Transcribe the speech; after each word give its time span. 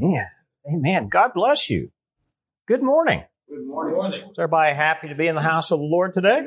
Amen. 0.00 0.26
Amen. 0.72 1.08
God 1.08 1.32
bless 1.34 1.70
you. 1.70 1.90
Good 2.66 2.82
morning. 2.82 3.24
Good 3.48 3.66
morning. 3.66 4.20
Is 4.30 4.38
everybody 4.38 4.74
happy 4.74 5.08
to 5.08 5.14
be 5.14 5.26
in 5.26 5.34
the 5.34 5.42
house 5.42 5.70
of 5.70 5.78
the 5.78 5.84
Lord 5.84 6.12
today? 6.12 6.46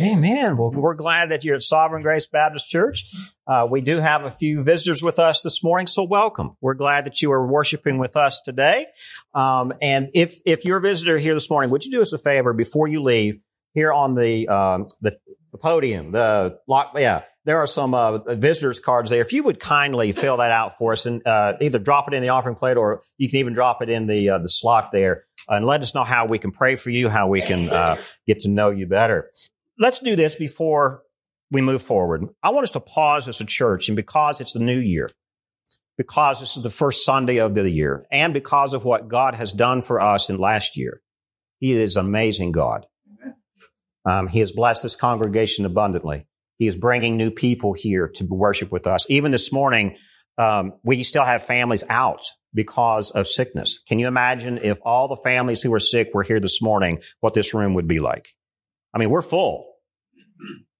Amen. 0.00 0.56
Well, 0.56 0.70
we're 0.70 0.94
glad 0.94 1.30
that 1.30 1.44
you're 1.44 1.56
at 1.56 1.62
Sovereign 1.62 2.02
Grace 2.02 2.26
Baptist 2.26 2.68
Church. 2.68 3.14
Uh, 3.46 3.68
we 3.70 3.82
do 3.82 3.98
have 3.98 4.24
a 4.24 4.30
few 4.30 4.64
visitors 4.64 5.02
with 5.02 5.18
us 5.18 5.42
this 5.42 5.62
morning, 5.62 5.86
so 5.86 6.02
welcome. 6.02 6.56
We're 6.62 6.74
glad 6.74 7.04
that 7.04 7.20
you 7.20 7.30
are 7.30 7.46
worshiping 7.46 7.98
with 7.98 8.16
us 8.16 8.40
today. 8.40 8.86
Um, 9.34 9.74
and 9.82 10.08
if 10.14 10.38
if 10.46 10.64
you're 10.64 10.78
a 10.78 10.80
visitor 10.80 11.18
here 11.18 11.34
this 11.34 11.50
morning, 11.50 11.70
would 11.70 11.84
you 11.84 11.90
do 11.90 12.00
us 12.00 12.14
a 12.14 12.18
favor 12.18 12.54
before 12.54 12.88
you 12.88 13.02
leave? 13.02 13.38
Here 13.74 13.92
on 13.92 14.14
the 14.14 14.48
um, 14.48 14.88
the, 15.00 15.16
the 15.52 15.58
podium, 15.58 16.10
the 16.10 16.58
lock, 16.66 16.92
yeah, 16.96 17.22
there 17.50 17.58
are 17.58 17.66
some 17.66 17.94
uh, 17.94 18.18
visitors 18.36 18.78
cards 18.78 19.10
there. 19.10 19.20
If 19.20 19.32
you 19.32 19.42
would 19.42 19.58
kindly 19.58 20.12
fill 20.12 20.36
that 20.36 20.52
out 20.52 20.78
for 20.78 20.92
us 20.92 21.04
and 21.04 21.20
uh, 21.26 21.54
either 21.60 21.80
drop 21.80 22.06
it 22.06 22.14
in 22.14 22.22
the 22.22 22.28
offering 22.28 22.54
plate 22.54 22.76
or 22.76 23.02
you 23.18 23.28
can 23.28 23.40
even 23.40 23.54
drop 23.54 23.82
it 23.82 23.90
in 23.90 24.06
the 24.06 24.30
uh, 24.30 24.38
the 24.38 24.46
slot 24.46 24.90
there 24.92 25.24
and 25.48 25.66
let 25.66 25.80
us 25.80 25.92
know 25.92 26.04
how 26.04 26.26
we 26.26 26.38
can 26.38 26.52
pray 26.52 26.76
for 26.76 26.90
you, 26.90 27.08
how 27.08 27.26
we 27.26 27.40
can 27.40 27.68
uh, 27.68 27.96
get 28.24 28.38
to 28.40 28.48
know 28.48 28.70
you 28.70 28.86
better. 28.86 29.32
Let's 29.80 29.98
do 29.98 30.14
this 30.14 30.36
before 30.36 31.02
we 31.50 31.60
move 31.60 31.82
forward. 31.82 32.24
I 32.40 32.50
want 32.50 32.62
us 32.62 32.70
to 32.70 32.80
pause 32.80 33.26
as 33.26 33.40
a 33.40 33.44
church, 33.44 33.88
and 33.88 33.96
because 33.96 34.40
it's 34.40 34.52
the 34.52 34.60
new 34.60 34.78
year, 34.78 35.10
because 35.98 36.38
this 36.38 36.56
is 36.56 36.62
the 36.62 36.70
first 36.70 37.04
Sunday 37.04 37.38
of 37.38 37.54
the 37.54 37.68
year, 37.68 38.06
and 38.12 38.32
because 38.32 38.74
of 38.74 38.84
what 38.84 39.08
God 39.08 39.34
has 39.34 39.50
done 39.50 39.82
for 39.82 40.00
us 40.00 40.30
in 40.30 40.38
last 40.38 40.76
year, 40.76 41.00
He 41.58 41.72
is 41.72 41.96
amazing 41.96 42.52
God. 42.52 42.86
Um, 44.04 44.28
he 44.28 44.38
has 44.38 44.52
blessed 44.52 44.82
this 44.82 44.96
congregation 44.96 45.66
abundantly. 45.66 46.26
He 46.60 46.66
is 46.66 46.76
bringing 46.76 47.16
new 47.16 47.30
people 47.30 47.72
here 47.72 48.06
to 48.16 48.24
worship 48.26 48.70
with 48.70 48.86
us. 48.86 49.06
Even 49.08 49.32
this 49.32 49.50
morning, 49.50 49.96
um, 50.36 50.74
we 50.84 51.02
still 51.04 51.24
have 51.24 51.42
families 51.42 51.84
out 51.88 52.20
because 52.52 53.10
of 53.12 53.26
sickness. 53.26 53.80
Can 53.88 53.98
you 53.98 54.06
imagine 54.06 54.58
if 54.58 54.78
all 54.84 55.08
the 55.08 55.16
families 55.16 55.62
who 55.62 55.70
were 55.70 55.80
sick 55.80 56.10
were 56.12 56.22
here 56.22 56.38
this 56.38 56.60
morning, 56.60 57.00
what 57.20 57.32
this 57.32 57.54
room 57.54 57.72
would 57.74 57.88
be 57.88 57.98
like? 57.98 58.28
I 58.92 58.98
mean, 58.98 59.08
we're 59.08 59.22
full. 59.22 59.72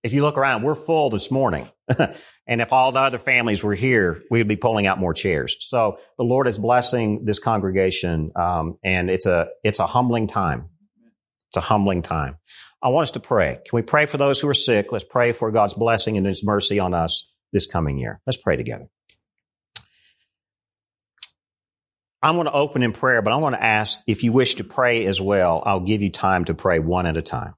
If 0.03 0.13
you 0.13 0.21
look 0.21 0.37
around, 0.37 0.65
we're 0.65 0.75
full 0.75 1.09
this 1.09 1.31
morning. 1.31 1.71
and 2.47 2.61
if 2.61 2.75
all 2.75 2.93
the 2.93 3.01
other 3.01 3.19
families 3.19 3.65
were 3.65 3.75
here, 3.75 4.23
we 4.31 4.39
would 4.41 4.49
be 4.49 4.57
pulling 4.57 4.87
out 4.87 4.99
more 4.99 5.15
chairs. 5.15 5.57
So 5.61 5.99
the 6.19 6.25
Lord 6.25 6.47
is 6.47 6.59
blessing 6.59 7.25
this 7.25 7.39
congregation. 7.39 8.33
Um, 8.37 8.77
and 8.85 9.09
it's 9.09 9.25
a, 9.25 9.49
it's 9.65 9.79
a 9.79 9.87
humbling 9.87 10.27
time. 10.27 10.69
It's 11.49 11.57
a 11.57 11.63
humbling 11.63 12.03
time. 12.03 12.37
I 12.83 12.89
want 12.89 13.05
us 13.05 13.11
to 13.13 13.21
pray. 13.21 13.59
Can 13.65 13.77
we 13.77 13.83
pray 13.83 14.07
for 14.07 14.17
those 14.17 14.41
who 14.41 14.49
are 14.49 14.55
sick? 14.55 14.87
Let's 14.91 15.05
pray 15.05 15.33
for 15.33 15.51
God's 15.51 15.75
blessing 15.75 16.17
and 16.17 16.27
His 16.27 16.45
mercy 16.45 16.79
on 16.79 16.95
us 16.95 17.31
this 17.53 17.67
coming 17.67 17.99
year. 17.99 18.21
Let's 18.27 18.39
pray 18.39 18.57
together. 18.57 18.87
I'm 22.23 22.35
going 22.35 22.47
to 22.47 22.53
open 22.53 22.83
in 22.83 22.93
prayer, 22.93 23.23
but 23.23 23.33
I 23.33 23.37
want 23.37 23.55
to 23.55 23.63
ask 23.63 24.01
if 24.07 24.23
you 24.23 24.33
wish 24.33 24.57
to 24.57 24.65
pray 24.65 25.07
as 25.07 25.21
well, 25.21 25.63
I'll 25.65 25.81
give 25.81 26.03
you 26.03 26.11
time 26.11 26.45
to 26.47 26.55
pray 26.55 26.79
one 26.79 27.07
at 27.07 27.17
a 27.17 27.23
time. 27.23 27.55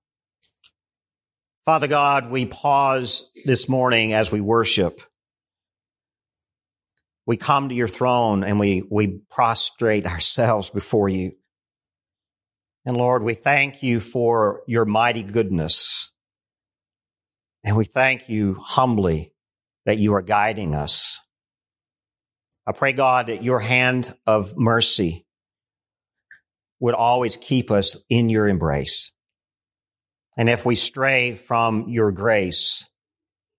Father 1.64 1.88
God, 1.88 2.30
we 2.30 2.46
pause 2.46 3.30
this 3.44 3.68
morning 3.68 4.12
as 4.12 4.32
we 4.32 4.40
worship. 4.40 5.00
We 7.26 7.36
come 7.36 7.68
to 7.68 7.74
your 7.74 7.88
throne 7.88 8.42
and 8.42 8.58
we, 8.58 8.84
we 8.90 9.20
prostrate 9.30 10.06
ourselves 10.12 10.70
before 10.70 11.08
you. 11.08 11.32
And 12.84 12.96
Lord, 12.96 13.22
we 13.22 13.34
thank 13.34 13.82
you 13.82 14.00
for 14.00 14.62
your 14.66 14.84
mighty 14.84 15.22
goodness. 15.22 16.10
And 17.64 17.76
we 17.76 17.84
thank 17.84 18.28
you 18.28 18.54
humbly 18.54 19.32
that 19.86 19.98
you 19.98 20.14
are 20.14 20.22
guiding 20.22 20.74
us. 20.74 21.20
I 22.66 22.72
pray, 22.72 22.92
God, 22.92 23.26
that 23.26 23.44
your 23.44 23.60
hand 23.60 24.14
of 24.26 24.56
mercy 24.56 25.26
would 26.80 26.94
always 26.94 27.36
keep 27.36 27.70
us 27.70 28.02
in 28.08 28.28
your 28.28 28.48
embrace. 28.48 29.12
And 30.36 30.48
if 30.48 30.64
we 30.64 30.74
stray 30.74 31.34
from 31.34 31.88
your 31.88 32.10
grace, 32.10 32.88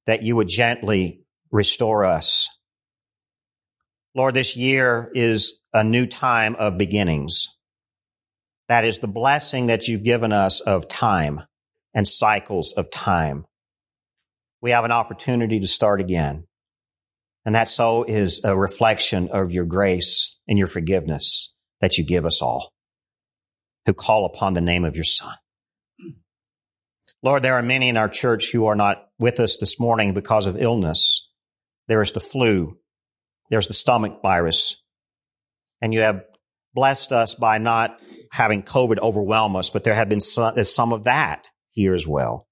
that 0.05 0.23
you 0.23 0.35
would 0.35 0.47
gently 0.49 1.23
restore 1.51 2.03
us. 2.03 2.49
Lord, 4.15 4.33
this 4.33 4.57
year 4.57 5.11
is 5.15 5.59
a 5.73 5.83
new 5.83 6.05
time 6.05 6.55
of 6.55 6.77
beginnings. 6.77 7.47
That 8.69 8.85
is 8.85 8.99
the 8.99 9.07
blessing 9.07 9.67
that 9.67 9.87
you've 9.87 10.03
given 10.03 10.31
us 10.31 10.61
of 10.61 10.87
time 10.87 11.41
and 11.93 12.07
cycles 12.07 12.73
of 12.73 12.89
time. 12.91 13.45
We 14.61 14.71
have 14.71 14.85
an 14.85 14.91
opportunity 14.91 15.59
to 15.59 15.67
start 15.67 15.99
again. 15.99 16.45
And 17.45 17.55
that 17.55 17.67
so 17.67 18.03
is 18.03 18.41
a 18.43 18.57
reflection 18.57 19.29
of 19.29 19.51
your 19.51 19.65
grace 19.65 20.39
and 20.47 20.57
your 20.57 20.67
forgiveness 20.67 21.53
that 21.81 21.97
you 21.97 22.05
give 22.05 22.25
us 22.25 22.41
all 22.41 22.71
who 23.85 23.93
call 23.93 24.25
upon 24.25 24.53
the 24.53 24.61
name 24.61 24.85
of 24.85 24.95
your 24.95 25.03
son. 25.03 25.35
Lord, 27.21 27.43
there 27.43 27.55
are 27.55 27.61
many 27.61 27.89
in 27.89 27.97
our 27.97 28.09
church 28.09 28.51
who 28.51 28.65
are 28.65 28.75
not 28.75 29.07
with 29.19 29.39
us 29.39 29.57
this 29.57 29.79
morning 29.79 30.13
because 30.13 30.45
of 30.45 30.61
illness. 30.61 31.29
There 31.87 32.01
is 32.01 32.11
the 32.11 32.19
flu. 32.19 32.77
There's 33.49 33.67
the 33.67 33.73
stomach 33.73 34.21
virus. 34.21 34.83
And 35.81 35.93
you 35.93 36.01
have 36.01 36.23
blessed 36.73 37.11
us 37.11 37.35
by 37.35 37.57
not 37.57 37.99
having 38.33 38.63
COVID 38.63 38.97
overwhelm 38.97 39.55
us, 39.55 39.69
but 39.69 39.83
there 39.83 39.93
have 39.93 40.09
been 40.09 40.19
some, 40.19 40.91
of 40.91 41.03
that 41.03 41.49
here 41.69 41.93
as 41.93 42.07
well. 42.07 42.47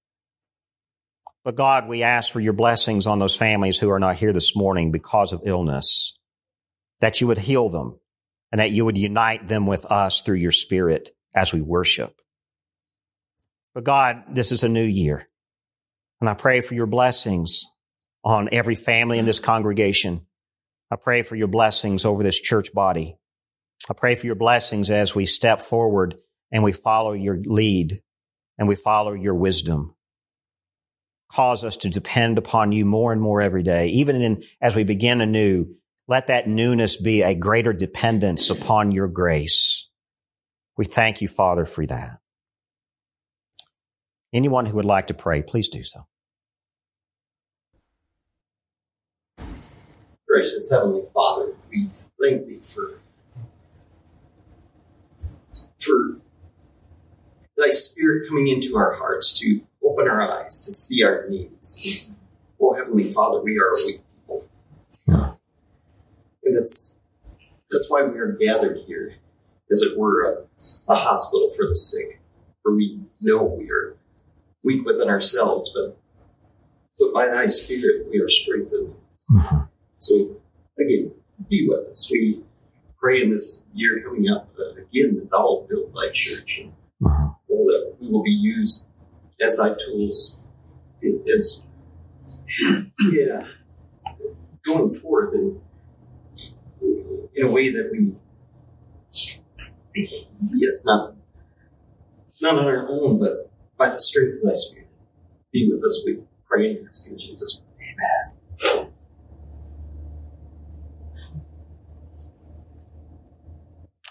But 1.42 1.56
God, 1.56 1.88
we 1.88 2.04
ask 2.04 2.32
for 2.32 2.38
your 2.38 2.52
blessings 2.52 3.08
on 3.08 3.18
those 3.18 3.36
families 3.36 3.78
who 3.78 3.90
are 3.90 3.98
not 3.98 4.14
here 4.14 4.32
this 4.32 4.54
morning 4.54 4.92
because 4.92 5.32
of 5.32 5.42
illness, 5.44 6.16
that 7.00 7.20
you 7.20 7.26
would 7.26 7.38
heal 7.38 7.68
them 7.68 7.98
and 8.52 8.60
that 8.60 8.70
you 8.70 8.84
would 8.84 8.96
unite 8.96 9.48
them 9.48 9.66
with 9.66 9.84
us 9.86 10.20
through 10.20 10.36
your 10.36 10.52
spirit 10.52 11.10
as 11.34 11.52
we 11.52 11.60
worship. 11.60 12.14
But 13.74 13.82
God, 13.82 14.22
this 14.30 14.52
is 14.52 14.62
a 14.62 14.68
new 14.68 14.84
year. 14.84 15.26
And 16.20 16.30
I 16.30 16.34
pray 16.34 16.60
for 16.60 16.74
your 16.74 16.86
blessings 16.86 17.64
on 18.22 18.48
every 18.52 18.76
family 18.76 19.18
in 19.18 19.26
this 19.26 19.40
congregation. 19.40 20.26
I 20.92 20.94
pray 20.94 21.22
for 21.22 21.34
your 21.34 21.48
blessings 21.48 22.04
over 22.04 22.22
this 22.22 22.40
church 22.40 22.72
body. 22.72 23.16
I 23.90 23.94
pray 23.94 24.14
for 24.14 24.26
your 24.26 24.36
blessings 24.36 24.90
as 24.90 25.14
we 25.14 25.26
step 25.26 25.60
forward 25.60 26.20
and 26.52 26.62
we 26.62 26.72
follow 26.72 27.12
your 27.12 27.38
lead 27.44 28.02
and 28.58 28.68
we 28.68 28.76
follow 28.76 29.12
your 29.12 29.34
wisdom. 29.34 29.94
Cause 31.30 31.64
us 31.64 31.76
to 31.78 31.88
depend 31.88 32.38
upon 32.38 32.72
you 32.72 32.84
more 32.84 33.12
and 33.12 33.20
more 33.20 33.40
every 33.40 33.62
day. 33.62 33.88
Even 33.88 34.20
in, 34.20 34.44
as 34.60 34.76
we 34.76 34.84
begin 34.84 35.20
anew, 35.20 35.66
let 36.06 36.26
that 36.28 36.46
newness 36.46 37.00
be 37.00 37.22
a 37.22 37.34
greater 37.34 37.72
dependence 37.72 38.50
upon 38.50 38.92
your 38.92 39.08
grace. 39.08 39.88
We 40.76 40.84
thank 40.84 41.20
you, 41.20 41.28
Father, 41.28 41.64
for 41.64 41.86
that. 41.86 42.18
Anyone 44.32 44.66
who 44.66 44.76
would 44.76 44.84
like 44.84 45.08
to 45.08 45.14
pray, 45.14 45.42
please 45.42 45.68
do 45.68 45.82
so. 45.82 46.06
Gracious 50.26 50.70
Heavenly 50.70 51.04
Father, 51.12 51.52
we 51.70 51.90
thank 52.18 52.46
thee 52.46 52.58
for 52.62 53.01
for 55.82 56.20
thy 57.56 57.70
spirit 57.70 58.28
coming 58.28 58.48
into 58.48 58.76
our 58.76 58.94
hearts 58.94 59.38
to 59.40 59.60
open 59.84 60.08
our 60.08 60.22
eyes 60.22 60.64
to 60.64 60.72
see 60.72 61.02
our 61.02 61.28
needs. 61.28 62.10
Oh, 62.60 62.74
Heavenly 62.74 63.12
Father, 63.12 63.40
we 63.40 63.58
are 63.58 63.72
weak 63.86 64.00
people. 64.14 64.48
Yeah. 65.06 65.32
And 66.44 66.56
that's, 66.56 67.02
that's 67.70 67.90
why 67.90 68.04
we 68.04 68.18
are 68.18 68.38
gathered 68.40 68.78
here, 68.86 69.14
as 69.70 69.82
it 69.82 69.98
were, 69.98 70.24
a, 70.24 70.92
a 70.92 70.96
hospital 70.96 71.50
for 71.56 71.66
the 71.66 71.74
sick, 71.74 72.20
where 72.62 72.74
we 72.74 73.00
know 73.20 73.42
we 73.42 73.70
are 73.70 73.96
weak 74.62 74.84
within 74.86 75.08
ourselves, 75.08 75.72
but, 75.74 75.98
but 76.98 77.12
by 77.12 77.26
thy 77.26 77.46
spirit 77.48 78.06
we 78.10 78.20
are 78.20 78.28
strengthened. 78.28 78.94
Mm-hmm. 79.30 79.58
So, 79.98 80.36
again, 80.78 81.12
be 81.48 81.68
with 81.68 81.92
us. 81.92 82.08
We 82.10 82.42
pray 83.02 83.22
in 83.22 83.30
this 83.30 83.64
year 83.74 84.00
coming 84.06 84.30
up 84.30 84.48
uh, 84.58 84.80
again 84.80 85.28
will 85.32 85.66
build 85.68 85.92
thy 85.94 86.08
church 86.14 86.60
and 86.62 86.72
uh-huh. 87.04 87.30
all 87.48 87.66
that 87.66 87.96
we 88.00 88.08
will 88.08 88.22
be 88.22 88.30
used 88.30 88.86
as 89.44 89.56
thy 89.56 89.74
tools 89.86 90.46
as 91.36 91.64
yeah. 93.12 93.40
Going 94.64 94.94
forth 94.94 95.34
in 95.34 95.60
in 97.34 97.48
a 97.48 97.50
way 97.50 97.72
that 97.72 97.90
we 97.90 98.14
yes 100.52 100.84
not 100.84 101.14
not 102.40 102.58
on 102.58 102.66
our 102.66 102.88
own 102.88 103.18
but 103.18 103.50
by 103.76 103.88
the 103.88 104.00
strength 104.00 104.36
of 104.36 104.48
thy 104.48 104.54
spirit. 104.54 104.88
Be 105.52 105.70
with 105.72 105.84
us 105.84 106.02
we 106.06 106.18
pray 106.46 106.76
and 106.76 106.88
ask 106.88 107.08
in 107.08 107.18
Jesus 107.18 107.60
amen 107.76 108.31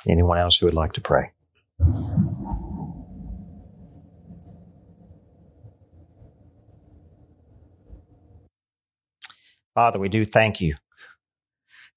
Anyone 0.09 0.37
else 0.37 0.57
who 0.57 0.67
would 0.67 0.75
like 0.75 0.93
to 0.93 1.01
pray? 1.01 1.31
Father, 9.75 9.99
we 9.99 10.09
do 10.09 10.25
thank 10.25 10.61
you 10.61 10.75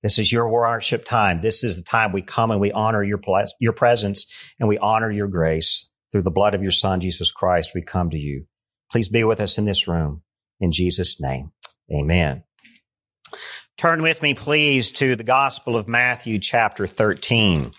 This 0.03 0.19
is 0.19 0.33
your 0.33 0.49
worship 0.51 1.05
time. 1.05 1.41
This 1.41 1.65
is 1.65 1.77
the 1.77 1.83
time 1.83 2.13
we 2.13 2.23
come 2.23 2.51
and 2.53 2.61
we 2.61 2.73
honor 2.73 3.03
your, 3.03 3.21
your 3.61 3.73
presence 3.73 4.27
and 4.61 4.69
we 4.69 4.79
honor 4.79 5.11
your 5.11 5.29
grace. 5.29 5.91
Through 6.13 6.23
the 6.23 6.31
blood 6.31 6.55
of 6.55 6.63
your 6.63 6.73
son, 6.73 7.01
Jesus 7.01 7.33
Christ, 7.33 7.73
we 7.75 7.83
come 7.83 8.11
to 8.11 8.19
you. 8.19 8.47
Please 8.93 9.09
be 9.09 9.25
with 9.25 9.41
us 9.41 9.59
in 9.59 9.67
this 9.67 9.89
room. 9.89 10.23
In 10.61 10.73
Jesus' 10.73 11.21
name, 11.21 11.53
amen. 11.93 12.45
Turn 13.79 14.03
with 14.03 14.23
me, 14.23 14.35
please, 14.35 14.93
to 14.93 15.17
the 15.17 15.25
Gospel 15.25 15.77
of 15.77 15.89
Matthew, 15.89 16.39
chapter 16.39 16.87
13. 16.87 17.73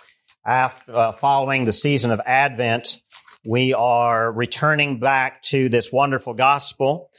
After, 0.46 0.96
uh, 0.96 1.12
following 1.12 1.66
the 1.66 1.74
season 1.74 2.12
of 2.12 2.22
Advent, 2.26 3.02
we 3.48 3.74
are 3.74 4.32
returning 4.32 5.00
back 5.00 5.42
to 5.44 5.70
this 5.70 5.92
wonderful 5.92 6.34
gospel. 6.34 7.10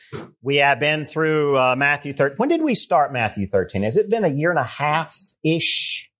We 0.42 0.56
have 0.56 0.80
been 0.80 1.06
through 1.06 1.56
uh, 1.56 1.76
Matthew 1.76 2.12
13. 2.12 2.36
When 2.36 2.48
did 2.48 2.62
we 2.62 2.74
start 2.74 3.12
Matthew 3.12 3.48
13? 3.48 3.82
Has 3.82 3.96
it 3.96 4.10
been 4.10 4.24
a 4.24 4.28
year 4.28 4.50
and 4.50 4.58
a 4.58 4.64
half 4.64 5.16
ish? 5.44 6.10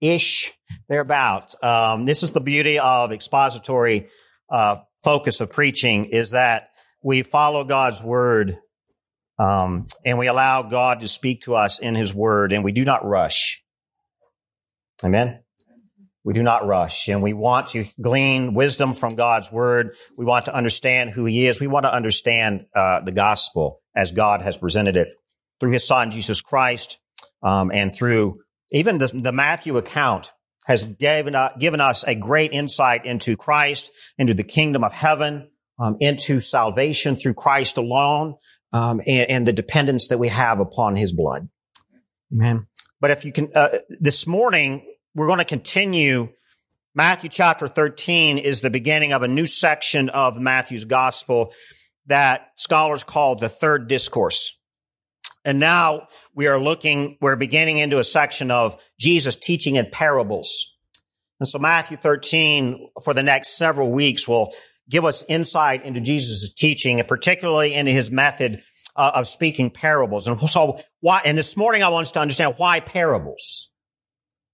Ish, 0.00 0.52
thereabout. 0.88 1.60
Um, 1.62 2.04
this 2.04 2.22
is 2.22 2.30
the 2.30 2.40
beauty 2.40 2.78
of 2.78 3.10
expository 3.10 4.08
uh, 4.48 4.76
focus 5.02 5.40
of 5.40 5.50
preaching 5.50 6.04
is 6.04 6.30
that 6.30 6.68
we 7.02 7.22
follow 7.22 7.64
God's 7.64 8.02
word 8.02 8.58
um, 9.38 9.86
and 10.04 10.18
we 10.18 10.26
allow 10.26 10.62
God 10.62 11.00
to 11.00 11.08
speak 11.08 11.42
to 11.42 11.54
us 11.54 11.78
in 11.78 11.94
His 11.94 12.14
Word, 12.14 12.52
and 12.52 12.64
we 12.64 12.72
do 12.72 12.84
not 12.84 13.04
rush. 13.04 13.62
Amen. 15.04 15.40
We 16.28 16.34
do 16.34 16.42
not 16.42 16.66
rush, 16.66 17.08
and 17.08 17.22
we 17.22 17.32
want 17.32 17.68
to 17.68 17.86
glean 17.98 18.52
wisdom 18.52 18.92
from 18.92 19.14
God's 19.14 19.50
Word. 19.50 19.96
We 20.18 20.26
want 20.26 20.44
to 20.44 20.54
understand 20.54 21.12
who 21.14 21.24
He 21.24 21.46
is. 21.46 21.58
We 21.58 21.68
want 21.68 21.84
to 21.84 21.94
understand 21.94 22.66
uh, 22.76 23.00
the 23.00 23.12
gospel 23.12 23.80
as 23.96 24.12
God 24.12 24.42
has 24.42 24.58
presented 24.58 24.98
it 24.98 25.08
through 25.58 25.70
His 25.70 25.86
Son 25.86 26.10
Jesus 26.10 26.42
Christ, 26.42 26.98
um, 27.42 27.70
and 27.72 27.94
through 27.94 28.40
even 28.72 28.98
the, 28.98 29.06
the 29.06 29.32
Matthew 29.32 29.78
account 29.78 30.34
has 30.66 30.84
given, 30.84 31.34
uh, 31.34 31.48
given 31.58 31.80
us 31.80 32.04
a 32.06 32.14
great 32.14 32.52
insight 32.52 33.06
into 33.06 33.34
Christ, 33.34 33.90
into 34.18 34.34
the 34.34 34.44
kingdom 34.44 34.84
of 34.84 34.92
heaven, 34.92 35.48
um, 35.78 35.96
into 35.98 36.40
salvation 36.40 37.16
through 37.16 37.34
Christ 37.34 37.78
alone, 37.78 38.34
um, 38.74 39.00
and, 39.06 39.30
and, 39.30 39.46
the 39.46 39.54
dependence 39.54 40.08
that 40.08 40.18
we 40.18 40.28
have 40.28 40.60
upon 40.60 40.94
His 40.94 41.14
blood. 41.14 41.48
Amen. 42.30 42.66
But 43.00 43.12
if 43.12 43.24
you 43.24 43.32
can, 43.32 43.48
uh, 43.54 43.78
this 43.98 44.26
morning 44.26 44.84
we're 45.18 45.26
going 45.26 45.40
to 45.40 45.44
continue. 45.44 46.28
Matthew 46.94 47.28
chapter 47.28 47.66
13 47.66 48.38
is 48.38 48.60
the 48.60 48.70
beginning 48.70 49.12
of 49.12 49.24
a 49.24 49.28
new 49.28 49.46
section 49.46 50.08
of 50.10 50.40
Matthew's 50.40 50.84
gospel 50.84 51.52
that 52.06 52.52
scholars 52.54 53.02
call 53.02 53.34
the 53.34 53.48
third 53.48 53.88
discourse. 53.88 54.56
And 55.44 55.58
now 55.58 56.06
we 56.34 56.46
are 56.46 56.60
looking, 56.60 57.18
we're 57.20 57.34
beginning 57.34 57.78
into 57.78 57.98
a 57.98 58.04
section 58.04 58.52
of 58.52 58.80
Jesus 59.00 59.34
teaching 59.34 59.74
in 59.74 59.88
parables. 59.90 60.76
And 61.40 61.48
so 61.48 61.58
Matthew 61.58 61.96
13 61.96 62.88
for 63.02 63.12
the 63.12 63.22
next 63.24 63.58
several 63.58 63.90
weeks 63.90 64.28
will 64.28 64.52
give 64.88 65.04
us 65.04 65.24
insight 65.28 65.84
into 65.84 66.00
Jesus' 66.00 66.52
teaching, 66.54 67.00
and 67.00 67.08
particularly 67.08 67.74
into 67.74 67.90
his 67.90 68.10
method 68.10 68.62
uh, 68.94 69.12
of 69.16 69.26
speaking 69.26 69.70
parables. 69.70 70.28
And 70.28 70.40
so 70.48 70.78
why, 71.00 71.22
and 71.24 71.36
this 71.36 71.56
morning 71.56 71.82
I 71.82 71.88
want 71.88 72.06
us 72.06 72.12
to 72.12 72.20
understand 72.20 72.54
why 72.56 72.78
parables. 72.78 73.72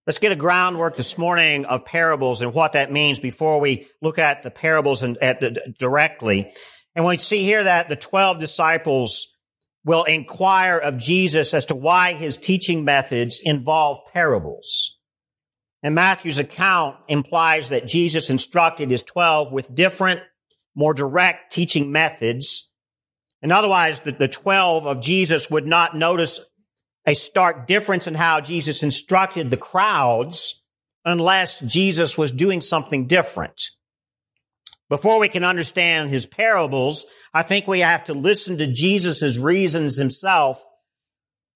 Let's 0.06 0.18
get 0.18 0.32
a 0.32 0.36
groundwork 0.36 0.98
this 0.98 1.16
morning 1.16 1.64
of 1.64 1.86
parables 1.86 2.42
and 2.42 2.52
what 2.52 2.74
that 2.74 2.92
means 2.92 3.20
before 3.20 3.58
we 3.58 3.86
look 4.02 4.18
at 4.18 4.42
the 4.42 4.50
parables 4.50 5.02
and 5.02 5.16
at 5.22 5.40
the, 5.40 5.74
directly. 5.78 6.52
And 6.94 7.06
we 7.06 7.16
see 7.16 7.42
here 7.42 7.64
that 7.64 7.88
the 7.88 7.96
12 7.96 8.38
disciples 8.38 9.34
will 9.82 10.04
inquire 10.04 10.76
of 10.76 10.98
Jesus 10.98 11.54
as 11.54 11.64
to 11.66 11.74
why 11.74 12.12
his 12.12 12.36
teaching 12.36 12.84
methods 12.84 13.40
involve 13.42 14.00
parables. 14.12 14.98
And 15.82 15.94
Matthew's 15.94 16.38
account 16.38 16.96
implies 17.08 17.70
that 17.70 17.86
Jesus 17.86 18.28
instructed 18.28 18.90
his 18.90 19.02
12 19.02 19.52
with 19.52 19.74
different, 19.74 20.20
more 20.74 20.92
direct 20.92 21.50
teaching 21.50 21.92
methods. 21.92 22.70
And 23.40 23.52
otherwise, 23.52 24.02
the, 24.02 24.12
the 24.12 24.28
12 24.28 24.86
of 24.86 25.00
Jesus 25.00 25.50
would 25.50 25.66
not 25.66 25.96
notice 25.96 26.40
a 27.06 27.14
stark 27.14 27.66
difference 27.66 28.06
in 28.06 28.14
how 28.14 28.40
Jesus 28.40 28.82
instructed 28.82 29.50
the 29.50 29.56
crowds 29.56 30.62
unless 31.04 31.60
Jesus 31.60 32.16
was 32.16 32.32
doing 32.32 32.60
something 32.60 33.06
different. 33.06 33.70
Before 34.88 35.18
we 35.18 35.28
can 35.28 35.44
understand 35.44 36.10
his 36.10 36.26
parables, 36.26 37.06
I 37.32 37.42
think 37.42 37.66
we 37.66 37.80
have 37.80 38.04
to 38.04 38.14
listen 38.14 38.58
to 38.58 38.66
Jesus' 38.66 39.38
reasons 39.38 39.96
himself 39.96 40.64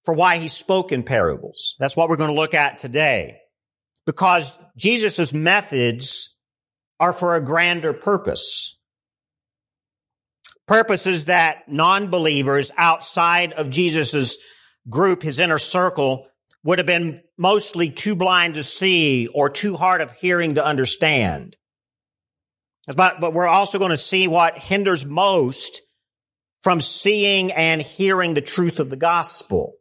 for 0.05 0.15
why 0.15 0.39
he 0.39 0.49
spoke 0.49 0.93
in 0.93 1.03
parables. 1.03 1.77
That's 1.79 1.97
what 1.97 2.09
we're 2.09 2.17
going 2.17 2.31
to 2.31 2.41
look 2.41 2.55
at 2.55 2.79
today 2.79 3.39
because 4.07 4.59
Jesus' 4.77 5.35
methods 5.35 6.37
are 6.99 7.13
for 7.13 7.37
a 7.37 7.45
grander 7.45 7.93
purpose. 7.93 8.79
Purposes 10.67 11.27
that 11.27 11.69
non-believers 11.69 12.73
outside 12.77 13.53
of 13.53 13.71
Jesus' 13.71 14.39
group, 14.89 15.23
his 15.23 15.39
inner 15.39 15.59
circle, 15.59 16.27
would 16.65 16.79
have 16.79 16.87
been 16.87 17.23
mostly 17.37 17.91
too 17.91 18.15
blind 18.15 18.55
to 18.55 18.63
see 18.63 19.29
or 19.29 19.49
too 19.49 19.77
hard 19.77 20.01
of 20.01 20.13
hearing 20.13 20.57
to 20.57 20.65
understand. 20.65 21.57
But, 22.95 23.21
but 23.21 23.35
we're 23.35 23.47
also 23.47 23.79
going 23.79 23.91
to 23.91 23.97
see 23.97 24.29
what 24.29 24.59
hinders 24.59 25.05
most 25.07 25.83
from 26.63 26.81
seeing 26.81 27.53
and 27.53 27.81
hearing 27.81 28.35
the 28.35 28.41
truth 28.41 28.81
of 28.81 28.91
the 28.91 28.97
gospel. 28.97 29.75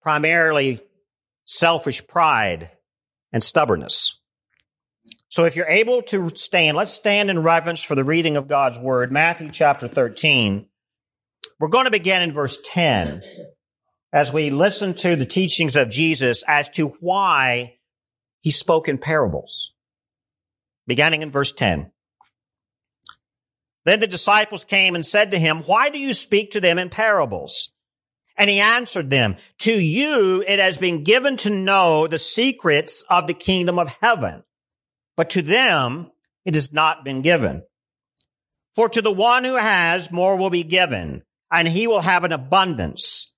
Primarily 0.00 0.80
selfish 1.44 2.06
pride 2.06 2.70
and 3.32 3.42
stubbornness. 3.42 4.20
So 5.28 5.44
if 5.44 5.56
you're 5.56 5.66
able 5.66 6.02
to 6.02 6.30
stand, 6.30 6.76
let's 6.76 6.92
stand 6.92 7.30
in 7.30 7.42
reverence 7.42 7.84
for 7.84 7.94
the 7.94 8.04
reading 8.04 8.36
of 8.36 8.48
God's 8.48 8.78
word, 8.78 9.12
Matthew 9.12 9.50
chapter 9.50 9.86
13. 9.86 10.66
We're 11.60 11.68
going 11.68 11.84
to 11.84 11.90
begin 11.90 12.22
in 12.22 12.32
verse 12.32 12.58
10 12.64 13.22
as 14.12 14.32
we 14.32 14.50
listen 14.50 14.94
to 14.94 15.16
the 15.16 15.26
teachings 15.26 15.76
of 15.76 15.90
Jesus 15.90 16.42
as 16.46 16.68
to 16.70 16.88
why 17.00 17.78
he 18.40 18.50
spoke 18.50 18.88
in 18.88 18.98
parables. 18.98 19.74
Beginning 20.86 21.22
in 21.22 21.30
verse 21.30 21.52
10. 21.52 21.92
Then 23.84 24.00
the 24.00 24.06
disciples 24.06 24.64
came 24.64 24.94
and 24.94 25.04
said 25.04 25.30
to 25.30 25.38
him, 25.38 25.58
Why 25.58 25.90
do 25.90 25.98
you 25.98 26.12
speak 26.12 26.50
to 26.52 26.60
them 26.60 26.78
in 26.78 26.88
parables? 26.88 27.72
And 28.36 28.48
he 28.48 28.60
answered 28.60 29.10
them, 29.10 29.34
to 29.58 29.72
you 29.72 30.44
it 30.46 30.60
has 30.60 30.78
been 30.78 31.02
given 31.02 31.36
to 31.38 31.50
know 31.50 32.06
the 32.06 32.18
secrets 32.18 33.02
of 33.10 33.26
the 33.26 33.34
kingdom 33.34 33.80
of 33.80 33.96
heaven, 34.00 34.44
but 35.16 35.30
to 35.30 35.42
them 35.42 36.12
it 36.44 36.54
has 36.54 36.72
not 36.72 37.04
been 37.04 37.20
given. 37.20 37.64
For 38.76 38.88
to 38.90 39.02
the 39.02 39.12
one 39.12 39.42
who 39.42 39.56
has, 39.56 40.12
more 40.12 40.36
will 40.36 40.50
be 40.50 40.62
given, 40.62 41.24
and 41.50 41.66
he 41.66 41.88
will 41.88 42.02
have 42.02 42.22
an 42.22 42.30
abundance. 42.32 43.34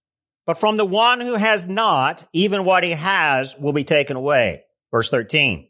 But 0.51 0.59
from 0.59 0.79
the 0.79 0.85
one 0.85 1.21
who 1.21 1.35
has 1.35 1.69
not, 1.69 2.27
even 2.33 2.65
what 2.65 2.83
he 2.83 2.91
has 2.91 3.55
will 3.57 3.73
be 3.73 3.85
taken 3.85 4.17
away. 4.17 4.65
Verse 4.91 5.09
13. 5.09 5.69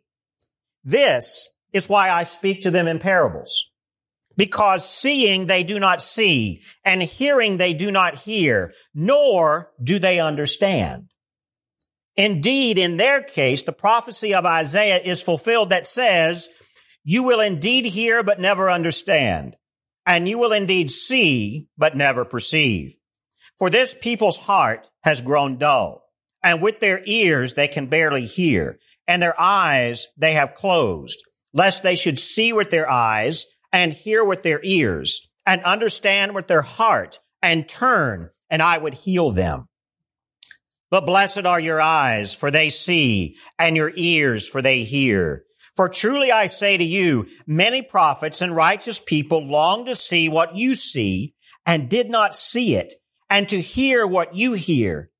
This 0.85 1.51
is 1.75 1.87
why 1.87 2.09
I 2.09 2.23
speak 2.23 2.63
to 2.63 2.71
them 2.71 2.89
in 2.89 2.99
parables 2.99 3.71
because 4.39 4.89
seeing 4.89 5.49
they 5.49 5.65
do 5.65 5.79
not 5.79 6.01
see 6.01 6.63
and 6.83 7.03
hearing 7.03 7.59
they 7.59 7.75
do 7.75 7.91
not 7.91 8.15
hear, 8.15 8.73
nor 8.95 9.71
do 9.83 9.99
they 9.99 10.19
understand. 10.19 11.11
Indeed, 12.17 12.79
in 12.79 12.97
their 12.97 13.23
case, 13.23 13.63
the 13.63 13.75
prophecy 13.75 14.33
of 14.33 14.47
Isaiah 14.47 15.01
is 15.05 15.23
fulfilled 15.23 15.69
that 15.69 15.85
says, 15.85 16.49
you 17.05 17.23
will 17.23 17.41
indeed 17.41 17.85
hear, 17.85 18.23
but 18.23 18.41
never 18.41 18.71
understand. 18.71 19.59
And 20.07 20.27
you 20.27 20.39
will 20.39 20.53
indeed 20.55 20.91
see, 20.91 21.69
but 21.77 21.95
never 21.95 22.25
perceive. 22.25 22.97
For 23.61 23.69
this 23.69 23.95
people's 23.95 24.39
heart 24.39 24.89
has 25.05 25.21
grown 25.21 25.59
dull, 25.59 26.03
and 26.43 26.63
with 26.63 26.81
their 26.81 27.03
ears 27.05 27.53
they 27.53 27.69
can 27.69 27.89
barely 27.89 28.25
hear, 28.25 28.79
and 29.07 29.23
their 29.23 29.39
eyes 29.39 30.09
they 30.17 30.33
have 30.33 30.55
closed, 30.55 31.23
lest 31.53 31.83
they 31.83 31.95
should 31.95 32.19
see 32.19 32.55
with 32.55 32.71
their 32.71 32.91
eyes 32.91 33.45
and 33.71 33.93
hear 33.93 34.25
with 34.25 34.43
their 34.45 34.61
ears 34.63 35.29
and 35.45 35.63
understand 35.63 36.35
with 36.35 36.49
their 36.49 36.63
heart 36.63 37.21
and 37.43 37.69
turn 37.69 38.31
and 38.49 38.63
I 38.63 38.79
would 38.79 38.95
heal 38.95 39.31
them. 39.31 39.67
But 40.91 41.05
blessed 41.05 41.45
are 41.45 41.61
your 41.61 41.83
eyes, 41.83 42.35
for 42.35 42.51
they 42.51 42.71
see, 42.71 43.37
and 43.59 43.77
your 43.77 43.93
ears, 43.95 44.49
for 44.49 44.63
they 44.63 44.85
hear. 44.85 45.45
For 45.77 45.91
truly 45.91 46.33
I 46.33 46.47
say 46.47 46.79
to 46.79 46.83
you, 46.83 47.27
many 47.47 47.83
prophets 47.83 48.41
and 48.41 48.57
righteous 48.57 49.01
people 49.01 49.47
long 49.47 49.85
to 49.85 49.95
see 49.95 50.31
what 50.31 50.57
you 50.57 50.75
see 50.75 51.35
and 51.67 51.91
did 51.91 52.09
not 52.09 52.35
see 52.35 52.75
it, 52.75 52.95
and 53.31 53.49
to 53.49 53.61
hear 53.61 54.07
what 54.07 54.35
you 54.35 54.55
hear 54.55 55.11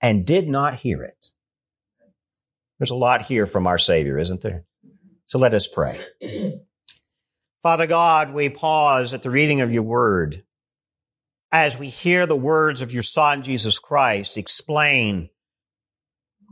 and 0.00 0.24
did 0.24 0.48
not 0.48 0.76
hear 0.76 1.02
it. 1.02 1.32
There's 2.78 2.90
a 2.90 2.96
lot 2.96 3.22
here 3.22 3.46
from 3.46 3.66
our 3.66 3.78
Savior, 3.78 4.18
isn't 4.18 4.40
there? 4.42 4.64
So 5.26 5.38
let 5.38 5.52
us 5.52 5.66
pray. 5.66 6.00
Father 7.62 7.88
God, 7.88 8.32
we 8.32 8.48
pause 8.48 9.12
at 9.12 9.24
the 9.24 9.30
reading 9.30 9.60
of 9.60 9.72
your 9.72 9.82
word 9.82 10.44
as 11.50 11.78
we 11.78 11.88
hear 11.88 12.26
the 12.26 12.36
words 12.36 12.82
of 12.82 12.92
your 12.92 13.02
son, 13.02 13.42
Jesus 13.42 13.78
Christ, 13.78 14.36
explain 14.36 15.30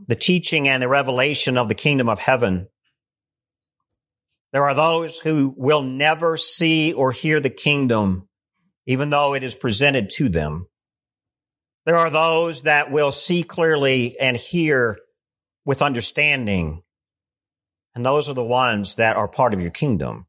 the 0.07 0.15
teaching 0.15 0.67
and 0.67 0.81
the 0.81 0.87
revelation 0.87 1.57
of 1.57 1.67
the 1.67 1.75
kingdom 1.75 2.09
of 2.09 2.19
heaven. 2.19 2.67
There 4.51 4.63
are 4.63 4.73
those 4.73 5.19
who 5.19 5.53
will 5.57 5.83
never 5.83 6.37
see 6.37 6.91
or 6.91 7.11
hear 7.11 7.39
the 7.39 7.49
kingdom, 7.49 8.27
even 8.85 9.09
though 9.09 9.33
it 9.33 9.43
is 9.43 9.55
presented 9.55 10.09
to 10.11 10.27
them. 10.27 10.67
There 11.85 11.97
are 11.97 12.09
those 12.09 12.63
that 12.63 12.91
will 12.91 13.11
see 13.11 13.43
clearly 13.43 14.19
and 14.19 14.35
hear 14.35 14.97
with 15.65 15.83
understanding. 15.83 16.81
And 17.93 18.03
those 18.03 18.27
are 18.27 18.33
the 18.33 18.43
ones 18.43 18.95
that 18.95 19.15
are 19.15 19.27
part 19.27 19.53
of 19.53 19.61
your 19.61 19.71
kingdom. 19.71 20.25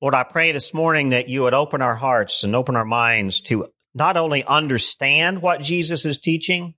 Lord, 0.00 0.14
I 0.14 0.22
pray 0.22 0.52
this 0.52 0.72
morning 0.72 1.08
that 1.08 1.28
you 1.28 1.42
would 1.42 1.54
open 1.54 1.82
our 1.82 1.96
hearts 1.96 2.44
and 2.44 2.54
open 2.54 2.76
our 2.76 2.84
minds 2.84 3.40
to 3.42 3.66
not 3.94 4.16
only 4.16 4.44
understand 4.44 5.42
what 5.42 5.60
Jesus 5.60 6.04
is 6.04 6.18
teaching, 6.18 6.74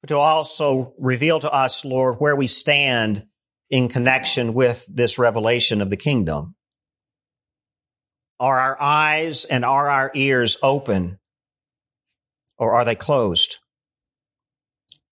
but 0.00 0.08
to 0.08 0.16
also 0.16 0.94
reveal 0.98 1.40
to 1.40 1.50
us, 1.50 1.84
Lord, 1.84 2.18
where 2.20 2.36
we 2.36 2.46
stand 2.46 3.26
in 3.68 3.88
connection 3.88 4.54
with 4.54 4.86
this 4.88 5.18
revelation 5.18 5.82
of 5.82 5.90
the 5.90 5.96
kingdom. 5.96 6.54
Are 8.38 8.60
our 8.60 8.80
eyes 8.80 9.44
and 9.44 9.64
are 9.64 9.90
our 9.90 10.12
ears 10.14 10.56
open 10.62 11.18
or 12.64 12.74
are 12.74 12.84
they 12.84 12.94
closed? 12.94 13.58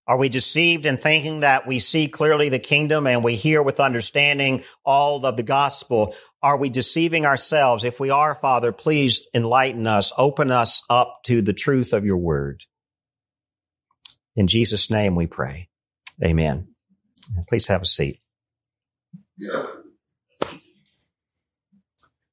Are 0.05 0.17
we 0.17 0.27
deceived 0.27 0.85
in 0.85 0.97
thinking 0.97 1.41
that 1.41 1.65
we 1.65 1.79
see 1.79 2.09
clearly 2.09 2.49
the 2.49 2.59
kingdom 2.59 3.07
and 3.07 3.23
we 3.23 3.35
hear 3.35 3.63
with 3.63 3.79
understanding 3.79 4.63
all 4.83 5.25
of 5.25 5.37
the 5.37 5.43
gospel? 5.43 6.13
Are 6.41 6.57
we 6.57 6.69
deceiving 6.69 7.25
ourselves? 7.25 7.85
If 7.85 8.01
we 8.01 8.09
are, 8.09 8.35
Father, 8.35 8.73
please 8.73 9.25
enlighten 9.33 9.87
us, 9.87 10.11
open 10.17 10.51
us 10.51 10.81
up 10.89 11.19
to 11.27 11.41
the 11.41 11.53
truth 11.53 11.93
of 11.93 12.03
your 12.03 12.17
word. 12.17 12.63
In 14.35 14.47
Jesus' 14.47 14.89
name 14.89 15.15
we 15.15 15.27
pray. 15.27 15.69
Amen. 16.21 16.67
Please 17.47 17.67
have 17.67 17.83
a 17.83 17.85
seat. 17.85 18.19
Yeah. 19.37 19.67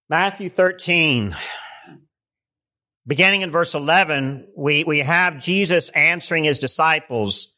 Matthew 0.08 0.48
13. 0.48 1.36
Beginning 3.10 3.42
in 3.42 3.50
verse 3.50 3.74
11, 3.74 4.52
we, 4.56 4.84
we 4.84 5.00
have 5.00 5.38
Jesus 5.38 5.90
answering 5.90 6.44
his 6.44 6.58
disciples 6.58 7.54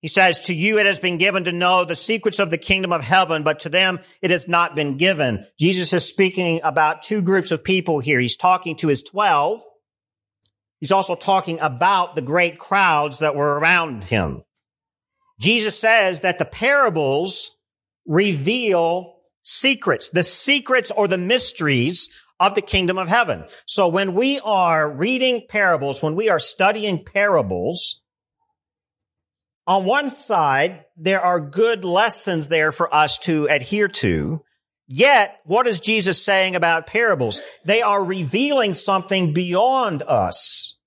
he 0.00 0.08
says, 0.08 0.40
to 0.40 0.54
you 0.54 0.78
it 0.78 0.86
has 0.86 0.98
been 0.98 1.18
given 1.18 1.44
to 1.44 1.52
know 1.52 1.84
the 1.84 1.94
secrets 1.94 2.38
of 2.38 2.50
the 2.50 2.58
kingdom 2.58 2.90
of 2.90 3.02
heaven, 3.02 3.42
but 3.42 3.60
to 3.60 3.68
them 3.68 4.00
it 4.22 4.30
has 4.30 4.48
not 4.48 4.74
been 4.74 4.96
given. 4.96 5.44
Jesus 5.58 5.92
is 5.92 6.08
speaking 6.08 6.60
about 6.64 7.02
two 7.02 7.20
groups 7.20 7.50
of 7.50 7.62
people 7.62 8.00
here. 8.00 8.18
He's 8.18 8.36
talking 8.36 8.76
to 8.76 8.88
his 8.88 9.02
12. 9.02 9.60
He's 10.80 10.92
also 10.92 11.14
talking 11.14 11.60
about 11.60 12.14
the 12.14 12.22
great 12.22 12.58
crowds 12.58 13.18
that 13.18 13.36
were 13.36 13.58
around 13.58 14.04
him. 14.04 14.42
Jesus 15.38 15.78
says 15.78 16.22
that 16.22 16.38
the 16.38 16.46
parables 16.46 17.58
reveal 18.06 19.16
secrets, 19.42 20.08
the 20.08 20.24
secrets 20.24 20.90
or 20.90 21.08
the 21.08 21.18
mysteries 21.18 22.08
of 22.40 22.54
the 22.54 22.62
kingdom 22.62 22.98
of 22.98 23.06
heaven. 23.06 23.44
So 23.66 23.86
when 23.86 24.14
we 24.14 24.40
are 24.40 24.90
reading 24.90 25.46
parables, 25.48 26.02
when 26.02 26.16
we 26.16 26.28
are 26.30 26.38
studying 26.40 27.04
parables, 27.04 28.02
on 29.66 29.84
one 29.84 30.10
side, 30.10 30.86
there 30.96 31.20
are 31.20 31.38
good 31.38 31.84
lessons 31.84 32.48
there 32.48 32.72
for 32.72 32.92
us 32.92 33.18
to 33.20 33.46
adhere 33.48 33.86
to. 33.86 34.40
Yet, 34.88 35.36
what 35.44 35.68
is 35.68 35.78
Jesus 35.78 36.24
saying 36.24 36.56
about 36.56 36.88
parables? 36.88 37.40
They 37.64 37.80
are 37.80 38.04
revealing 38.04 38.74
something 38.74 39.32
beyond 39.32 40.02
us, 40.02 40.80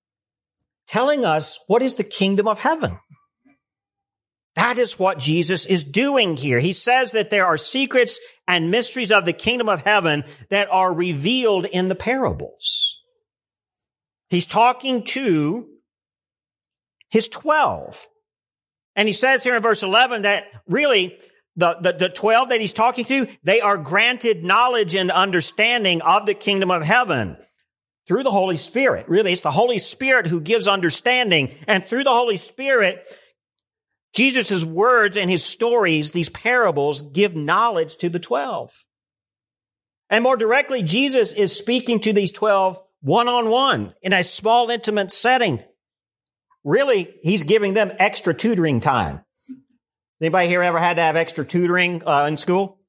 telling 0.88 1.24
us 1.24 1.60
what 1.68 1.82
is 1.82 1.96
the 1.96 2.04
kingdom 2.04 2.46
of 2.46 2.60
heaven. 2.60 2.98
That 4.56 4.78
is 4.78 5.00
what 5.00 5.18
Jesus 5.18 5.66
is 5.66 5.84
doing 5.84 6.38
here. 6.38 6.60
He 6.60 6.74
says 6.74 7.12
that 7.14 7.30
there 7.30 7.46
are 7.46 7.58
secrets 7.58 8.20
and 8.48 8.70
mysteries 8.70 9.12
of 9.12 9.26
the 9.26 9.34
kingdom 9.34 9.68
of 9.68 9.82
heaven 9.82 10.24
that 10.50 10.72
are 10.72 10.94
revealed 10.94 11.66
in 11.66 11.88
the 11.90 11.96
parables. 11.96 13.02
He's 14.30 14.46
talking 14.46 15.04
to 15.06 15.68
his 17.10 17.30
12. 17.30 18.08
And 18.96 19.08
he 19.08 19.14
says 19.14 19.44
here 19.44 19.56
in 19.56 19.62
verse 19.62 19.82
11 19.82 20.24
that 20.24 20.46
really 20.68 21.18
the, 21.56 21.78
the, 21.82 21.94
the 21.94 22.10
12 22.10 22.50
that 22.50 22.62
he's 22.62 22.74
talking 22.74 23.06
to, 23.06 23.28
they 23.44 23.62
are 23.62 23.78
granted 23.78 24.44
knowledge 24.44 24.96
and 24.96 25.12
understanding 25.12 26.02
of 26.02 26.26
the 26.26 26.34
kingdom 26.34 26.72
of 26.72 26.84
heaven 26.84 27.38
through 28.08 28.24
the 28.24 28.32
Holy 28.32 28.56
Spirit. 28.56 29.08
Really, 29.08 29.32
it's 29.32 29.42
the 29.42 29.52
Holy 29.52 29.78
Spirit 29.78 30.28
who 30.28 30.42
gives 30.42 30.68
understanding. 30.68 31.54
And 31.68 31.86
through 31.86 32.04
the 32.04 32.12
Holy 32.12 32.38
Spirit, 32.38 33.06
Jesus' 34.14 34.64
words 34.64 35.18
and 35.18 35.30
his 35.30 35.44
stories, 35.44 36.12
these 36.12 36.30
parables, 36.30 37.02
give 37.02 37.36
knowledge 37.36 37.98
to 37.98 38.10
the 38.10 38.20
12. 38.20 38.86
And 40.10 40.24
more 40.24 40.38
directly, 40.38 40.84
Jesus 40.84 41.34
is 41.34 41.58
speaking 41.58 42.00
to 42.02 42.14
these 42.14 42.32
12 42.32 42.80
one 43.02 43.28
on 43.28 43.50
one 43.50 43.94
in 44.02 44.14
a 44.14 44.24
small, 44.24 44.70
intimate 44.70 45.12
setting 45.12 45.64
really, 46.64 47.14
he's 47.22 47.44
giving 47.44 47.74
them 47.74 47.92
extra 48.00 48.34
tutoring 48.34 48.80
time. 48.80 49.24
Anybody 50.22 50.48
here 50.48 50.64
ever 50.64 50.80
had 50.80 50.96
to 50.96 51.02
have 51.02 51.16
extra 51.16 51.44
tutoring 51.44 52.02
uh, 52.06 52.26
in 52.28 52.38
school? 52.38 52.80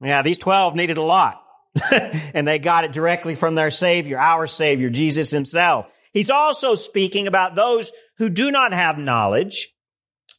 Yeah, 0.00 0.22
these 0.22 0.38
12 0.38 0.74
needed 0.74 0.98
a 0.98 1.02
lot. 1.02 1.40
and 2.34 2.46
they 2.46 2.58
got 2.58 2.84
it 2.84 2.92
directly 2.92 3.34
from 3.34 3.54
their 3.54 3.70
Savior, 3.70 4.18
our 4.18 4.46
Savior, 4.46 4.90
Jesus 4.90 5.30
himself. 5.30 5.90
He's 6.12 6.30
also 6.30 6.74
speaking 6.74 7.26
about 7.26 7.54
those 7.54 7.92
who 8.18 8.28
do 8.28 8.50
not 8.50 8.72
have 8.72 8.98
knowledge 8.98 9.73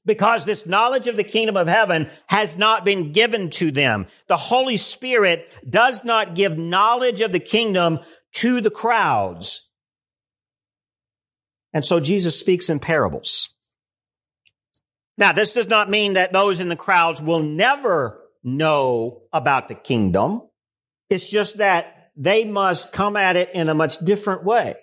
because 0.06 0.46
this 0.46 0.66
knowledge 0.66 1.08
of 1.08 1.16
the 1.16 1.24
kingdom 1.24 1.58
of 1.58 1.68
heaven 1.68 2.10
has 2.28 2.58
not 2.58 2.86
been 2.86 3.12
given 3.12 3.50
to 3.52 3.72
them. 3.72 4.08
The 4.28 4.38
Holy 4.38 4.78
Spirit 4.78 5.50
does 5.68 6.04
not 6.04 6.36
give 6.36 6.58
knowledge 6.58 7.22
of 7.22 7.32
the 7.32 7.40
kingdom 7.40 8.00
to 8.34 8.62
the 8.62 8.70
crowds. 8.70 9.70
And 11.74 11.84
so 11.84 12.00
Jesus 12.00 12.40
speaks 12.40 12.70
in 12.70 12.80
parables. 12.80 13.50
Now, 15.18 15.32
this 15.32 15.54
does 15.54 15.68
not 15.68 15.90
mean 15.90 16.14
that 16.14 16.34
those 16.34 16.60
in 16.60 16.70
the 16.70 16.76
crowds 16.76 17.22
will 17.22 17.42
never 17.42 18.22
know 18.44 19.24
about 19.34 19.68
the 19.68 19.76
kingdom. 19.76 20.42
It's 21.10 21.30
just 21.30 21.58
that 21.58 22.12
they 22.16 22.46
must 22.46 22.92
come 22.92 23.16
at 23.16 23.36
it 23.36 23.50
in 23.54 23.70
a 23.70 23.74
much 23.74 24.00
different 24.00 24.44
way 24.44 24.76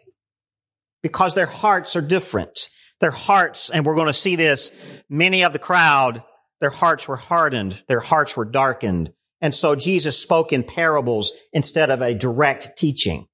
because 1.03 1.35
their 1.35 1.47
hearts 1.47 1.97
are 1.97 2.03
different. 2.03 2.62
Their 3.03 3.11
hearts, 3.11 3.69
and 3.69 3.85
we're 3.85 3.97
going 3.97 4.07
to 4.07 4.15
see 4.15 4.37
this, 4.37 4.73
many 5.11 5.45
of 5.45 5.53
the 5.53 5.59
crowd, 5.59 6.23
their 6.61 6.71
hearts 6.71 7.09
were 7.09 7.17
hardened. 7.17 7.83
Their 7.89 8.01
hearts 8.01 8.37
were 8.37 8.45
darkened. 8.45 9.13
And 9.41 9.53
so 9.53 9.75
Jesus 9.75 10.17
spoke 10.17 10.53
in 10.53 10.63
parables 10.63 11.33
instead 11.53 11.91
of 11.91 12.01
a 12.01 12.15
direct 12.15 12.79
teaching. 12.79 13.27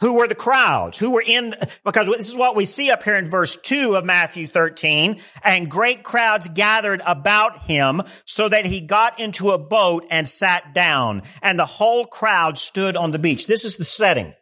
Who 0.00 0.14
were 0.14 0.26
the 0.26 0.34
crowds? 0.34 0.98
Who 0.98 1.10
were 1.10 1.24
in, 1.26 1.54
because 1.84 2.06
this 2.06 2.30
is 2.30 2.38
what 2.38 2.56
we 2.56 2.64
see 2.64 2.90
up 2.90 3.02
here 3.02 3.16
in 3.16 3.28
verse 3.28 3.56
2 3.56 3.96
of 3.96 4.04
Matthew 4.06 4.46
13. 4.46 5.20
And 5.44 5.70
great 5.70 6.04
crowds 6.04 6.48
gathered 6.48 7.02
about 7.06 7.64
him 7.64 8.02
so 8.24 8.48
that 8.48 8.64
he 8.64 8.80
got 8.80 9.20
into 9.20 9.50
a 9.50 9.58
boat 9.58 10.06
and 10.10 10.26
sat 10.26 10.72
down. 10.72 11.20
And 11.42 11.58
the 11.58 11.66
whole 11.66 12.06
crowd 12.06 12.56
stood 12.56 12.96
on 12.96 13.10
the 13.10 13.18
beach. 13.18 13.46
This 13.46 13.66
is 13.66 13.76
the 13.76 13.84
setting. 13.84 14.32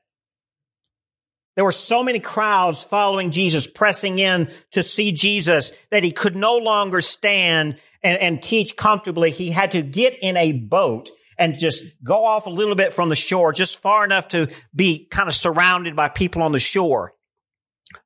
There 1.56 1.64
were 1.64 1.72
so 1.72 2.02
many 2.02 2.20
crowds 2.20 2.84
following 2.84 3.30
Jesus, 3.30 3.66
pressing 3.66 4.18
in 4.18 4.50
to 4.72 4.82
see 4.82 5.10
Jesus 5.10 5.72
that 5.90 6.04
he 6.04 6.12
could 6.12 6.36
no 6.36 6.58
longer 6.58 7.00
stand 7.00 7.80
and, 8.02 8.18
and 8.20 8.42
teach 8.42 8.76
comfortably. 8.76 9.30
He 9.30 9.50
had 9.50 9.72
to 9.72 9.82
get 9.82 10.16
in 10.20 10.36
a 10.36 10.52
boat 10.52 11.10
and 11.38 11.58
just 11.58 12.02
go 12.04 12.24
off 12.24 12.46
a 12.46 12.50
little 12.50 12.74
bit 12.74 12.92
from 12.92 13.08
the 13.08 13.16
shore, 13.16 13.52
just 13.52 13.80
far 13.80 14.04
enough 14.04 14.28
to 14.28 14.48
be 14.74 15.06
kind 15.10 15.28
of 15.28 15.34
surrounded 15.34 15.96
by 15.96 16.08
people 16.08 16.42
on 16.42 16.52
the 16.52 16.58
shore. 16.58 17.12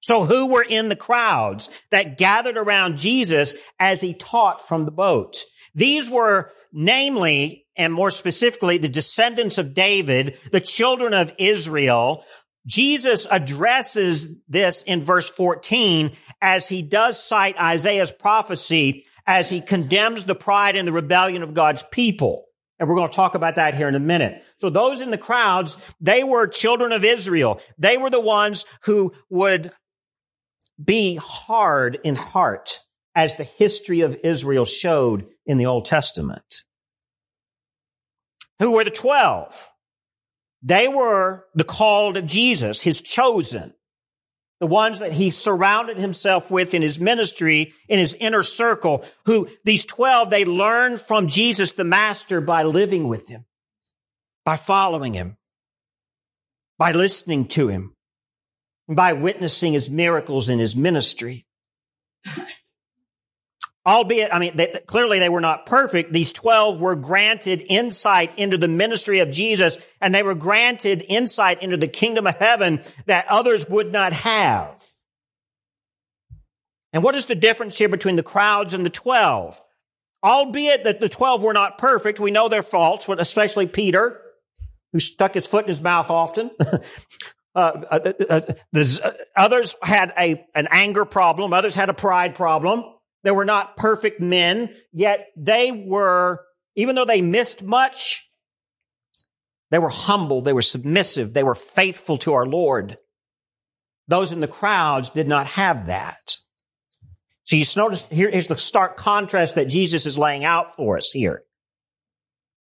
So 0.01 0.25
who 0.25 0.49
were 0.49 0.65
in 0.67 0.89
the 0.89 0.97
crowds 0.97 1.83
that 1.91 2.19
gathered 2.19 2.57
around 2.57 2.99
Jesus 2.99 3.57
as 3.79 4.01
he 4.01 4.15
taught 4.15 4.67
from 4.67 4.85
the 4.85 4.91
boat? 4.91 5.45
These 5.75 6.11
were 6.11 6.53
namely, 6.73 7.67
and 7.77 7.93
more 7.93 8.11
specifically, 8.11 8.79
the 8.79 8.89
descendants 8.89 9.59
of 9.59 9.75
David, 9.75 10.39
the 10.53 10.61
children 10.61 11.15
of 11.15 11.35
Israel. 11.39 12.25
Jesus 12.67 13.27
addresses 13.31 14.39
this 14.49 14.83
in 14.83 15.03
verse 15.03 15.31
14 15.31 16.13
as 16.43 16.69
he 16.69 16.83
does 16.83 17.23
cite 17.23 17.61
Isaiah's 17.61 18.13
prophecy 18.13 19.05
as 19.27 19.49
he 19.51 19.61
condemns 19.61 20.25
the 20.25 20.35
pride 20.35 20.77
and 20.77 20.87
the 20.87 20.93
rebellion 20.93 21.43
of 21.43 21.55
God's 21.55 21.85
people. 21.91 22.45
And 22.79 22.89
we're 22.89 22.97
going 22.97 23.11
to 23.11 23.17
talk 23.17 23.35
about 23.35 23.57
that 23.57 23.75
here 23.75 23.89
in 23.89 23.95
a 23.95 24.01
minute. 24.01 24.43
So 24.59 24.71
those 24.71 25.01
in 25.01 25.11
the 25.11 25.19
crowds, 25.19 25.77
they 26.01 26.25
were 26.25 26.47
children 26.47 26.93
of 26.93 27.05
Israel. 27.05 27.61
They 27.79 27.99
were 27.99 28.11
the 28.11 28.21
ones 28.21 28.65
who 28.83 29.13
would 29.29 29.73
be 30.83 31.17
hard 31.17 31.99
in 32.03 32.17
heart 32.17 32.79
as 33.15 33.37
the 33.37 33.45
history 33.45 34.01
of 34.01 34.19
Israel 34.25 34.65
showed 34.65 35.27
in 35.45 35.59
the 35.59 35.67
Old 35.67 35.85
Testament. 35.85 36.65
Who 38.61 38.73
were 38.73 38.85
the 38.85 38.91
12? 38.91 39.73
They 40.63 40.89
were 40.89 41.47
the 41.55 41.65
called 41.65 42.17
of 42.17 42.27
Jesus, 42.27 42.83
his 42.83 43.01
chosen. 43.03 43.75
the 44.61 44.67
ones 44.67 45.01
that 45.01 45.15
he 45.15 45.31
surrounded 45.31 45.97
himself 45.97 46.51
with 46.51 46.75
in 46.75 46.83
his 46.83 47.01
ministry, 47.01 47.73
in 47.89 47.99
his 47.99 48.15
inner 48.21 48.43
circle, 48.43 49.05
who 49.25 49.49
these 49.65 49.87
12, 49.87 50.29
they 50.31 50.45
learned 50.45 51.01
from 51.01 51.27
Jesus 51.27 51.73
the 51.73 51.85
Master 51.85 52.41
by 52.43 52.63
living 52.63 53.09
with 53.09 53.27
him, 53.29 53.47
by 54.45 54.57
following 54.57 55.15
him, 55.15 55.39
by 56.79 56.93
listening 56.93 57.47
to 57.47 57.69
him, 57.69 57.95
by 58.87 59.15
witnessing 59.15 59.73
his 59.73 59.89
miracles 59.89 60.51
in 60.51 60.59
his 60.59 60.77
ministry. 60.77 61.47
Albeit, 63.87 64.33
I 64.33 64.39
mean, 64.39 64.57
they, 64.57 64.67
clearly 64.87 65.19
they 65.19 65.31
were 65.31 65.41
not 65.41 65.65
perfect. 65.65 66.13
These 66.13 66.35
12 66.35 66.81
were 66.81 66.97
granted 66.97 67.65
insight 67.69 68.39
into 68.39 68.59
the 68.59 68.69
ministry 68.69 69.21
of 69.21 69.31
Jesus 69.31 69.79
and 70.01 70.15
they 70.15 70.23
were 70.23 70.35
granted 70.35 71.05
insight 71.09 71.63
into 71.63 71.79
the 71.79 71.89
kingdom 71.89 72.27
of 72.27 72.37
heaven 72.37 72.83
that 73.07 73.27
others 73.29 73.69
would 73.69 73.91
not 73.91 74.13
have. 74.13 74.85
And 76.93 77.03
what 77.03 77.15
is 77.15 77.27
the 77.27 77.35
difference 77.35 77.79
here 77.79 77.89
between 77.89 78.17
the 78.17 78.23
crowds 78.23 78.75
and 78.75 78.85
the 78.85 78.91
12? 78.91 79.61
Albeit 80.23 80.85
that 80.85 81.01
the 81.01 81.09
12 81.09 81.43
were 81.43 81.55
not 81.55 81.79
perfect, 81.79 82.21
we 82.21 82.31
know 82.31 82.49
their 82.49 82.63
faults, 82.63 83.09
especially 83.09 83.67
Peter, 83.67 84.21
who 84.93 85.01
stuck 85.01 85.33
his 85.33 85.47
foot 85.47 85.65
in 85.65 85.69
his 85.69 85.83
mouth 85.83 86.11
often. 86.11 86.51
Uh, 87.53 87.83
uh, 87.91 88.13
uh, 88.31 88.41
uh, 88.73 89.11
others 89.35 89.75
had 89.83 90.13
a, 90.17 90.47
an 90.55 90.69
anger 90.71 91.05
problem. 91.05 91.53
Others 91.53 91.75
had 91.75 91.89
a 91.89 91.93
pride 91.93 92.37
problem. 92.37 92.85
They 93.23 93.31
were 93.31 93.45
not 93.45 93.77
perfect 93.77 94.21
men, 94.21 94.75
yet 94.93 95.27
they 95.37 95.73
were, 95.73 96.41
even 96.75 96.95
though 96.95 97.05
they 97.05 97.21
missed 97.21 97.63
much, 97.63 98.31
they 99.71 99.79
were 99.79 99.91
humble, 99.91 100.41
they 100.41 100.53
were 100.53 100.63
submissive, 100.63 101.33
they 101.33 101.45
were 101.45 101.55
faithful 101.55 102.19
to 102.19 102.33
our 102.33 102.47
Lord. 102.47 102.97
Those 104.09 104.33
in 104.33 104.41
the 104.41 104.49
crowds 104.49 105.11
did 105.11 105.29
not 105.29 105.47
have 105.49 105.87
that. 105.87 106.37
So 107.45 107.57
you 107.57 107.65
notice 107.77 108.07
here 108.11 108.29
is 108.29 108.47
the 108.47 108.57
stark 108.57 108.97
contrast 108.97 109.55
that 109.57 109.69
Jesus 109.69 110.07
is 110.07 110.19
laying 110.19 110.45
out 110.45 110.75
for 110.77 110.97
us 110.97 111.13
here. 111.13 111.43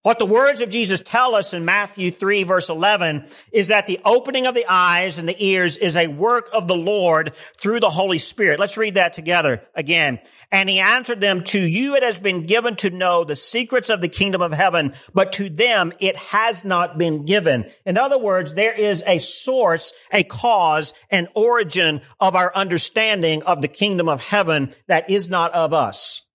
What 0.02 0.20
the 0.20 0.26
words 0.26 0.60
of 0.60 0.68
Jesus 0.68 1.02
tell 1.04 1.34
us 1.34 1.52
in 1.52 1.64
Matthew 1.64 2.12
3 2.12 2.44
verse 2.44 2.68
11 2.70 3.26
is 3.52 3.66
that 3.68 3.88
the 3.88 3.98
opening 4.04 4.46
of 4.46 4.54
the 4.54 4.64
eyes 4.68 5.18
and 5.18 5.28
the 5.28 5.44
ears 5.44 5.76
is 5.76 5.96
a 5.96 6.06
work 6.06 6.48
of 6.52 6.68
the 6.68 6.76
Lord 6.76 7.34
through 7.56 7.80
the 7.80 7.90
Holy 7.90 8.18
Spirit. 8.18 8.60
Let's 8.60 8.78
read 8.78 8.94
that 8.94 9.12
together 9.12 9.60
again. 9.74 10.20
And 10.52 10.70
he 10.70 10.78
answered 10.78 11.20
them, 11.20 11.42
to 11.44 11.58
you 11.58 11.96
it 11.96 12.04
has 12.04 12.20
been 12.20 12.46
given 12.46 12.76
to 12.76 12.90
know 12.90 13.24
the 13.24 13.34
secrets 13.34 13.90
of 13.90 14.00
the 14.00 14.08
kingdom 14.08 14.40
of 14.40 14.52
heaven, 14.52 14.94
but 15.12 15.32
to 15.32 15.50
them 15.50 15.92
it 15.98 16.16
has 16.16 16.64
not 16.64 16.96
been 16.96 17.24
given. 17.24 17.68
In 17.84 17.98
other 17.98 18.18
words, 18.18 18.54
there 18.54 18.72
is 18.72 19.02
a 19.04 19.18
source, 19.18 19.92
a 20.12 20.22
cause, 20.22 20.94
an 21.10 21.26
origin 21.34 22.02
of 22.20 22.36
our 22.36 22.54
understanding 22.54 23.42
of 23.42 23.62
the 23.62 23.68
kingdom 23.68 24.08
of 24.08 24.22
heaven 24.22 24.72
that 24.86 25.10
is 25.10 25.28
not 25.28 25.52
of 25.54 25.74
us. 25.74 26.27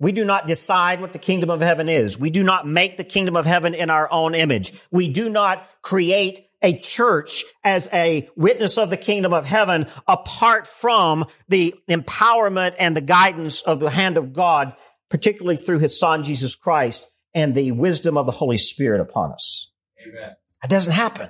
We 0.00 0.12
do 0.12 0.24
not 0.24 0.46
decide 0.46 1.00
what 1.00 1.12
the 1.12 1.18
kingdom 1.18 1.50
of 1.50 1.60
heaven 1.60 1.88
is. 1.88 2.18
We 2.18 2.30
do 2.30 2.42
not 2.42 2.66
make 2.66 2.96
the 2.96 3.04
kingdom 3.04 3.36
of 3.36 3.46
heaven 3.46 3.74
in 3.74 3.90
our 3.90 4.10
own 4.10 4.34
image. 4.34 4.72
We 4.90 5.08
do 5.08 5.28
not 5.28 5.66
create 5.82 6.48
a 6.62 6.76
church 6.78 7.44
as 7.62 7.88
a 7.92 8.28
witness 8.36 8.78
of 8.78 8.90
the 8.90 8.96
kingdom 8.96 9.32
of 9.32 9.46
heaven 9.46 9.86
apart 10.08 10.66
from 10.66 11.26
the 11.48 11.74
empowerment 11.88 12.74
and 12.78 12.96
the 12.96 13.02
guidance 13.02 13.60
of 13.62 13.80
the 13.80 13.90
hand 13.90 14.16
of 14.16 14.32
God, 14.32 14.74
particularly 15.10 15.56
through 15.56 15.78
his 15.78 15.98
son, 15.98 16.24
Jesus 16.24 16.56
Christ, 16.56 17.08
and 17.34 17.54
the 17.54 17.72
wisdom 17.72 18.16
of 18.16 18.26
the 18.26 18.32
Holy 18.32 18.56
Spirit 18.56 19.00
upon 19.00 19.32
us. 19.32 19.70
Amen. 20.00 20.32
It 20.62 20.70
doesn't 20.70 20.92
happen. 20.92 21.28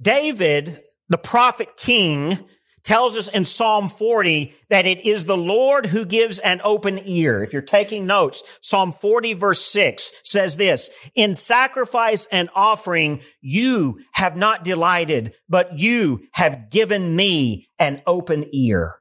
David, 0.00 0.82
the 1.08 1.18
prophet 1.18 1.76
king, 1.76 2.38
tells 2.86 3.16
us 3.16 3.28
in 3.28 3.44
Psalm 3.44 3.88
40 3.88 4.54
that 4.70 4.86
it 4.86 5.04
is 5.04 5.24
the 5.24 5.36
Lord 5.36 5.86
who 5.86 6.06
gives 6.06 6.38
an 6.38 6.60
open 6.64 7.00
ear. 7.04 7.42
If 7.42 7.52
you're 7.52 7.60
taking 7.60 8.06
notes, 8.06 8.44
Psalm 8.62 8.92
40 8.92 9.34
verse 9.34 9.60
6 9.60 10.12
says 10.22 10.56
this, 10.56 10.88
in 11.14 11.34
sacrifice 11.34 12.26
and 12.32 12.48
offering, 12.54 13.20
you 13.40 14.00
have 14.12 14.36
not 14.36 14.64
delighted, 14.64 15.34
but 15.48 15.78
you 15.78 16.26
have 16.32 16.70
given 16.70 17.14
me 17.14 17.68
an 17.78 18.00
open 18.06 18.46
ear. 18.52 18.94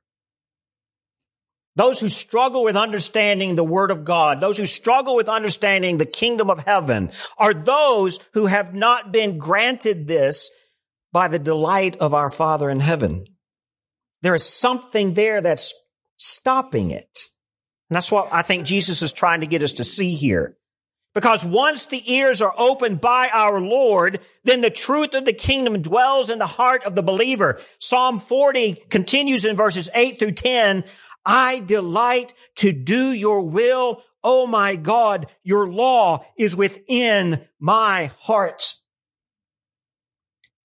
Those 1.78 2.00
who 2.00 2.10
struggle 2.10 2.63
with 2.63 2.78
understanding 2.78 3.56
the 3.56 3.63
Word 3.63 3.91
of 3.91 4.06
God, 4.06 4.41
those 4.41 4.58
who 4.58 4.65
struggle 4.65 5.15
with 5.15 5.28
understanding 5.30 5.98
the 5.98 6.06
kingdom 6.06 6.50
of 6.50 6.63
heaven, 6.63 7.12
are 7.38 7.54
those 7.54 8.19
who 8.34 8.45
have 8.45 8.74
not 8.74 9.12
been 9.12 9.38
granted 9.38 10.08
this 10.08 10.52
by 11.12 11.28
the 11.28 11.39
delight 11.39 11.98
of 11.98 12.13
our 12.13 12.30
Father 12.30 12.69
in 12.69 12.80
heaven. 12.80 13.26
There 14.25 14.33
is 14.33 14.43
something 14.43 15.13
there 15.13 15.39
that's 15.39 15.71
stopping 16.17 16.89
it. 16.89 17.25
And 17.91 17.95
that's 17.95 18.11
what 18.11 18.27
I 18.31 18.41
think 18.41 18.65
Jesus 18.65 19.03
is 19.03 19.13
trying 19.13 19.41
to 19.41 19.45
get 19.45 19.61
us 19.61 19.73
to 19.73 19.83
see 19.83 20.15
here. 20.15 20.57
Because 21.13 21.45
once 21.45 21.85
the 21.85 22.01
ears 22.11 22.41
are 22.41 22.55
opened 22.57 23.01
by 23.01 23.29
our 23.31 23.61
Lord, 23.61 24.19
then 24.43 24.61
the 24.61 24.71
truth 24.71 25.13
of 25.13 25.25
the 25.25 25.33
kingdom 25.33 25.79
dwells 25.79 26.31
in 26.31 26.39
the 26.39 26.47
heart 26.47 26.85
of 26.85 26.95
the 26.95 27.03
believer. 27.03 27.59
Psalm 27.77 28.17
40 28.17 28.73
continues 28.89 29.45
in 29.45 29.55
verses 29.55 29.91
8 29.93 30.17
through 30.17 30.31
10. 30.31 30.85
I 31.23 31.59
delight 31.59 32.33
to 32.55 32.71
do 32.71 33.11
your 33.11 33.43
will. 33.43 34.01
Oh 34.23 34.47
my 34.47 34.75
God, 34.75 35.27
your 35.43 35.67
law 35.67 36.25
is 36.35 36.57
within 36.57 37.45
my 37.59 38.09
heart. 38.21 38.73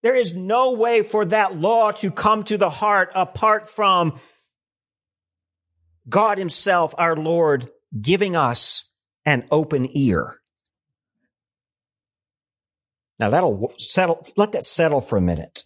There 0.02 0.16
is 0.16 0.34
no 0.34 0.72
way 0.72 1.02
for 1.02 1.24
that 1.26 1.56
law 1.56 1.92
to 1.92 2.10
come 2.10 2.44
to 2.44 2.56
the 2.56 2.70
heart 2.70 3.10
apart 3.14 3.68
from 3.68 4.18
God 6.08 6.38
himself, 6.38 6.94
our 6.98 7.16
Lord, 7.16 7.68
giving 8.00 8.34
us 8.34 8.90
an 9.24 9.46
open 9.50 9.88
ear. 9.96 10.40
Now 13.18 13.28
that'll 13.28 13.74
settle, 13.76 14.26
let 14.36 14.52
that 14.52 14.64
settle 14.64 15.02
for 15.02 15.18
a 15.18 15.20
minute. 15.20 15.64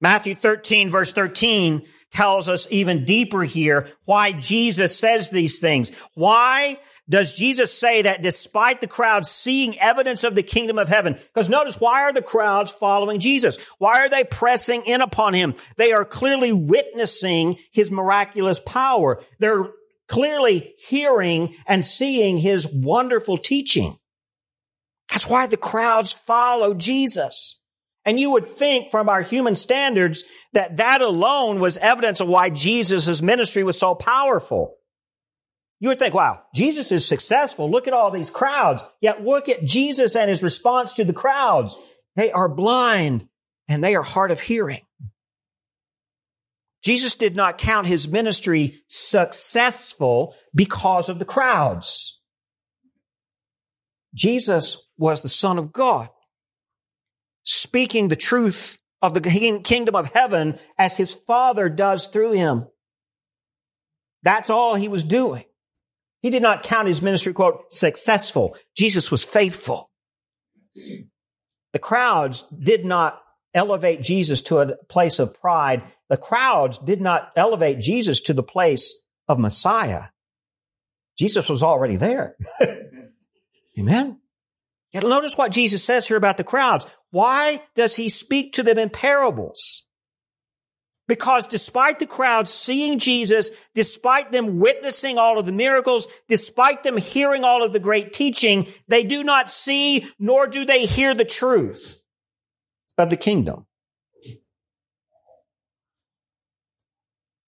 Matthew 0.00 0.34
13 0.34 0.90
verse 0.90 1.12
13 1.12 1.82
tells 2.10 2.48
us 2.48 2.66
even 2.70 3.04
deeper 3.04 3.42
here 3.42 3.88
why 4.06 4.32
Jesus 4.32 4.98
says 4.98 5.28
these 5.28 5.60
things. 5.60 5.92
Why 6.14 6.80
does 7.10 7.32
Jesus 7.32 7.76
say 7.76 8.02
that 8.02 8.22
despite 8.22 8.80
the 8.80 8.86
crowd 8.86 9.26
seeing 9.26 9.76
evidence 9.80 10.22
of 10.22 10.36
the 10.36 10.44
kingdom 10.44 10.78
of 10.78 10.88
heaven, 10.88 11.14
because 11.14 11.48
notice, 11.48 11.80
why 11.80 12.02
are 12.02 12.12
the 12.12 12.22
crowds 12.22 12.70
following 12.70 13.18
Jesus? 13.18 13.58
Why 13.78 13.98
are 13.98 14.08
they 14.08 14.22
pressing 14.22 14.82
in 14.86 15.00
upon 15.00 15.34
him? 15.34 15.54
They 15.76 15.92
are 15.92 16.04
clearly 16.04 16.52
witnessing 16.52 17.56
his 17.72 17.90
miraculous 17.90 18.60
power. 18.60 19.20
They're 19.40 19.66
clearly 20.06 20.74
hearing 20.78 21.56
and 21.66 21.84
seeing 21.84 22.38
his 22.38 22.68
wonderful 22.72 23.38
teaching. 23.38 23.96
That's 25.10 25.28
why 25.28 25.48
the 25.48 25.56
crowds 25.56 26.12
follow 26.12 26.74
Jesus. 26.74 27.60
And 28.04 28.20
you 28.20 28.30
would 28.30 28.46
think 28.46 28.88
from 28.88 29.08
our 29.08 29.20
human 29.20 29.56
standards 29.56 30.24
that 30.52 30.76
that 30.76 31.02
alone 31.02 31.58
was 31.58 31.76
evidence 31.78 32.20
of 32.20 32.28
why 32.28 32.50
Jesus' 32.50 33.20
ministry 33.20 33.64
was 33.64 33.78
so 33.78 33.96
powerful. 33.96 34.76
You 35.80 35.88
would 35.88 35.98
think, 35.98 36.14
wow, 36.14 36.42
Jesus 36.54 36.92
is 36.92 37.08
successful. 37.08 37.70
Look 37.70 37.88
at 37.88 37.94
all 37.94 38.10
these 38.10 38.30
crowds. 38.30 38.84
Yet 39.00 39.24
look 39.24 39.48
at 39.48 39.64
Jesus 39.64 40.14
and 40.14 40.28
his 40.28 40.42
response 40.42 40.92
to 40.94 41.04
the 41.04 41.14
crowds. 41.14 41.76
They 42.16 42.30
are 42.30 42.48
blind 42.48 43.26
and 43.66 43.82
they 43.82 43.96
are 43.96 44.02
hard 44.02 44.30
of 44.30 44.40
hearing. 44.40 44.82
Jesus 46.82 47.14
did 47.14 47.34
not 47.34 47.58
count 47.58 47.86
his 47.86 48.08
ministry 48.08 48.82
successful 48.88 50.36
because 50.54 51.08
of 51.08 51.18
the 51.18 51.24
crowds. 51.24 52.20
Jesus 54.14 54.88
was 54.98 55.22
the 55.22 55.28
son 55.28 55.58
of 55.58 55.72
God, 55.72 56.08
speaking 57.42 58.08
the 58.08 58.16
truth 58.16 58.76
of 59.00 59.14
the 59.14 59.20
kingdom 59.64 59.94
of 59.94 60.12
heaven 60.12 60.58
as 60.76 60.96
his 60.96 61.14
father 61.14 61.68
does 61.68 62.06
through 62.08 62.32
him. 62.32 62.66
That's 64.22 64.50
all 64.50 64.74
he 64.74 64.88
was 64.88 65.04
doing. 65.04 65.44
He 66.22 66.30
did 66.30 66.42
not 66.42 66.62
count 66.62 66.88
his 66.88 67.02
ministry, 67.02 67.32
quote, 67.32 67.72
successful. 67.72 68.56
Jesus 68.76 69.10
was 69.10 69.24
faithful. 69.24 69.90
The 71.72 71.78
crowds 71.78 72.46
did 72.48 72.84
not 72.84 73.20
elevate 73.54 74.02
Jesus 74.02 74.42
to 74.42 74.58
a 74.58 74.76
place 74.88 75.18
of 75.18 75.34
pride. 75.34 75.82
The 76.08 76.16
crowds 76.16 76.78
did 76.78 77.00
not 77.00 77.32
elevate 77.36 77.80
Jesus 77.80 78.20
to 78.22 78.34
the 78.34 78.42
place 78.42 79.02
of 79.28 79.38
Messiah. 79.38 80.04
Jesus 81.18 81.48
was 81.48 81.62
already 81.62 81.96
there. 81.96 82.36
Amen. 83.78 84.20
Yet 84.92 85.04
notice 85.04 85.38
what 85.38 85.52
Jesus 85.52 85.84
says 85.84 86.08
here 86.08 86.16
about 86.16 86.36
the 86.36 86.44
crowds. 86.44 86.86
Why 87.10 87.62
does 87.74 87.96
he 87.96 88.08
speak 88.08 88.54
to 88.54 88.62
them 88.62 88.78
in 88.78 88.90
parables? 88.90 89.86
Because 91.10 91.48
despite 91.48 91.98
the 91.98 92.06
crowd 92.06 92.46
seeing 92.46 93.00
Jesus, 93.00 93.50
despite 93.74 94.30
them 94.30 94.60
witnessing 94.60 95.18
all 95.18 95.40
of 95.40 95.44
the 95.44 95.50
miracles, 95.50 96.06
despite 96.28 96.84
them 96.84 96.96
hearing 96.96 97.42
all 97.42 97.64
of 97.64 97.72
the 97.72 97.80
great 97.80 98.12
teaching, 98.12 98.68
they 98.86 99.02
do 99.02 99.24
not 99.24 99.50
see 99.50 100.06
nor 100.20 100.46
do 100.46 100.64
they 100.64 100.86
hear 100.86 101.12
the 101.12 101.24
truth 101.24 102.00
of 102.96 103.10
the 103.10 103.16
kingdom. 103.16 103.66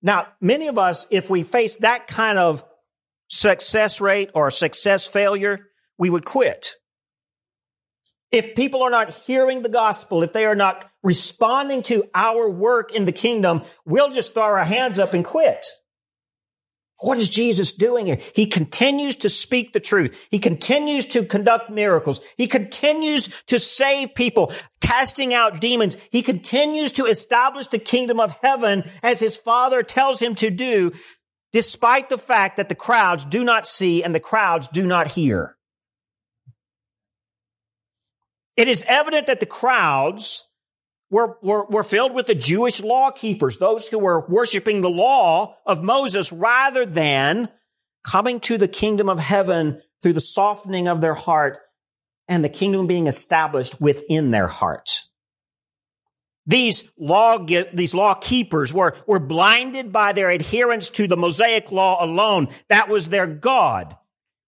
Now, 0.03 0.27
many 0.41 0.67
of 0.67 0.77
us, 0.77 1.07
if 1.13 1.31
we 1.31 1.45
face 1.45 1.77
that 1.77 2.09
kind 2.09 2.41
of 2.41 2.65
success 3.29 4.01
rate 4.01 4.31
or 4.35 4.51
success 4.51 5.07
failure, 5.07 5.69
we 5.97 6.11
would 6.11 6.25
quit. 6.25 6.75
If 8.33 8.55
people 8.55 8.83
are 8.83 8.91
not 8.91 9.11
hearing 9.11 9.61
the 9.63 9.69
gospel, 9.69 10.23
if 10.23 10.33
they 10.33 10.47
are 10.47 10.57
not 10.57 10.91
responding 11.03 11.83
to 11.83 12.05
our 12.15 12.51
work 12.51 12.93
in 12.93 13.05
the 13.05 13.13
kingdom, 13.13 13.63
we'll 13.85 14.11
just 14.11 14.33
throw 14.33 14.45
our 14.45 14.65
hands 14.65 14.99
up 14.99 15.13
and 15.13 15.23
quit. 15.23 15.67
What 17.03 17.19
is 17.19 17.29
Jesus 17.29 17.73
doing 17.73 18.07
here? 18.07 18.21
He 18.35 18.47
continues 18.47 19.17
to 19.17 19.29
speak 19.29 19.73
the 19.73 19.81
truth. 19.81 20.29
He 20.31 20.39
continues 20.39 21.05
to 21.07 21.25
conduct 21.25 21.69
miracles. 21.69 22.25
He 22.37 22.47
continues 22.47 23.43
to 23.49 23.59
save 23.59 24.15
people, 24.15 24.53
casting 24.81 25.35
out 25.35 25.61
demons. 25.61 25.97
He 26.13 26.23
continues 26.23 26.93
to 26.93 27.07
establish 27.07 27.67
the 27.67 27.81
kingdom 27.81 28.21
of 28.21 28.37
heaven 28.41 28.89
as 29.03 29.19
his 29.19 29.37
father 29.37 29.83
tells 29.83 30.23
him 30.23 30.37
to 30.37 30.49
do, 30.49 30.93
despite 31.53 32.09
the 32.09 32.19
fact 32.19 32.57
that 32.57 32.69
the 32.69 32.77
crowds 32.77 33.25
do 33.25 33.43
not 33.43 33.67
see 33.67 34.05
and 34.05 34.15
the 34.15 34.21
crowds 34.21 34.69
do 34.69 34.87
not 34.87 35.09
hear. 35.09 35.57
It 38.57 38.69
is 38.69 38.85
evident 38.87 39.27
that 39.27 39.41
the 39.41 39.47
crowds 39.47 40.49
were, 41.11 41.39
were, 41.43 41.67
were 41.67 41.85
filled 41.85 42.15
with 42.15 42.27
the 42.27 42.35
Jewish 42.35 42.81
law 42.81 43.11
keepers, 43.11 43.59
those 43.59 43.89
who 43.89 43.99
were 43.99 44.27
worshiping 44.29 44.81
the 44.81 44.91
law 44.91 45.57
of 45.67 45.83
Moses 45.83 46.33
rather 46.33 46.87
than 46.87 47.49
coming 48.05 48.41
to 48.41 48.59
the 48.59 48.69
kingdom 48.69 49.09
of 49.09 49.19
heaven 49.19 49.81
through 50.03 50.15
the 50.15 50.21
softening 50.21 50.89
of 50.89 51.01
their 51.01 51.15
heart 51.15 51.59
and 52.29 52.45
the 52.45 52.49
kingdom 52.49 52.87
being 52.87 53.07
established 53.07 53.81
within 53.81 54.31
their 54.31 54.49
heart. 54.49 55.03
These 56.47 56.91
law, 56.99 57.39
these 57.39 57.95
law 57.95 58.15
keepers 58.15 58.73
were, 58.73 58.97
were 59.07 59.21
blinded 59.21 59.93
by 59.93 60.13
their 60.13 60.31
adherence 60.31 60.91
to 60.91 61.07
the 61.07 61.17
Mosaic 61.17 61.71
law 61.71 62.05
alone. 62.05 62.49
That 62.69 62.89
was 62.89 63.09
their 63.11 63.27
God. 63.27 63.97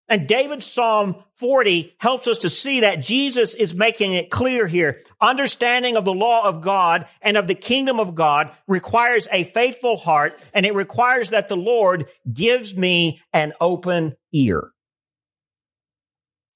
And 0.09 0.29
David's 0.29 0.67
Psalm 0.67 1.17
40 1.37 1.95
helps 1.99 2.29
us 2.29 2.38
to 2.38 2.51
see 2.51 2.81
that 2.81 3.03
Jesus 3.03 3.55
is 3.55 3.75
making 3.75 4.12
it 4.12 4.31
clear 4.31 4.67
here. 4.67 5.01
Understanding 5.21 5.97
of 5.97 6.05
the 6.05 6.12
law 6.12 6.47
of 6.47 6.61
God 6.61 7.07
and 7.23 7.38
of 7.38 7.47
the 7.47 7.55
kingdom 7.55 7.99
of 7.99 8.14
God 8.14 8.55
requires 8.69 9.29
a 9.33 9.45
faithful 9.45 9.97
heart, 9.97 10.43
and 10.53 10.67
it 10.67 10.75
requires 10.75 11.31
that 11.31 11.49
the 11.49 11.57
Lord 11.57 12.07
gives 12.31 12.77
me 12.77 13.23
an 13.33 13.55
open 13.61 14.14
ear. 14.33 14.73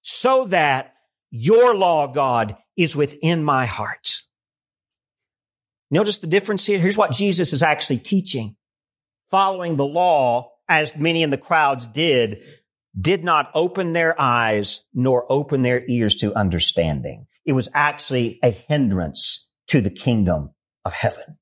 So 0.02 0.44
that 0.46 0.94
your 1.30 1.74
law, 1.74 2.06
God, 2.06 2.56
is 2.76 2.94
within 2.94 3.42
my 3.42 3.64
heart. 3.64 4.22
Notice 5.90 6.18
the 6.18 6.26
difference 6.26 6.66
here. 6.66 6.78
Here's 6.78 6.98
what 6.98 7.12
Jesus 7.12 7.54
is 7.54 7.62
actually 7.62 7.98
teaching. 7.98 8.56
Following 9.30 9.76
the 9.76 9.87
law, 9.87 10.52
as 10.68 10.96
many 10.96 11.22
in 11.22 11.30
the 11.30 11.38
crowds 11.38 11.87
did, 11.87 12.42
did 12.98 13.24
not 13.24 13.50
open 13.54 13.92
their 13.92 14.20
eyes 14.20 14.84
nor 14.94 15.30
open 15.30 15.62
their 15.62 15.84
ears 15.87 16.14
to 16.16 16.34
understanding. 16.34 17.26
It 17.44 17.52
was 17.52 17.68
actually 17.74 18.38
a 18.42 18.50
hindrance 18.50 19.50
to 19.68 19.80
the 19.80 19.90
kingdom 19.90 20.50
of 20.84 20.92
heaven. 20.92 21.38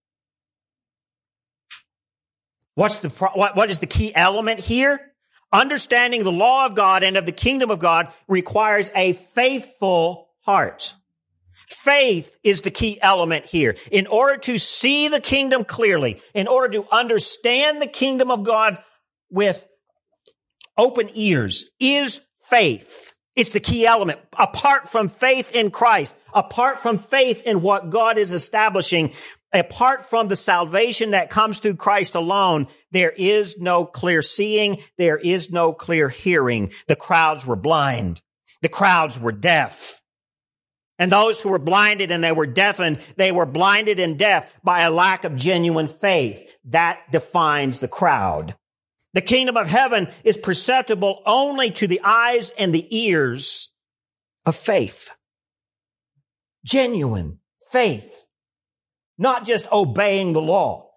What's 2.75 2.99
the, 2.99 3.09
what, 3.09 3.57
what 3.57 3.71
is 3.71 3.79
the 3.79 3.87
key 3.87 4.14
element 4.14 4.61
here? 4.61 5.12
Understanding 5.53 6.25
the 6.25 6.33
law 6.33 6.66
of 6.66 6.75
God 6.75 7.03
and 7.03 7.16
of 7.16 7.25
the 7.25 7.33
kingdom 7.33 7.71
of 7.71 7.79
God 7.79 8.12
requires 8.29 8.90
a 8.95 9.14
faithful 9.14 10.29
heart. 10.40 10.95
Faith 11.66 12.37
is 12.45 12.62
the 12.62 12.71
key 12.71 13.01
element 13.01 13.47
here. 13.47 13.77
In 13.90 14.07
order 14.07 14.37
to 14.38 14.59
see 14.59 15.09
the 15.09 15.21
kingdom 15.21 15.64
clearly, 15.64 16.21
in 16.35 16.47
order 16.47 16.69
to 16.75 16.87
understand 16.92 17.81
the 17.81 17.87
kingdom 17.87 18.31
of 18.31 18.45
God 18.45 18.83
with 19.31 19.66
open 20.79 21.09
ears 21.15 21.71
is 21.81 22.23
faith. 22.49 23.15
It's 23.35 23.51
the 23.51 23.61
key 23.61 23.87
element. 23.87 24.19
Apart 24.39 24.89
from 24.89 25.09
faith 25.09 25.55
in 25.55 25.71
Christ, 25.71 26.17
apart 26.33 26.79
from 26.79 26.97
faith 26.97 27.43
in 27.43 27.61
what 27.61 27.91
God 27.91 28.17
is 28.17 28.33
establishing, 28.33 29.12
apart 29.53 30.07
from 30.07 30.29
the 30.29 30.37
salvation 30.37 31.11
that 31.11 31.31
comes 31.31 31.59
through 31.59 31.77
Christ 31.77 32.15
alone, 32.15 32.67
there 32.93 33.12
is 33.17 33.59
no 33.59 33.85
clear 33.85 34.23
seeing. 34.23 34.79
There 34.97 35.19
is 35.19 35.51
no 35.51 35.75
clear 35.75 36.09
hearing. 36.09 36.73
The 36.89 36.97
crowds 36.97 37.45
were 37.45 37.57
blind. 37.57 38.23
The 38.62 38.71
crowds 38.71 39.21
were 39.21 39.33
deaf. 39.33 40.01
And 40.99 41.12
those 41.12 41.43
who 41.43 41.51
were 41.51 41.59
blinded 41.59 42.11
and 42.11 42.25
they 42.25 42.33
were 42.33 42.47
deafened, 42.47 43.01
they 43.17 43.31
were 43.31 43.45
blinded 43.45 44.01
and 44.01 44.19
deaf 44.19 44.51
by 44.65 44.81
a 44.81 44.91
lack 44.91 45.25
of 45.25 45.37
genuine 45.37 45.89
faith. 45.89 46.51
That 46.65 47.01
defines 47.12 47.81
the 47.81 47.89
crowd. 47.89 48.57
The 49.16 49.22
kingdom 49.22 49.57
of 49.57 49.66
heaven 49.66 50.09
is 50.24 50.37
perceptible 50.37 51.22
only 51.24 51.70
to 51.70 51.87
the 51.87 52.02
eyes 52.05 52.50
and 52.50 52.74
the 52.74 52.87
ears 52.94 53.72
of 54.44 54.55
faith. 54.55 55.09
Genuine 56.66 57.38
faith. 57.72 58.26
Not 59.16 59.46
just 59.46 59.72
obeying 59.72 60.35
the 60.35 60.42
law. 60.42 60.90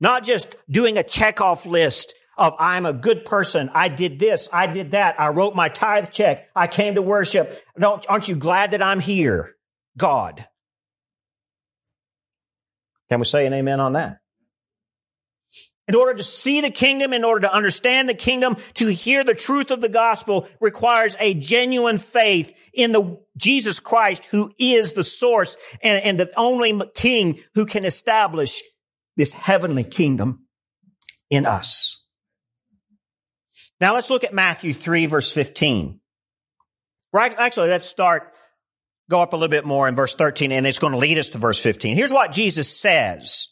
Not 0.00 0.24
just 0.24 0.56
doing 0.70 0.96
a 0.96 1.02
checkoff 1.02 1.66
list 1.66 2.14
of 2.38 2.54
I'm 2.58 2.86
a 2.86 2.94
good 2.94 3.26
person. 3.26 3.68
I 3.74 3.90
did 3.90 4.18
this. 4.18 4.48
I 4.54 4.68
did 4.68 4.92
that. 4.92 5.20
I 5.20 5.28
wrote 5.28 5.54
my 5.54 5.68
tithe 5.68 6.10
check. 6.10 6.48
I 6.56 6.68
came 6.68 6.94
to 6.94 7.02
worship. 7.02 7.62
Don't, 7.78 8.06
aren't 8.08 8.26
you 8.26 8.36
glad 8.36 8.70
that 8.70 8.80
I'm 8.80 9.00
here? 9.00 9.54
God. 9.98 10.48
Can 13.10 13.18
we 13.18 13.26
say 13.26 13.44
an 13.44 13.52
amen 13.52 13.80
on 13.80 13.92
that? 13.92 14.20
In 15.88 15.94
order 15.94 16.14
to 16.14 16.22
see 16.22 16.60
the 16.60 16.70
kingdom, 16.70 17.12
in 17.12 17.24
order 17.24 17.46
to 17.46 17.54
understand 17.54 18.08
the 18.08 18.14
kingdom, 18.14 18.56
to 18.74 18.88
hear 18.88 19.22
the 19.22 19.34
truth 19.34 19.70
of 19.70 19.80
the 19.80 19.88
gospel 19.88 20.48
requires 20.60 21.16
a 21.20 21.34
genuine 21.34 21.98
faith 21.98 22.52
in 22.74 22.90
the 22.90 23.20
Jesus 23.36 23.78
Christ 23.78 24.24
who 24.26 24.52
is 24.58 24.94
the 24.94 25.04
source 25.04 25.56
and, 25.82 26.02
and 26.02 26.18
the 26.18 26.30
only 26.36 26.80
king 26.94 27.38
who 27.54 27.66
can 27.66 27.84
establish 27.84 28.62
this 29.16 29.32
heavenly 29.32 29.84
kingdom 29.84 30.46
in 31.30 31.46
us. 31.46 32.04
Now 33.80 33.94
let's 33.94 34.10
look 34.10 34.24
at 34.24 34.34
Matthew 34.34 34.72
3 34.72 35.06
verse 35.06 35.30
15. 35.30 36.00
Right, 37.12 37.34
actually, 37.38 37.70
let's 37.70 37.84
start, 37.84 38.32
go 39.08 39.22
up 39.22 39.32
a 39.32 39.36
little 39.36 39.48
bit 39.48 39.64
more 39.64 39.88
in 39.88 39.94
verse 39.94 40.14
13 40.14 40.52
and 40.52 40.66
it's 40.66 40.78
going 40.78 40.92
to 40.92 40.98
lead 40.98 41.18
us 41.18 41.30
to 41.30 41.38
verse 41.38 41.62
15. 41.62 41.96
Here's 41.96 42.12
what 42.12 42.32
Jesus 42.32 42.70
says. 42.70 43.48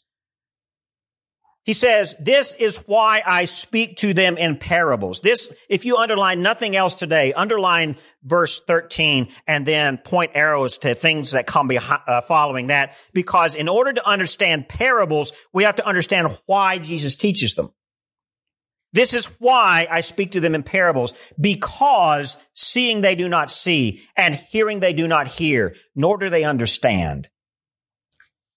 He 1.65 1.73
says, 1.73 2.15
this 2.19 2.53
is 2.53 2.77
why 2.85 3.23
I 3.25 3.45
speak 3.45 3.97
to 3.97 4.13
them 4.13 4.37
in 4.37 4.57
parables. 4.57 5.21
This, 5.21 5.51
if 5.67 5.83
you 5.83 5.97
underline 5.97 6.43
nothing 6.43 6.75
else 6.75 6.93
today, 6.93 7.33
underline 7.33 7.95
verse 8.23 8.61
13 8.61 9.29
and 9.47 9.65
then 9.65 9.97
point 9.97 10.31
arrows 10.35 10.77
to 10.79 10.93
things 10.93 11.31
that 11.31 11.47
come 11.47 11.67
behind, 11.67 12.03
uh, 12.07 12.21
following 12.21 12.67
that. 12.67 12.95
Because 13.13 13.55
in 13.55 13.67
order 13.67 13.93
to 13.93 14.07
understand 14.07 14.69
parables, 14.69 15.33
we 15.53 15.63
have 15.63 15.77
to 15.77 15.87
understand 15.87 16.37
why 16.45 16.77
Jesus 16.77 17.15
teaches 17.15 17.55
them. 17.55 17.71
This 18.93 19.15
is 19.15 19.25
why 19.39 19.87
I 19.89 20.01
speak 20.01 20.31
to 20.31 20.39
them 20.39 20.53
in 20.53 20.61
parables, 20.61 21.13
because 21.41 22.37
seeing 22.53 23.01
they 23.01 23.15
do 23.15 23.27
not 23.27 23.49
see 23.49 24.03
and 24.15 24.35
hearing 24.35 24.81
they 24.81 24.93
do 24.93 25.07
not 25.07 25.27
hear, 25.27 25.75
nor 25.95 26.17
do 26.17 26.29
they 26.29 26.43
understand. 26.43 27.27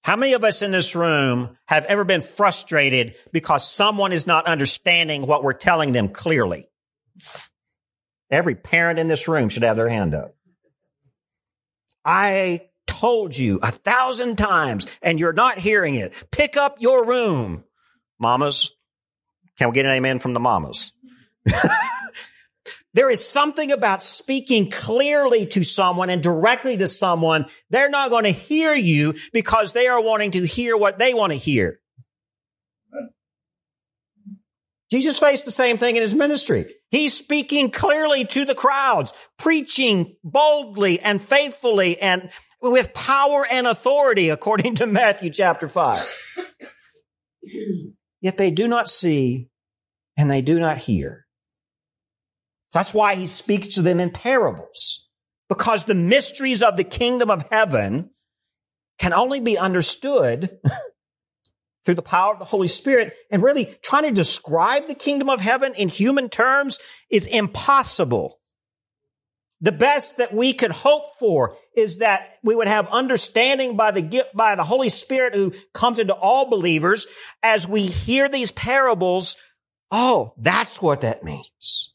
How 0.09 0.17
many 0.17 0.33
of 0.33 0.43
us 0.43 0.63
in 0.63 0.71
this 0.71 0.97
room 0.97 1.59
have 1.67 1.85
ever 1.85 2.03
been 2.03 2.23
frustrated 2.23 3.15
because 3.31 3.71
someone 3.71 4.11
is 4.11 4.27
not 4.27 4.47
understanding 4.47 5.27
what 5.27 5.43
we're 5.43 5.53
telling 5.53 5.93
them 5.93 6.09
clearly? 6.09 6.65
Every 8.31 8.55
parent 8.55 8.99
in 8.99 9.09
this 9.09 9.29
room 9.29 9.51
should 9.51 9.65
have 9.65 9.77
their 9.77 9.91
hand 9.91 10.15
up. 10.15 10.35
I 12.07 12.71
told 12.87 13.37
you 13.37 13.61
a 13.63 13.71
thousand 13.71 14.37
times 14.37 14.87
and 15.03 15.21
you're 15.21 15.35
not 15.35 15.59
hearing 15.59 15.95
it. 15.95 16.15
Pick 16.31 16.57
up 16.57 16.77
your 16.81 17.05
room. 17.05 17.65
Mamas, 18.19 18.73
can 19.59 19.69
we 19.69 19.75
get 19.75 19.85
an 19.85 19.93
amen 19.93 20.21
from 20.21 20.33
the 20.33 20.41
mamas? 20.41 20.95
There 22.95 23.11
is 23.11 23.27
something 23.27 23.71
about 23.71 24.03
speaking 24.03 24.71
clearly 24.71 25.47
to 25.47 25.63
someone 25.63 26.11
and 26.11 26.23
directly 26.23 26.77
to 26.79 26.87
someone. 26.87 27.47
They're 27.71 27.91
not 27.91 28.11
going 28.11 28.25
to 28.25 28.31
hear 28.31 28.73
you 28.75 29.15
because 29.33 29.73
they 29.73 29.89
are 29.89 30.03
wanting 30.03 30.33
to 30.33 30.47
hear 30.47 30.77
what 30.77 30.99
they 30.99 31.15
want 31.15 31.33
to 31.33 31.39
hear. 31.39 31.81
Jesus 34.91 35.19
faced 35.19 35.45
the 35.45 35.51
same 35.51 35.77
thing 35.77 35.97
in 35.97 36.03
his 36.03 36.15
ministry. 36.15 36.67
He's 36.91 37.13
speaking 37.13 37.71
clearly 37.71 38.25
to 38.25 38.47
the 38.47 38.55
crowds, 38.55 39.13
preaching 39.39 40.17
boldly 40.25 40.99
and 41.01 41.21
faithfully 41.21 42.01
and 42.01 42.31
with 42.63 42.95
power 42.95 43.47
and 43.51 43.67
authority, 43.67 44.31
according 44.31 44.77
to 44.77 44.87
Matthew 44.87 45.31
chapter 45.31 45.69
5. 45.69 46.43
yet 48.21 48.39
they 48.39 48.51
do 48.51 48.67
not 48.67 48.89
see 48.89 49.51
and 50.17 50.31
they 50.31 50.43
do 50.43 50.59
not 50.59 50.79
hear. 50.79 51.28
That's 52.73 52.93
why 52.93 53.15
he 53.15 53.27
speaks 53.27 53.69
to 53.69 53.83
them 53.83 54.01
in 54.01 54.11
parables, 54.11 55.09
because 55.49 55.85
the 55.85 55.95
mysteries 55.95 56.63
of 56.63 56.77
the 56.77 56.85
kingdom 56.85 57.31
of 57.31 57.49
heaven 57.51 58.11
can 58.99 59.13
only 59.13 59.41
be 59.41 59.57
understood 59.57 60.59
through 61.85 61.95
the 61.95 62.03
power 62.03 62.35
of 62.35 62.39
the 62.39 62.45
Holy 62.45 62.69
Spirit. 62.69 63.15
And 63.31 63.43
really 63.43 63.77
trying 63.83 64.03
to 64.05 64.11
describe 64.11 64.87
the 64.87 64.95
kingdom 64.95 65.31
of 65.31 65.41
heaven 65.41 65.73
in 65.75 65.89
human 65.89 66.29
terms 66.29 66.79
is 67.11 67.27
impossible. 67.27 68.39
The 69.61 69.73
best 69.73 70.19
that 70.19 70.33
we 70.33 70.53
could 70.53 70.71
hope 70.71 71.19
for 71.19 71.57
is 71.75 71.99
that 71.99 72.37
we 72.45 72.55
would 72.55 72.69
have 72.69 72.89
understanding 72.91 73.77
by 73.77 73.91
the 73.91 74.25
by 74.33 74.55
the 74.55 74.63
Holy 74.65 74.89
Spirit 74.89 75.35
who 75.35 75.53
comes 75.75 75.99
into 75.99 76.15
all 76.15 76.49
believers 76.49 77.09
as 77.43 77.67
we 77.67 77.87
hear 77.87 78.29
these 78.29 78.53
parables. 78.53 79.37
Oh, 79.91 80.35
that's 80.37 80.81
what 80.81 81.01
that 81.01 81.25
means. 81.25 81.88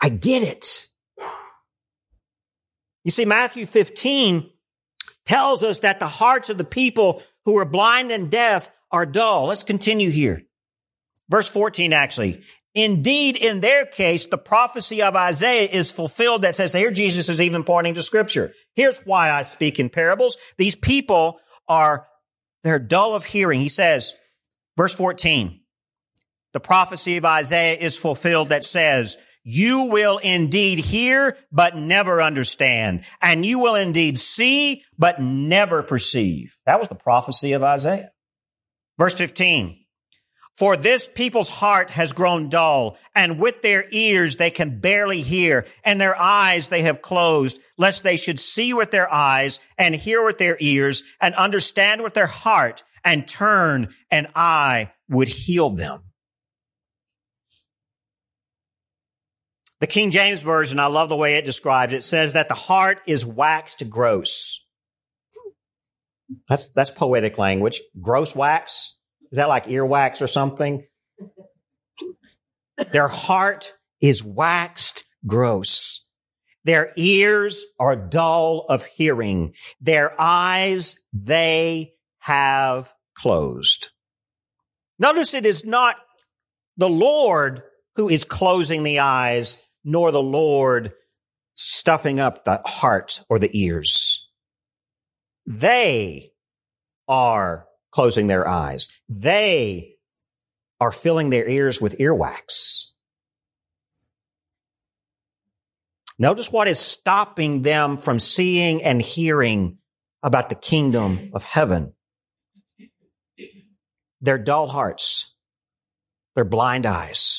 I 0.00 0.08
get 0.08 0.42
it. 0.42 0.86
You 3.04 3.10
see, 3.10 3.24
Matthew 3.24 3.66
15 3.66 4.50
tells 5.24 5.62
us 5.62 5.80
that 5.80 6.00
the 6.00 6.08
hearts 6.08 6.50
of 6.50 6.58
the 6.58 6.64
people 6.64 7.22
who 7.44 7.56
are 7.58 7.64
blind 7.64 8.10
and 8.10 8.30
deaf 8.30 8.70
are 8.90 9.06
dull. 9.06 9.46
Let's 9.46 9.62
continue 9.62 10.10
here. 10.10 10.42
Verse 11.28 11.48
14, 11.48 11.92
actually. 11.92 12.42
Indeed, 12.74 13.36
in 13.36 13.60
their 13.60 13.84
case, 13.84 14.26
the 14.26 14.38
prophecy 14.38 15.02
of 15.02 15.16
Isaiah 15.16 15.68
is 15.68 15.90
fulfilled 15.90 16.42
that 16.42 16.54
says 16.54 16.72
here 16.72 16.90
Jesus 16.90 17.28
is 17.28 17.40
even 17.40 17.64
pointing 17.64 17.94
to 17.94 18.02
scripture. 18.02 18.52
Here's 18.76 19.00
why 19.00 19.30
I 19.30 19.42
speak 19.42 19.80
in 19.80 19.88
parables. 19.88 20.36
These 20.56 20.76
people 20.76 21.40
are, 21.68 22.06
they're 22.62 22.78
dull 22.78 23.14
of 23.14 23.24
hearing. 23.24 23.60
He 23.60 23.68
says, 23.68 24.14
verse 24.76 24.94
14, 24.94 25.60
the 26.52 26.60
prophecy 26.60 27.16
of 27.16 27.24
Isaiah 27.24 27.76
is 27.76 27.96
fulfilled 27.96 28.50
that 28.50 28.64
says, 28.64 29.16
you 29.42 29.84
will 29.84 30.18
indeed 30.18 30.78
hear, 30.78 31.36
but 31.50 31.76
never 31.76 32.20
understand. 32.20 33.04
And 33.20 33.44
you 33.44 33.58
will 33.58 33.74
indeed 33.74 34.18
see, 34.18 34.84
but 34.98 35.20
never 35.20 35.82
perceive. 35.82 36.58
That 36.66 36.78
was 36.78 36.88
the 36.88 36.94
prophecy 36.94 37.52
of 37.52 37.62
Isaiah. 37.62 38.10
Verse 38.98 39.14
15. 39.16 39.76
For 40.56 40.76
this 40.76 41.08
people's 41.08 41.48
heart 41.48 41.88
has 41.90 42.12
grown 42.12 42.50
dull, 42.50 42.98
and 43.14 43.38
with 43.38 43.62
their 43.62 43.86
ears 43.90 44.36
they 44.36 44.50
can 44.50 44.78
barely 44.78 45.22
hear, 45.22 45.64
and 45.84 45.98
their 45.98 46.20
eyes 46.20 46.68
they 46.68 46.82
have 46.82 47.00
closed, 47.00 47.58
lest 47.78 48.02
they 48.02 48.18
should 48.18 48.38
see 48.38 48.74
with 48.74 48.90
their 48.90 49.10
eyes, 49.10 49.60
and 49.78 49.94
hear 49.94 50.22
with 50.22 50.36
their 50.36 50.58
ears, 50.60 51.02
and 51.18 51.34
understand 51.36 52.02
with 52.02 52.12
their 52.12 52.26
heart, 52.26 52.84
and 53.02 53.26
turn, 53.26 53.94
and 54.10 54.26
I 54.34 54.92
would 55.08 55.28
heal 55.28 55.70
them. 55.70 56.09
The 59.80 59.86
King 59.86 60.10
James 60.10 60.40
Version, 60.40 60.78
I 60.78 60.86
love 60.86 61.08
the 61.08 61.16
way 61.16 61.36
it 61.36 61.46
describes 61.46 61.92
it, 61.92 62.04
says 62.04 62.34
that 62.34 62.48
the 62.48 62.54
heart 62.54 63.00
is 63.06 63.24
waxed 63.24 63.88
gross. 63.88 64.64
That's, 66.48 66.66
that's 66.74 66.90
poetic 66.90 67.38
language. 67.38 67.80
Gross 68.00 68.36
wax. 68.36 68.98
Is 69.32 69.36
that 69.36 69.48
like 69.48 69.66
earwax 69.66 70.20
or 70.20 70.26
something? 70.26 70.84
Their 72.92 73.08
heart 73.08 73.72
is 74.00 74.22
waxed 74.22 75.04
gross. 75.26 76.06
Their 76.64 76.92
ears 76.96 77.64
are 77.78 77.96
dull 77.96 78.66
of 78.68 78.84
hearing. 78.84 79.54
Their 79.80 80.14
eyes 80.20 80.96
they 81.12 81.94
have 82.18 82.92
closed. 83.16 83.90
Notice 84.98 85.32
it 85.32 85.46
is 85.46 85.64
not 85.64 85.96
the 86.76 86.88
Lord 86.88 87.62
who 87.96 88.08
is 88.08 88.24
closing 88.24 88.82
the 88.82 89.00
eyes, 89.00 89.62
nor 89.84 90.10
the 90.10 90.22
Lord 90.22 90.92
stuffing 91.54 92.20
up 92.20 92.44
the 92.44 92.60
heart 92.64 93.22
or 93.28 93.38
the 93.38 93.50
ears. 93.52 94.30
They 95.46 96.32
are 97.08 97.66
closing 97.90 98.28
their 98.28 98.46
eyes. 98.46 98.88
They 99.08 99.96
are 100.80 100.92
filling 100.92 101.30
their 101.30 101.48
ears 101.48 101.80
with 101.80 101.98
earwax. 101.98 102.92
Notice 106.18 106.52
what 106.52 106.68
is 106.68 106.78
stopping 106.78 107.62
them 107.62 107.96
from 107.96 108.20
seeing 108.20 108.82
and 108.82 109.00
hearing 109.00 109.78
about 110.22 110.50
the 110.50 110.54
kingdom 110.54 111.30
of 111.32 111.44
heaven. 111.44 111.94
Their 114.20 114.38
dull 114.38 114.68
hearts, 114.68 115.34
their 116.34 116.44
blind 116.44 116.84
eyes. 116.84 117.29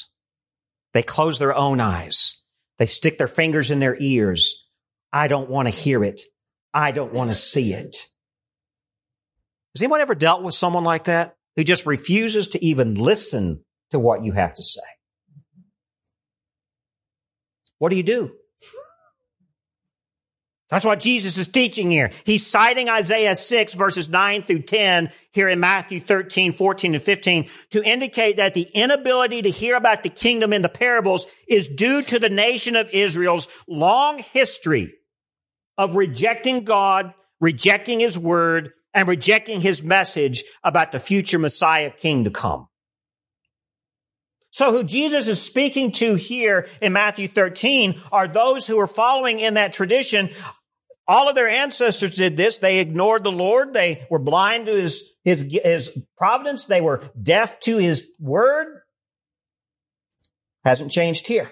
They 0.93 1.03
close 1.03 1.39
their 1.39 1.55
own 1.55 1.79
eyes. 1.79 2.43
They 2.77 2.85
stick 2.85 3.17
their 3.17 3.27
fingers 3.27 3.71
in 3.71 3.79
their 3.79 3.95
ears. 3.99 4.67
I 5.13 5.27
don't 5.27 5.49
want 5.49 5.67
to 5.67 5.73
hear 5.73 6.03
it. 6.03 6.21
I 6.73 6.91
don't 6.91 7.13
want 7.13 7.29
to 7.29 7.35
see 7.35 7.73
it. 7.73 8.07
Has 9.75 9.81
anyone 9.81 10.01
ever 10.01 10.15
dealt 10.15 10.43
with 10.43 10.53
someone 10.53 10.83
like 10.83 11.05
that 11.05 11.35
who 11.55 11.63
just 11.63 11.85
refuses 11.85 12.49
to 12.49 12.65
even 12.65 12.95
listen 12.95 13.63
to 13.91 13.99
what 13.99 14.23
you 14.23 14.33
have 14.33 14.53
to 14.53 14.63
say? 14.63 14.81
What 17.77 17.89
do 17.89 17.95
you 17.95 18.03
do? 18.03 18.31
That's 20.71 20.85
what 20.85 21.01
Jesus 21.01 21.37
is 21.37 21.49
teaching 21.49 21.91
here. 21.91 22.11
He's 22.23 22.47
citing 22.47 22.87
Isaiah 22.89 23.35
6 23.35 23.73
verses 23.73 24.07
9 24.07 24.43
through 24.43 24.61
10 24.61 25.09
here 25.33 25.49
in 25.49 25.59
Matthew 25.59 25.99
13, 25.99 26.53
14, 26.53 26.95
and 26.95 27.03
15 27.03 27.49
to 27.71 27.83
indicate 27.83 28.37
that 28.37 28.53
the 28.53 28.67
inability 28.73 29.41
to 29.41 29.49
hear 29.49 29.75
about 29.75 30.01
the 30.01 30.09
kingdom 30.09 30.53
in 30.53 30.61
the 30.61 30.69
parables 30.69 31.27
is 31.45 31.67
due 31.67 32.01
to 32.03 32.19
the 32.19 32.29
nation 32.29 32.77
of 32.77 32.89
Israel's 32.93 33.49
long 33.67 34.19
history 34.19 34.93
of 35.77 35.95
rejecting 35.95 36.63
God, 36.63 37.13
rejecting 37.41 37.99
his 37.99 38.17
word, 38.17 38.71
and 38.93 39.09
rejecting 39.09 39.59
his 39.59 39.83
message 39.83 40.45
about 40.63 40.93
the 40.93 40.99
future 40.99 41.39
Messiah 41.39 41.91
king 41.91 42.23
to 42.23 42.31
come. 42.31 42.67
So 44.51 44.71
who 44.71 44.83
Jesus 44.83 45.27
is 45.27 45.41
speaking 45.41 45.91
to 45.93 46.15
here 46.15 46.67
in 46.81 46.93
Matthew 46.93 47.29
13 47.29 47.99
are 48.11 48.27
those 48.27 48.67
who 48.67 48.79
are 48.79 48.87
following 48.87 49.39
in 49.39 49.53
that 49.53 49.71
tradition. 49.71 50.29
All 51.07 51.27
of 51.27 51.35
their 51.35 51.49
ancestors 51.49 52.15
did 52.15 52.37
this. 52.37 52.59
They 52.59 52.79
ignored 52.79 53.23
the 53.23 53.31
Lord. 53.31 53.73
They 53.73 54.05
were 54.09 54.19
blind 54.19 54.67
to 54.67 54.73
his, 54.73 55.11
his, 55.23 55.59
his 55.63 55.97
providence. 56.17 56.65
They 56.65 56.81
were 56.81 57.03
deaf 57.21 57.59
to 57.61 57.77
his 57.77 58.11
word. 58.19 58.81
Hasn't 60.63 60.91
changed 60.91 61.27
here. 61.27 61.51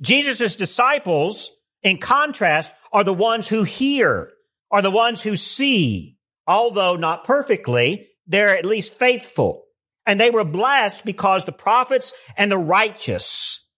Jesus' 0.00 0.56
disciples, 0.56 1.50
in 1.82 1.98
contrast, 1.98 2.74
are 2.92 3.04
the 3.04 3.14
ones 3.14 3.48
who 3.48 3.62
hear 3.62 4.30
are 4.72 4.82
the 4.82 4.90
ones 4.90 5.22
who 5.22 5.36
see, 5.36 6.16
although 6.46 6.96
not 6.96 7.24
perfectly, 7.24 8.08
they're 8.26 8.56
at 8.56 8.64
least 8.64 8.98
faithful. 8.98 9.64
And 10.06 10.18
they 10.18 10.30
were 10.30 10.44
blessed 10.44 11.04
because 11.04 11.44
the 11.44 11.52
prophets 11.52 12.12
and 12.36 12.50
the 12.50 12.58
righteous 12.58 13.68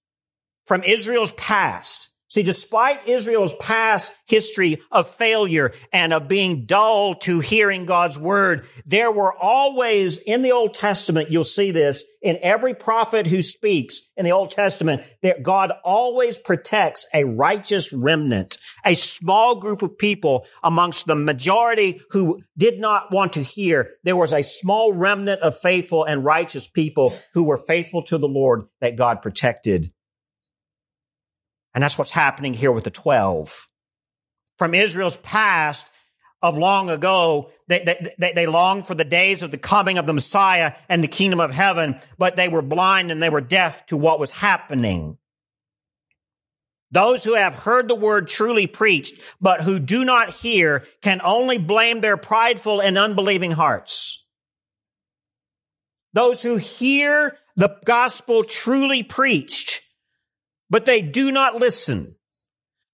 from 0.67 0.83
Israel's 0.85 1.33
past 1.33 2.14
See, 2.35 2.43
despite 2.43 3.07
Israel's 3.07 3.55
past 3.61 4.13
history 4.27 4.83
of 4.91 5.09
failure 5.09 5.71
and 5.93 6.13
of 6.13 6.27
being 6.27 6.67
dull 6.67 7.15
to 7.21 7.39
hearing 7.39 7.87
God's 7.87 8.19
word, 8.19 8.67
there 8.85 9.13
were 9.13 9.33
always 9.33 10.19
in 10.19 10.43
the 10.43 10.51
Old 10.51 10.75
Testament, 10.75 11.31
you'll 11.31 11.45
see 11.45 11.71
this 11.71 12.05
in 12.21 12.37
every 12.43 12.75
prophet 12.75 13.29
who 13.29 13.41
speaks 13.41 14.01
in 14.17 14.25
the 14.25 14.33
Old 14.33 14.51
Testament, 14.51 15.05
that 15.23 15.45
God 15.45 15.71
always 15.85 16.37
protects 16.37 17.07
a 17.15 17.23
righteous 17.23 17.93
remnant, 17.93 18.59
a 18.85 18.97
small 18.97 19.55
group 19.55 19.83
of 19.83 19.97
people 19.97 20.45
amongst 20.65 21.07
the 21.07 21.15
majority 21.15 22.01
who 22.11 22.43
did 22.59 22.81
not 22.81 23.13
want 23.13 23.35
to 23.35 23.45
hear. 23.45 23.93
There 24.03 24.17
was 24.17 24.33
a 24.33 24.43
small 24.43 24.93
remnant 24.93 25.41
of 25.43 25.57
faithful 25.57 26.03
and 26.03 26.25
righteous 26.25 26.67
people 26.67 27.15
who 27.33 27.45
were 27.45 27.59
faithful 27.59 28.03
to 28.07 28.19
the 28.19 28.27
Lord 28.27 28.65
that 28.81 28.97
God 28.97 29.23
protected 29.23 29.93
and 31.75 31.83
that's 31.83 31.99
what's 31.99 32.13
happening 32.13 32.55
here 32.55 32.73
with 32.73 32.85
the 32.85 32.91
12. 32.91 33.69
From 34.59 34.75
Israel's 34.75 35.17
past 35.19 35.91
of 36.41 36.57
long 36.57 36.89
ago, 36.89 37.51
they, 37.69 38.13
they, 38.19 38.33
they 38.33 38.47
longed 38.47 38.87
for 38.87 38.95
the 38.95 39.05
days 39.05 39.43
of 39.43 39.51
the 39.51 39.59
coming 39.59 39.99
of 39.99 40.07
the 40.07 40.13
Messiah 40.13 40.75
and 40.89 41.03
the 41.03 41.09
kingdom 41.09 41.41
of 41.41 41.51
heaven, 41.51 41.99
but 42.19 42.37
they 42.37 42.49
were 42.49 42.63
blind 42.63 43.11
and 43.11 43.23
they 43.23 43.31
were 43.31 43.41
deaf 43.41 43.87
to 43.87 43.97
what 43.97 44.21
was 44.21 44.31
happening. 44.31 45.19
Those 46.91 47.25
who 47.25 47.35
have 47.35 47.55
heard 47.55 47.89
the 47.89 47.97
word 47.97 48.29
truly 48.29 48.69
preached, 48.69 49.21
but 49.41 49.63
who 49.63 49.81
do 49.81 50.05
not 50.05 50.31
hear 50.31 50.85
can 51.03 51.21
only 51.25 51.59
blame 51.59 52.01
their 52.01 52.17
prideful 52.17 52.81
and 52.81 52.97
unbelieving 52.97 53.51
hearts. 53.51 54.25
Those 56.13 56.43
who 56.43 56.57
hear 56.57 57.37
the 57.57 57.77
gospel 57.85 58.45
truly 58.45 59.03
preached 59.03 59.81
but 60.75 60.87
they 60.87 61.01
do 61.01 61.31
not 61.31 61.55
listen. 61.55 62.17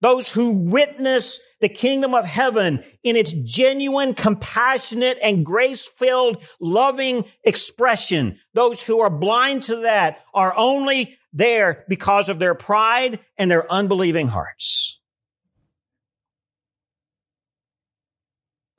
Those 0.03 0.31
who 0.31 0.51
witness 0.51 1.41
the 1.63 1.69
kingdom 1.71 2.13
of 2.13 2.27
heaven 2.27 2.85
in 3.03 3.17
its 3.17 3.33
genuine, 3.33 4.13
compassionate, 4.13 5.19
and 5.23 5.47
grace-filled, 5.47 6.43
loving 6.61 7.25
expression. 7.43 8.39
Those 8.53 8.83
who 8.83 9.01
are 9.01 9.09
blind 9.09 9.63
to 9.63 9.77
that 9.77 10.23
are 10.35 10.55
only 10.59 11.17
there 11.33 11.87
because 11.89 12.29
of 12.29 12.39
their 12.39 12.55
pride 12.55 13.19
and 13.39 13.51
their 13.51 13.73
unbelieving 13.73 14.29
hearts. 14.29 15.00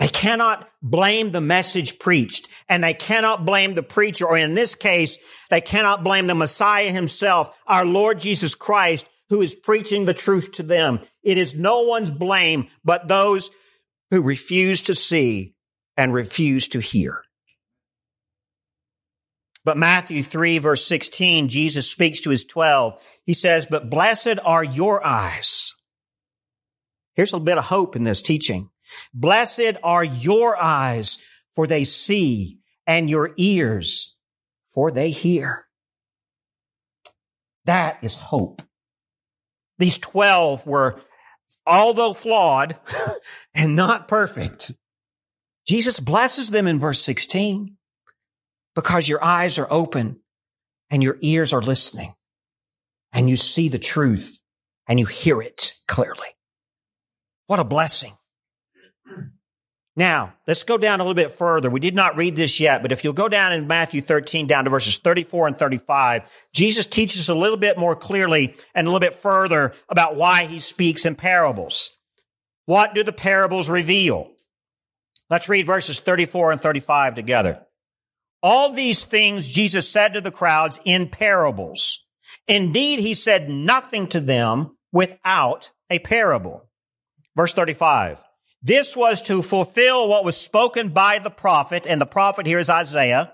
They 0.01 0.07
cannot 0.07 0.67
blame 0.81 1.29
the 1.29 1.41
message 1.41 1.99
preached 1.99 2.49
and 2.67 2.83
they 2.83 2.95
cannot 2.95 3.45
blame 3.45 3.75
the 3.75 3.83
preacher, 3.83 4.25
or 4.25 4.35
in 4.35 4.55
this 4.55 4.73
case, 4.73 5.19
they 5.51 5.61
cannot 5.61 6.03
blame 6.03 6.25
the 6.25 6.33
Messiah 6.33 6.89
himself, 6.89 7.55
our 7.67 7.85
Lord 7.85 8.19
Jesus 8.19 8.55
Christ, 8.55 9.07
who 9.29 9.43
is 9.43 9.53
preaching 9.53 10.05
the 10.05 10.15
truth 10.15 10.53
to 10.53 10.63
them. 10.63 11.01
It 11.21 11.37
is 11.37 11.53
no 11.53 11.83
one's 11.83 12.09
blame 12.09 12.69
but 12.83 13.07
those 13.07 13.51
who 14.09 14.23
refuse 14.23 14.81
to 14.83 14.95
see 14.95 15.53
and 15.95 16.11
refuse 16.11 16.67
to 16.69 16.79
hear. 16.79 17.21
But 19.63 19.77
Matthew 19.77 20.23
3 20.23 20.57
verse 20.57 20.83
16, 20.83 21.47
Jesus 21.47 21.91
speaks 21.91 22.21
to 22.21 22.31
his 22.31 22.43
12. 22.43 22.99
He 23.27 23.33
says, 23.33 23.67
but 23.69 23.91
blessed 23.91 24.39
are 24.43 24.63
your 24.63 25.05
eyes. 25.05 25.75
Here's 27.13 27.35
a 27.35 27.39
bit 27.39 27.59
of 27.59 27.65
hope 27.65 27.95
in 27.95 28.03
this 28.03 28.23
teaching. 28.23 28.70
Blessed 29.13 29.77
are 29.84 30.04
your 30.04 30.62
eyes, 30.62 31.25
for 31.56 31.67
they 31.67 31.84
see, 31.84 32.60
and 32.88 33.10
your 33.10 33.34
ears, 33.38 34.17
for 34.73 34.91
they 34.91 35.10
hear. 35.12 35.65
That 37.65 37.99
is 38.01 38.15
hope. 38.15 38.62
These 39.77 39.97
12 39.99 40.65
were, 40.65 41.01
although 41.65 42.13
flawed 42.13 42.77
and 43.54 43.75
not 43.75 44.08
perfect, 44.08 44.71
Jesus 45.67 45.99
blesses 45.99 46.49
them 46.49 46.67
in 46.67 46.80
verse 46.80 47.01
16 47.01 47.77
because 48.75 49.08
your 49.08 49.23
eyes 49.23 49.58
are 49.58 49.67
open 49.69 50.19
and 50.89 51.01
your 51.01 51.17
ears 51.21 51.54
are 51.54 51.62
listening 51.62 52.13
and 53.13 53.30
you 53.30 53.36
see 53.36 53.69
the 53.69 53.80
truth 53.80 54.39
and 54.88 54.99
you 54.99 55.06
hear 55.06 55.41
it 55.41 55.73
clearly. 55.88 56.27
What 57.47 57.60
a 57.60 57.63
blessing. 57.63 58.13
Now, 59.95 60.36
let's 60.47 60.63
go 60.63 60.77
down 60.77 61.01
a 61.01 61.04
little 61.04 61.15
bit 61.15 61.34
further. 61.34 61.69
We 61.69 61.82
did 61.82 61.95
not 61.95 62.15
read 62.15 62.38
this 62.38 62.62
yet, 62.62 62.82
but 62.82 62.93
if 62.93 63.04
you'll 63.04 63.12
go 63.12 63.27
down 63.27 63.51
in 63.51 63.67
Matthew 63.67 64.01
13 64.01 64.47
down 64.47 64.63
to 64.63 64.69
verses 64.69 64.97
34 64.97 65.47
and 65.47 65.58
35, 65.58 66.30
Jesus 66.54 66.88
teaches 66.88 67.27
a 67.27 67.36
little 67.36 67.58
bit 67.58 67.77
more 67.77 67.95
clearly 67.95 68.56
and 68.73 68.88
a 68.88 68.89
little 68.89 69.06
bit 69.06 69.13
further 69.13 69.73
about 69.89 70.15
why 70.15 70.45
he 70.45 70.60
speaks 70.60 71.06
in 71.06 71.15
parables. 71.15 71.91
What 72.65 72.95
do 72.95 73.04
the 73.04 73.12
parables 73.12 73.69
reveal? 73.69 74.32
Let's 75.30 75.49
read 75.49 75.65
verses 75.65 75.99
34 75.99 76.54
and 76.54 76.62
35 76.62 77.15
together. 77.15 77.65
All 78.41 78.71
these 78.71 79.04
things 79.04 79.51
Jesus 79.51 79.89
said 79.89 80.13
to 80.13 80.21
the 80.21 80.32
crowds 80.32 80.80
in 80.86 81.10
parables. 81.10 82.06
Indeed, 82.47 82.99
he 82.99 83.13
said 83.13 83.49
nothing 83.49 84.08
to 84.08 84.19
them 84.21 84.77
without 84.91 85.71
a 85.89 85.99
parable. 85.99 86.69
Verse 87.36 87.54
35. 87.54 88.23
This 88.63 88.95
was 88.95 89.24
to 89.24 89.41
fulfill 89.41 90.08
what 90.08 90.24
was 90.24 90.38
spoken 90.38 90.89
by 90.89 91.19
the 91.19 91.32
prophet, 91.32 91.88
and 91.88 92.00
the 92.00 92.06
prophet 92.06 92.45
here 92.45 92.60
is 92.60 92.69
Isaiah. 92.69 93.34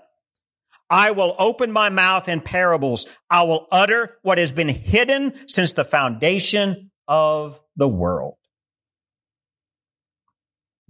I 0.90 1.10
will 1.10 1.36
open 1.38 1.70
my 1.70 1.90
mouth 1.90 2.28
in 2.28 2.40
parables. 2.40 3.06
I 3.28 3.42
will 3.42 3.66
utter 3.70 4.16
what 4.22 4.38
has 4.38 4.52
been 4.52 4.68
hidden 4.68 5.34
since 5.46 5.74
the 5.74 5.84
foundation 5.84 6.90
of 7.06 7.60
the 7.76 7.88
world. 7.88 8.36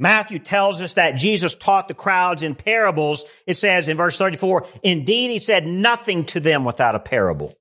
Matthew 0.00 0.38
tells 0.38 0.80
us 0.80 0.94
that 0.94 1.16
Jesus 1.16 1.56
taught 1.56 1.88
the 1.88 1.94
crowds 1.94 2.44
in 2.44 2.54
parables. 2.54 3.24
It 3.48 3.54
says 3.54 3.88
in 3.88 3.96
verse 3.96 4.16
34, 4.16 4.68
indeed, 4.84 5.32
he 5.32 5.40
said 5.40 5.66
nothing 5.66 6.24
to 6.26 6.38
them 6.38 6.64
without 6.64 6.94
a 6.94 7.00
parable 7.00 7.57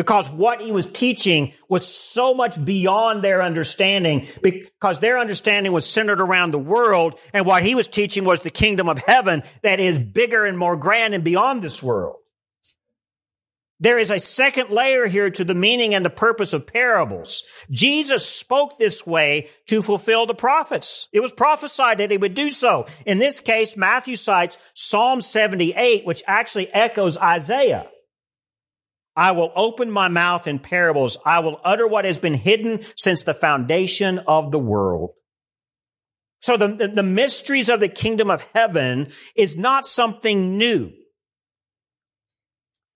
because 0.00 0.30
what 0.30 0.62
he 0.62 0.72
was 0.72 0.86
teaching 0.86 1.52
was 1.68 1.86
so 1.86 2.32
much 2.32 2.64
beyond 2.64 3.22
their 3.22 3.42
understanding 3.42 4.26
because 4.40 4.98
their 4.98 5.18
understanding 5.18 5.72
was 5.72 5.86
centered 5.86 6.22
around 6.22 6.52
the 6.52 6.58
world 6.58 7.18
and 7.34 7.44
what 7.44 7.62
he 7.62 7.74
was 7.74 7.86
teaching 7.86 8.24
was 8.24 8.40
the 8.40 8.48
kingdom 8.48 8.88
of 8.88 8.96
heaven 8.96 9.42
that 9.60 9.78
is 9.78 9.98
bigger 9.98 10.46
and 10.46 10.56
more 10.56 10.74
grand 10.74 11.12
and 11.12 11.22
beyond 11.22 11.60
this 11.60 11.82
world. 11.82 12.16
There 13.78 13.98
is 13.98 14.10
a 14.10 14.18
second 14.18 14.70
layer 14.70 15.06
here 15.06 15.28
to 15.28 15.44
the 15.44 15.54
meaning 15.54 15.94
and 15.94 16.02
the 16.02 16.08
purpose 16.08 16.54
of 16.54 16.66
parables. 16.66 17.44
Jesus 17.70 18.24
spoke 18.24 18.78
this 18.78 19.06
way 19.06 19.50
to 19.66 19.82
fulfill 19.82 20.24
the 20.24 20.34
prophets. 20.34 21.08
It 21.12 21.20
was 21.20 21.32
prophesied 21.32 21.98
that 21.98 22.10
he 22.10 22.16
would 22.16 22.32
do 22.32 22.48
so. 22.48 22.86
In 23.04 23.18
this 23.18 23.40
case, 23.40 23.76
Matthew 23.76 24.16
cites 24.16 24.56
Psalm 24.72 25.20
78, 25.20 26.06
which 26.06 26.22
actually 26.26 26.72
echoes 26.72 27.18
Isaiah. 27.18 27.86
I 29.16 29.32
will 29.32 29.52
open 29.56 29.90
my 29.90 30.08
mouth 30.08 30.46
in 30.46 30.58
parables. 30.58 31.18
I 31.26 31.40
will 31.40 31.60
utter 31.64 31.86
what 31.86 32.04
has 32.04 32.18
been 32.18 32.34
hidden 32.34 32.80
since 32.96 33.24
the 33.24 33.34
foundation 33.34 34.20
of 34.20 34.52
the 34.52 34.58
world. 34.58 35.10
So 36.40 36.56
the, 36.56 36.88
the, 36.88 37.02
mysteries 37.02 37.68
of 37.68 37.80
the 37.80 37.88
kingdom 37.88 38.30
of 38.30 38.42
heaven 38.54 39.08
is 39.36 39.58
not 39.58 39.84
something 39.84 40.56
new. 40.56 40.90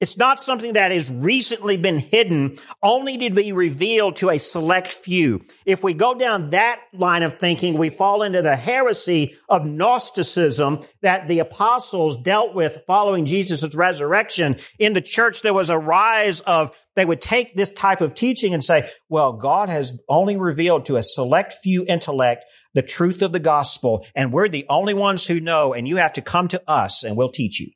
It's 0.05 0.19
not 0.19 0.39
something 0.39 0.75
that 0.75 0.93
has 0.93 1.11
recently 1.11 1.79
been 1.79 1.97
hidden, 1.97 2.59
only 2.83 3.17
to 3.17 3.31
be 3.31 3.55
revealed 3.55 4.17
to 4.17 4.29
a 4.29 4.37
select 4.37 4.89
few. 4.89 5.43
If 5.65 5.83
we 5.83 5.95
go 5.95 6.13
down 6.13 6.51
that 6.51 6.83
line 6.93 7.23
of 7.23 7.39
thinking, 7.39 7.79
we 7.79 7.89
fall 7.89 8.23
into 8.23 8.43
the 8.43 8.55
heresy 8.55 9.35
of 9.49 9.65
Gnosticism 9.65 10.81
that 11.01 11.27
the 11.27 11.39
apostles 11.39 12.19
dealt 12.19 12.55
with 12.55 12.83
following 12.87 13.25
Jesus' 13.25 13.75
resurrection. 13.75 14.57
In 14.79 14.93
the 14.93 15.01
church, 15.01 15.41
there 15.41 15.55
was 15.55 15.71
a 15.71 15.79
rise 15.79 16.43
of 16.43 16.77
they 16.97 17.07
would 17.07 17.23
take 17.23 17.57
this 17.57 17.73
type 17.73 18.03
of 18.03 18.15
teaching 18.15 18.53
and 18.53 18.63
say, 18.63 18.91
well, 19.09 19.33
God 19.33 19.71
has 19.71 19.99
only 20.07 20.37
revealed 20.37 20.85
to 20.85 20.99
a 20.99 21.03
select 21.03 21.55
few 21.63 21.83
intellect 21.89 22.45
the 22.75 22.83
truth 22.83 23.23
of 23.23 23.33
the 23.33 23.41
gospel, 23.41 24.07
and 24.15 24.35
we're 24.35 24.51
the 24.51 24.67
only 24.69 24.93
ones 24.93 25.27
who 25.27 25.41
know, 25.41 25.73
and 25.73 25.89
you 25.89 25.97
have 25.97 26.13
to 26.13 26.21
come 26.21 26.47
to 26.49 26.63
us 26.69 27.05
and 27.05 27.17
we'll 27.17 27.31
teach 27.31 27.59
you. 27.59 27.71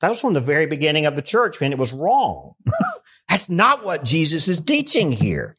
That 0.00 0.08
was 0.08 0.20
from 0.20 0.34
the 0.34 0.40
very 0.40 0.66
beginning 0.66 1.06
of 1.06 1.16
the 1.16 1.22
church, 1.22 1.60
and 1.60 1.72
it 1.72 1.78
was 1.78 1.92
wrong. 1.92 2.54
That's 3.28 3.50
not 3.50 3.84
what 3.84 4.04
Jesus 4.04 4.48
is 4.48 4.60
teaching 4.60 5.12
here. 5.12 5.56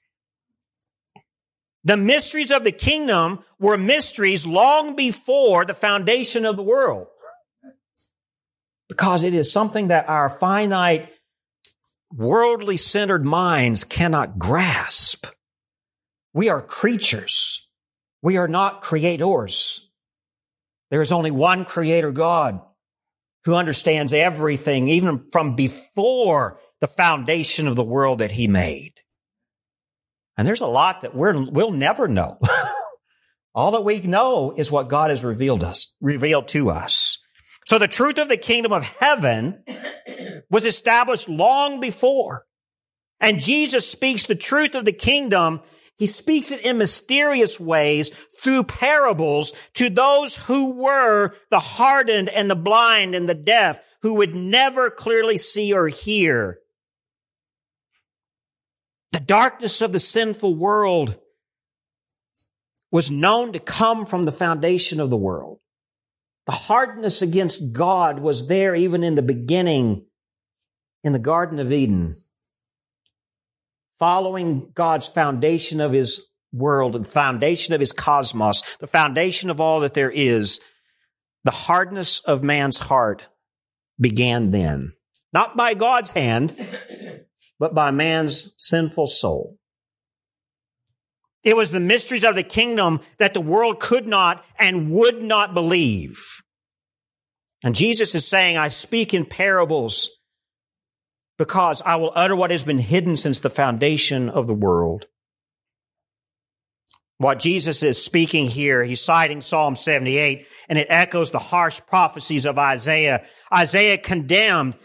The 1.84 1.98
mysteries 1.98 2.52
of 2.52 2.64
the 2.64 2.72
kingdom 2.72 3.44
were 3.60 3.78
mysteries 3.78 4.46
long 4.46 4.96
before 4.96 5.66
the 5.66 5.74
foundation 5.74 6.46
of 6.46 6.56
the 6.56 6.64
world. 6.64 7.08
Because 8.88 9.24
it 9.24 9.34
is 9.34 9.52
something 9.52 9.90
that 9.90 10.10
our 10.10 10.30
finite, 10.30 11.14
worldly 12.12 12.78
centered 12.78 13.24
minds 13.24 13.84
cannot 13.84 14.40
grasp. 14.40 15.28
We 16.34 16.50
are 16.50 16.62
creatures. 16.62 17.70
We 18.22 18.38
are 18.38 18.48
not 18.48 18.82
creators. 18.82 19.92
There 20.90 21.02
is 21.02 21.12
only 21.12 21.32
one 21.32 21.66
creator 21.66 22.12
God 22.12 22.62
who 23.46 23.56
understands 23.56 24.14
everything, 24.14 24.88
even 24.88 25.26
from 25.32 25.56
before 25.56 26.60
the 26.82 26.88
foundation 26.88 27.68
of 27.68 27.76
the 27.76 27.84
world 27.84 28.20
that 28.20 28.32
he 28.32 28.48
made. 28.48 28.94
And 30.38 30.48
there's 30.48 30.62
a 30.62 30.68
lot 30.68 31.02
that 31.02 31.16
we're, 31.16 31.50
we'll 31.50 31.72
never 31.72 32.08
know. 32.08 32.38
All 33.56 33.72
that 33.72 33.84
we 33.84 34.00
know 34.00 34.54
is 34.56 34.72
what 34.72 34.88
God 34.88 35.10
has 35.10 35.24
revealed 35.24 35.64
us, 35.64 35.94
revealed 36.00 36.48
to 36.50 36.70
us. 36.70 37.18
So 37.66 37.78
the 37.78 37.88
truth 37.88 38.18
of 38.20 38.30
the 38.30 38.38
kingdom 38.38 38.72
of 38.72 38.84
heaven 38.84 39.64
was 40.50 40.66
established 40.66 41.28
long 41.28 41.80
before. 41.80 42.46
And 43.20 43.42
Jesus 43.42 43.90
speaks 43.90 44.26
the 44.26 44.36
truth 44.36 44.76
of 44.76 44.86
the 44.86 44.94
kingdom 44.94 45.62
he 46.00 46.08
speaks 46.08 46.50
it 46.50 46.62
in 46.62 46.78
mysterious 46.78 47.60
ways 47.60 48.12
through 48.42 48.64
parables 48.64 49.52
to 49.74 49.90
those 49.90 50.38
who 50.38 50.72
were 50.72 51.36
the 51.52 51.60
hardened 51.60 52.30
and 52.30 52.50
the 52.50 52.56
blind 52.56 53.14
and 53.14 53.28
the 53.28 53.36
deaf 53.36 53.82
who 54.02 54.16
would 54.16 54.34
never 54.34 54.90
clearly 54.90 55.36
see 55.36 55.74
or 55.74 55.90
hear. 55.90 56.60
The 59.12 59.20
darkness 59.20 59.82
of 59.82 59.92
the 59.92 60.00
sinful 60.00 60.56
world 60.56 61.20
was 62.92 63.12
known 63.12 63.52
to 63.52 63.60
come 63.60 64.06
from 64.06 64.24
the 64.24 64.32
foundation 64.32 65.02
of 65.02 65.10
the 65.10 65.18
world. 65.18 65.60
The 66.46 66.54
hardness 66.54 67.22
against 67.22 67.74
God 67.74 68.20
was 68.20 68.48
there 68.48 68.74
even 68.74 69.04
in 69.04 69.16
the 69.16 69.22
beginning 69.22 70.06
in 71.04 71.12
the 71.12 71.20
Garden 71.20 71.60
of 71.60 71.74
Eden 71.74 72.16
following 74.00 74.72
God's 74.74 75.08
foundation 75.08 75.82
of 75.82 75.92
his 75.92 76.26
world 76.52 76.96
and 76.96 77.06
foundation 77.06 77.74
of 77.74 77.80
his 77.80 77.92
cosmos, 77.92 78.64
the 78.80 78.88
foundation 78.88 79.50
of 79.50 79.60
all 79.60 79.82
that 79.82 79.94
there 79.94 80.10
is, 80.10 80.60
the 81.44 81.52
hardness 81.52 82.22
of 82.22 82.42
man's 82.42 82.80
heart 82.80 83.28
began 84.00 84.52
then. 84.52 84.94
Not 85.32 85.56
by 85.56 85.74
God's 85.74 86.12
hand, 86.12 86.56
but 87.60 87.76
by 87.76 87.92
man's 87.92 88.54
sinful 88.58 89.08
soul. 89.08 89.58
It 91.44 91.56
was 91.56 91.72
the 91.72 91.80
mysteries 91.80 92.26
of 92.26 92.36
the 92.36 92.44
kingdom 92.44 93.00
that 93.18 93.34
the 93.34 93.42
world 93.42 93.80
could 93.80 94.08
not 94.08 94.44
and 94.58 94.90
would 94.92 95.22
not 95.22 95.54
believe. 95.54 96.42
And 97.64 97.76
Jesus 97.76 98.16
is 98.16 98.28
saying, 98.28 98.58
I 98.58 98.70
speak 98.70 99.14
in 99.14 99.26
parables 99.26 100.10
because 101.40 101.82
I 101.84 101.96
will 101.96 102.12
utter 102.14 102.36
what 102.36 102.52
has 102.52 102.64
been 102.64 102.80
hidden 102.80 103.18
since 103.18 103.40
the 103.40 103.50
foundation 103.50 104.30
of 104.30 104.46
the 104.46 104.54
world. 104.54 105.08
What 107.18 107.40
Jesus 107.40 107.82
is 107.82 108.04
speaking 108.04 108.48
here, 108.48 108.84
he's 108.84 109.02
citing 109.02 109.42
Psalm 109.42 109.76
78, 109.76 110.46
and 110.68 110.78
it 110.78 110.88
echoes 110.90 111.32
the 111.32 111.40
harsh 111.40 111.82
prophecies 111.88 112.46
of 112.46 112.60
Isaiah. 112.60 113.26
Isaiah 113.52 113.98
condemned 113.98 114.78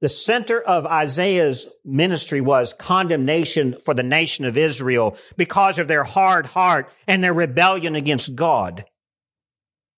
the 0.00 0.08
center 0.08 0.60
of 0.60 0.86
Isaiah's 0.86 1.68
ministry 1.84 2.40
was 2.40 2.72
condemnation 2.72 3.76
for 3.84 3.94
the 3.94 4.02
nation 4.02 4.44
of 4.44 4.56
Israel 4.56 5.16
because 5.36 5.78
of 5.78 5.88
their 5.88 6.04
hard 6.04 6.46
heart 6.46 6.92
and 7.06 7.22
their 7.22 7.34
rebellion 7.34 7.96
against 7.96 8.34
God. 8.36 8.84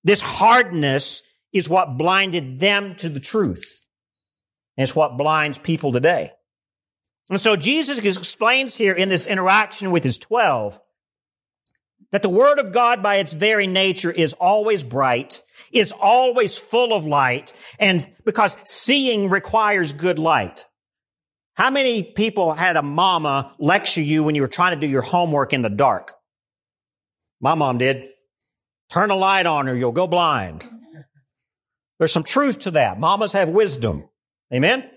This 0.04 0.20
hardness 0.20 1.22
is 1.52 1.68
what 1.68 1.98
blinded 1.98 2.60
them 2.60 2.94
to 2.96 3.08
the 3.08 3.20
truth. 3.20 3.87
And 4.78 4.84
it's 4.84 4.94
what 4.94 5.18
blinds 5.18 5.58
people 5.58 5.92
today. 5.92 6.30
And 7.28 7.40
so 7.40 7.56
Jesus 7.56 7.98
explains 7.98 8.76
here 8.76 8.94
in 8.94 9.08
this 9.08 9.26
interaction 9.26 9.90
with 9.90 10.04
his 10.04 10.18
12 10.18 10.80
that 12.12 12.22
the 12.22 12.28
word 12.28 12.60
of 12.60 12.72
God 12.72 13.02
by 13.02 13.16
its 13.16 13.34
very 13.34 13.66
nature 13.66 14.12
is 14.12 14.34
always 14.34 14.84
bright, 14.84 15.42
is 15.72 15.92
always 15.92 16.56
full 16.56 16.94
of 16.94 17.04
light, 17.04 17.52
and 17.80 18.06
because 18.24 18.56
seeing 18.64 19.28
requires 19.28 19.92
good 19.92 20.18
light. 20.18 20.64
How 21.54 21.70
many 21.70 22.04
people 22.04 22.54
had 22.54 22.76
a 22.76 22.82
mama 22.82 23.52
lecture 23.58 24.00
you 24.00 24.22
when 24.22 24.36
you 24.36 24.42
were 24.42 24.48
trying 24.48 24.76
to 24.76 24.80
do 24.80 24.90
your 24.90 25.02
homework 25.02 25.52
in 25.52 25.62
the 25.62 25.68
dark? 25.68 26.12
My 27.40 27.56
mom 27.56 27.78
did. 27.78 28.04
Turn 28.90 29.10
a 29.10 29.16
light 29.16 29.44
on 29.44 29.68
or 29.68 29.74
you'll 29.74 29.90
go 29.90 30.06
blind. 30.06 30.64
There's 31.98 32.12
some 32.12 32.22
truth 32.22 32.60
to 32.60 32.70
that. 32.70 33.00
Mamas 33.00 33.32
have 33.32 33.48
wisdom. 33.48 34.08
Amen? 34.52 34.88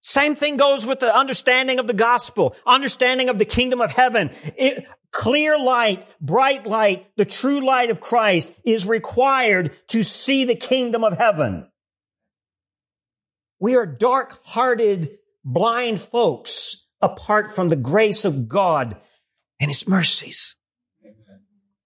Same 0.00 0.34
thing 0.34 0.56
goes 0.56 0.84
with 0.84 1.00
the 1.00 1.14
understanding 1.14 1.78
of 1.78 1.86
the 1.86 1.94
gospel, 1.94 2.56
understanding 2.66 3.28
of 3.28 3.38
the 3.38 3.44
kingdom 3.44 3.80
of 3.80 3.90
heaven. 3.90 4.30
It, 4.56 4.84
clear 5.12 5.58
light, 5.58 6.06
bright 6.20 6.66
light, 6.66 7.06
the 7.16 7.24
true 7.24 7.60
light 7.60 7.90
of 7.90 8.00
Christ 8.00 8.52
is 8.64 8.86
required 8.86 9.78
to 9.88 10.02
see 10.02 10.44
the 10.44 10.56
kingdom 10.56 11.04
of 11.04 11.18
heaven. 11.18 11.68
We 13.60 13.76
are 13.76 13.86
dark 13.86 14.44
hearted, 14.44 15.18
blind 15.44 16.00
folks 16.00 16.88
apart 17.00 17.54
from 17.54 17.68
the 17.68 17.76
grace 17.76 18.24
of 18.24 18.48
God 18.48 18.96
and 19.60 19.70
his 19.70 19.86
mercies. 19.86 20.56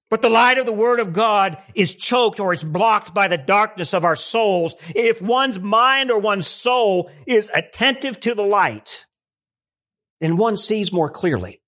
But 0.09 0.23
the 0.23 0.31
light 0.31 0.59
of 0.59 0.67
the 0.67 0.73
word 0.73 1.01
of 1.01 1.13
God 1.13 1.59
is 1.75 1.95
choked 1.97 2.39
or 2.39 2.53
is 2.53 2.63
blocked 2.63 3.13
by 3.13 3.27
the 3.27 3.39
darkness 3.39 3.93
of 3.93 4.05
our 4.05 4.15
souls. 4.15 4.77
If 4.95 5.21
one's 5.21 5.59
mind 5.59 6.11
or 6.11 6.21
one's 6.21 6.47
soul 6.47 7.11
is 7.27 7.51
attentive 7.51 8.21
to 8.21 8.35
the 8.35 8.45
light, 8.45 9.07
then 10.21 10.37
one 10.37 10.57
sees 10.57 10.93
more 10.93 11.09
clearly. 11.09 11.61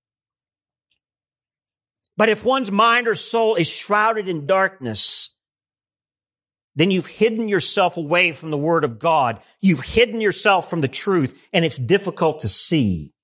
But 2.16 2.28
if 2.28 2.44
one's 2.44 2.70
mind 2.70 3.08
or 3.08 3.14
soul 3.14 3.56
is 3.56 3.68
shrouded 3.68 4.28
in 4.28 4.46
darkness, 4.46 5.36
then 6.74 6.92
you've 6.92 7.06
hidden 7.06 7.48
yourself 7.48 7.96
away 7.96 8.30
from 8.30 8.50
the 8.50 8.56
word 8.56 8.84
of 8.84 9.00
God. 9.00 9.40
You've 9.60 9.82
hidden 9.82 10.20
yourself 10.20 10.70
from 10.70 10.80
the 10.80 10.88
truth 10.88 11.36
and 11.52 11.64
it's 11.64 11.78
difficult 11.78 12.40
to 12.40 12.48
see. 12.48 13.14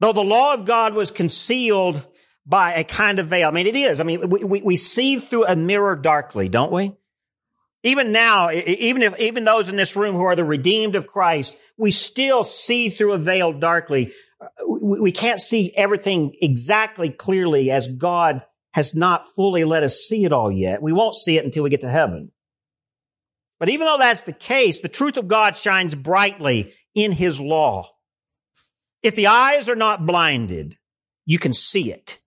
Though 0.00 0.12
the 0.12 0.20
law 0.20 0.52
of 0.52 0.66
God 0.66 0.92
was 0.92 1.10
concealed 1.10 2.06
by 2.46 2.74
a 2.74 2.84
kind 2.84 3.18
of 3.18 3.26
veil. 3.26 3.48
I 3.48 3.52
mean, 3.52 3.66
it 3.66 3.76
is. 3.76 4.00
I 4.00 4.04
mean, 4.04 4.28
we, 4.28 4.44
we, 4.44 4.62
we 4.62 4.76
see 4.76 5.18
through 5.18 5.46
a 5.46 5.56
mirror 5.56 5.96
darkly, 5.96 6.48
don't 6.48 6.72
we? 6.72 6.96
Even 7.82 8.12
now, 8.12 8.50
even 8.50 9.02
if, 9.02 9.18
even 9.18 9.44
those 9.44 9.68
in 9.68 9.76
this 9.76 9.94
room 9.94 10.14
who 10.14 10.22
are 10.22 10.36
the 10.36 10.44
redeemed 10.44 10.96
of 10.96 11.06
Christ, 11.06 11.56
we 11.76 11.90
still 11.90 12.42
see 12.42 12.88
through 12.88 13.12
a 13.12 13.18
veil 13.18 13.52
darkly. 13.52 14.12
Uh, 14.40 14.46
we 14.82 15.12
can't 15.12 15.40
see 15.40 15.72
everything 15.76 16.34
exactly 16.40 17.10
clearly 17.10 17.70
as 17.70 17.88
God 17.88 18.42
has 18.72 18.94
not 18.94 19.26
fully 19.26 19.64
let 19.64 19.82
us 19.82 19.96
see 19.96 20.24
it 20.24 20.32
all 20.32 20.50
yet. 20.50 20.82
We 20.82 20.92
won't 20.92 21.14
see 21.14 21.36
it 21.36 21.44
until 21.44 21.62
we 21.62 21.70
get 21.70 21.82
to 21.82 21.90
heaven. 21.90 22.32
But 23.60 23.68
even 23.68 23.86
though 23.86 23.98
that's 23.98 24.24
the 24.24 24.32
case, 24.32 24.80
the 24.80 24.88
truth 24.88 25.16
of 25.16 25.28
God 25.28 25.56
shines 25.56 25.94
brightly 25.94 26.72
in 26.94 27.12
His 27.12 27.38
law. 27.38 27.90
If 29.02 29.14
the 29.14 29.26
eyes 29.26 29.68
are 29.68 29.76
not 29.76 30.06
blinded, 30.06 30.76
you 31.26 31.38
can 31.38 31.52
see 31.52 31.92
it. 31.92 32.18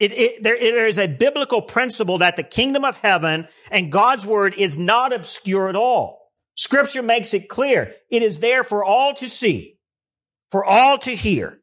It, 0.00 0.12
it, 0.12 0.42
there, 0.42 0.58
there 0.58 0.86
is 0.86 0.98
a 0.98 1.06
biblical 1.06 1.62
principle 1.62 2.18
that 2.18 2.36
the 2.36 2.42
kingdom 2.42 2.84
of 2.84 2.96
heaven 2.96 3.46
and 3.70 3.92
God's 3.92 4.26
word 4.26 4.54
is 4.54 4.76
not 4.76 5.12
obscure 5.12 5.68
at 5.68 5.76
all. 5.76 6.30
Scripture 6.56 7.02
makes 7.02 7.34
it 7.34 7.48
clear. 7.48 7.94
It 8.10 8.22
is 8.22 8.40
there 8.40 8.64
for 8.64 8.84
all 8.84 9.14
to 9.14 9.28
see, 9.28 9.78
for 10.50 10.64
all 10.64 10.98
to 10.98 11.10
hear, 11.10 11.60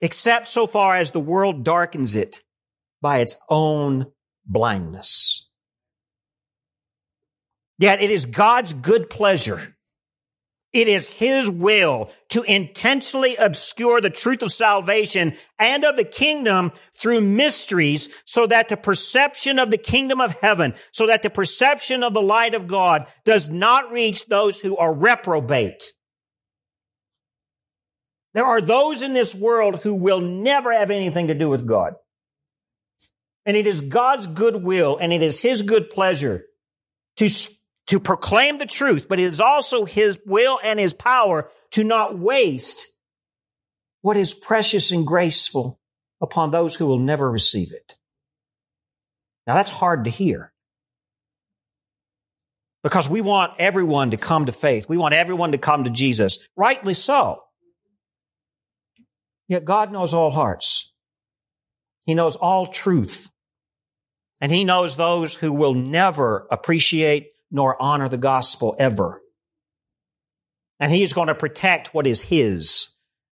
except 0.00 0.46
so 0.46 0.66
far 0.66 0.96
as 0.96 1.10
the 1.10 1.20
world 1.20 1.64
darkens 1.64 2.14
it 2.14 2.40
by 3.00 3.18
its 3.18 3.36
own 3.48 4.06
blindness. 4.46 5.50
Yet 7.78 8.00
it 8.00 8.10
is 8.10 8.26
God's 8.26 8.72
good 8.72 9.10
pleasure 9.10 9.73
it 10.74 10.88
is 10.88 11.08
his 11.08 11.48
will 11.48 12.10
to 12.30 12.42
intentionally 12.42 13.36
obscure 13.36 14.00
the 14.00 14.10
truth 14.10 14.42
of 14.42 14.52
salvation 14.52 15.34
and 15.58 15.84
of 15.84 15.96
the 15.96 16.04
kingdom 16.04 16.72
through 16.92 17.20
mysteries 17.20 18.10
so 18.24 18.46
that 18.48 18.68
the 18.68 18.76
perception 18.76 19.60
of 19.60 19.70
the 19.70 19.78
kingdom 19.78 20.20
of 20.20 20.32
heaven, 20.40 20.74
so 20.90 21.06
that 21.06 21.22
the 21.22 21.30
perception 21.30 22.02
of 22.02 22.12
the 22.12 22.20
light 22.20 22.54
of 22.54 22.66
God 22.66 23.06
does 23.24 23.48
not 23.48 23.92
reach 23.92 24.26
those 24.26 24.58
who 24.58 24.76
are 24.76 24.92
reprobate. 24.92 25.92
There 28.34 28.44
are 28.44 28.60
those 28.60 29.02
in 29.02 29.14
this 29.14 29.32
world 29.32 29.80
who 29.82 29.94
will 29.94 30.20
never 30.20 30.72
have 30.72 30.90
anything 30.90 31.28
to 31.28 31.34
do 31.34 31.48
with 31.48 31.66
God. 31.66 31.94
And 33.46 33.56
it 33.56 33.68
is 33.68 33.80
God's 33.80 34.26
good 34.26 34.64
will 34.64 34.98
and 35.00 35.12
it 35.12 35.22
is 35.22 35.40
his 35.40 35.62
good 35.62 35.88
pleasure 35.88 36.44
to 37.18 37.28
to 37.86 38.00
proclaim 38.00 38.58
the 38.58 38.66
truth, 38.66 39.06
but 39.08 39.18
it 39.18 39.24
is 39.24 39.40
also 39.40 39.84
his 39.84 40.18
will 40.24 40.58
and 40.64 40.78
his 40.78 40.94
power 40.94 41.50
to 41.72 41.84
not 41.84 42.18
waste 42.18 42.86
what 44.00 44.16
is 44.16 44.34
precious 44.34 44.90
and 44.90 45.06
graceful 45.06 45.80
upon 46.20 46.50
those 46.50 46.76
who 46.76 46.86
will 46.86 46.98
never 46.98 47.30
receive 47.30 47.72
it. 47.72 47.94
Now 49.46 49.54
that's 49.54 49.70
hard 49.70 50.04
to 50.04 50.10
hear. 50.10 50.52
Because 52.82 53.08
we 53.08 53.22
want 53.22 53.54
everyone 53.58 54.10
to 54.10 54.18
come 54.18 54.44
to 54.46 54.52
faith. 54.52 54.88
We 54.88 54.98
want 54.98 55.14
everyone 55.14 55.52
to 55.52 55.58
come 55.58 55.84
to 55.84 55.90
Jesus. 55.90 56.46
Rightly 56.54 56.94
so. 56.94 57.42
Yet 59.48 59.64
God 59.64 59.90
knows 59.90 60.12
all 60.12 60.30
hearts. 60.30 60.92
He 62.06 62.14
knows 62.14 62.36
all 62.36 62.66
truth. 62.66 63.30
And 64.40 64.52
He 64.52 64.64
knows 64.64 64.96
those 64.96 65.36
who 65.36 65.52
will 65.52 65.74
never 65.74 66.46
appreciate 66.50 67.30
nor 67.54 67.80
honor 67.80 68.08
the 68.08 68.18
gospel 68.18 68.74
ever. 68.80 69.22
And 70.80 70.90
he 70.90 71.04
is 71.04 71.12
going 71.12 71.28
to 71.28 71.36
protect 71.36 71.94
what 71.94 72.04
is 72.04 72.20
his. 72.20 72.88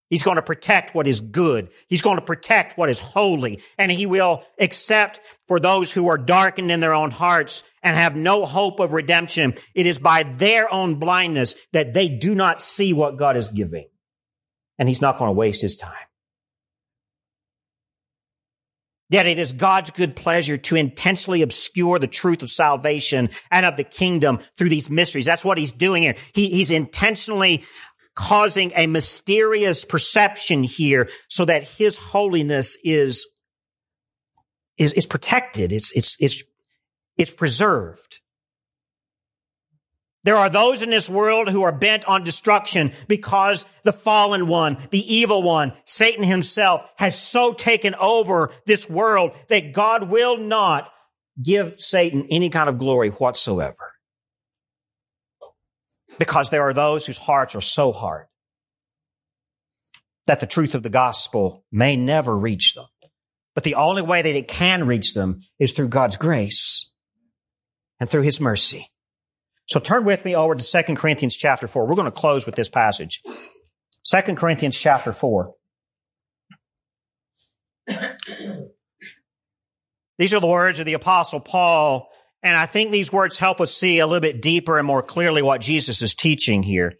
He's 0.09 0.23
going 0.23 0.37
to 0.37 0.41
protect 0.41 0.95
what 0.95 1.07
is 1.07 1.19
good. 1.19 1.69
He's 1.89 2.01
going 2.01 2.17
to 2.17 2.25
protect 2.25 2.77
what 2.77 2.89
is 2.89 3.01
holy. 3.01 3.61
And 3.77 3.91
he 3.91 4.05
will 4.05 4.43
accept 4.59 5.19
for 5.47 5.59
those 5.59 5.91
who 5.91 6.07
are 6.07 6.17
darkened 6.17 6.71
in 6.71 6.79
their 6.79 6.93
own 6.93 7.11
hearts 7.11 7.65
and 7.81 7.97
have 7.97 8.15
no 8.15 8.45
hope 8.45 8.79
of 8.79 8.93
redemption. 8.93 9.55
It 9.75 9.85
is 9.87 9.99
by 9.99 10.23
their 10.23 10.71
own 10.73 10.95
blindness 10.95 11.55
that 11.73 11.93
they 11.93 12.07
do 12.07 12.33
not 12.33 12.61
see 12.61 12.93
what 12.93 13.17
God 13.17 13.35
is 13.35 13.49
giving. 13.49 13.89
And 14.79 14.87
he's 14.87 15.01
not 15.01 15.17
going 15.17 15.29
to 15.29 15.33
waste 15.33 15.61
his 15.61 15.75
time. 15.75 15.91
Yet 19.13 19.27
it 19.27 19.37
is 19.37 19.53
God's 19.53 19.91
good 19.91 20.15
pleasure 20.15 20.57
to 20.57 20.75
intentionally 20.75 21.43
obscure 21.43 21.99
the 21.99 22.07
truth 22.07 22.41
of 22.41 22.51
salvation 22.51 23.29
and 23.51 23.63
of 23.63 23.77
the 23.77 23.83
kingdom 23.83 24.39
through 24.57 24.69
these 24.69 24.89
mysteries. 24.89 25.27
That's 25.27 25.45
what 25.45 25.59
he's 25.59 25.71
doing 25.71 26.01
here. 26.01 26.15
He, 26.33 26.49
he's 26.49 26.71
intentionally 26.71 27.63
causing 28.15 28.71
a 28.75 28.87
mysterious 28.87 29.85
perception 29.85 30.63
here 30.63 31.09
so 31.27 31.45
that 31.45 31.63
his 31.63 31.99
holiness 31.99 32.75
is, 32.83 33.27
is, 34.79 34.93
is 34.93 35.05
protected. 35.05 35.71
It's, 35.71 35.95
it's, 35.95 36.17
it's, 36.19 36.43
it's 37.15 37.31
preserved. 37.31 38.19
There 40.25 40.37
are 40.37 40.49
those 40.49 40.81
in 40.81 40.89
this 40.89 41.09
world 41.09 41.49
who 41.49 41.63
are 41.63 41.71
bent 41.71 42.05
on 42.05 42.23
destruction 42.23 42.91
because 43.07 43.65
the 43.83 43.91
fallen 43.91 44.47
one, 44.47 44.77
the 44.89 45.13
evil 45.13 45.43
one, 45.43 45.73
Satan 45.83 46.23
himself 46.23 46.81
has 46.95 47.21
so 47.21 47.53
taken 47.53 47.93
over 47.95 48.51
this 48.65 48.89
world 48.89 49.35
that 49.49 49.73
God 49.73 50.09
will 50.09 50.37
not 50.37 50.89
give 51.41 51.79
Satan 51.79 52.25
any 52.29 52.49
kind 52.49 52.69
of 52.69 52.77
glory 52.77 53.09
whatsoever. 53.09 53.93
Because 56.19 56.51
there 56.51 56.61
are 56.61 56.73
those 56.73 57.05
whose 57.05 57.17
hearts 57.17 57.55
are 57.55 57.61
so 57.61 57.91
hard. 57.91 58.27
that 60.25 60.39
the 60.39 60.47
truth 60.47 60.73
of 60.75 60.83
the 60.83 60.89
gospel 60.89 61.65
may 61.71 61.95
never 61.97 62.37
reach 62.37 62.75
them. 62.75 62.85
But 63.55 63.63
the 63.63 63.75
only 63.75 64.01
way 64.01 64.21
that 64.21 64.35
it 64.35 64.47
can 64.47 64.87
reach 64.87 65.13
them 65.13 65.41
is 65.59 65.73
through 65.73 65.89
God's 65.89 66.17
grace 66.17 66.93
and 67.99 68.09
through 68.09 68.21
his 68.21 68.39
mercy. 68.39 68.87
So 69.67 69.79
turn 69.79 70.03
with 70.03 70.25
me 70.25 70.35
over 70.35 70.55
to 70.55 70.83
2 70.83 70.95
Corinthians 70.95 71.35
chapter 71.35 71.67
4. 71.67 71.87
We're 71.87 71.95
going 71.95 72.05
to 72.05 72.11
close 72.11 72.45
with 72.45 72.55
this 72.55 72.69
passage. 72.69 73.21
2 74.05 74.35
Corinthians 74.35 74.77
chapter 74.77 75.13
4. 75.13 75.53
These 80.17 80.33
are 80.33 80.39
the 80.39 80.47
words 80.47 80.79
of 80.79 80.85
the 80.85 80.93
apostle 80.93 81.39
Paul, 81.39 82.09
and 82.43 82.55
I 82.55 82.65
think 82.65 82.91
these 82.91 83.11
words 83.11 83.37
help 83.37 83.59
us 83.59 83.73
see 83.73 83.99
a 83.99 84.07
little 84.07 84.21
bit 84.21 84.41
deeper 84.41 84.77
and 84.77 84.85
more 84.85 85.01
clearly 85.01 85.41
what 85.41 85.61
Jesus 85.61 86.01
is 86.01 86.13
teaching 86.13 86.63
here. 86.63 86.93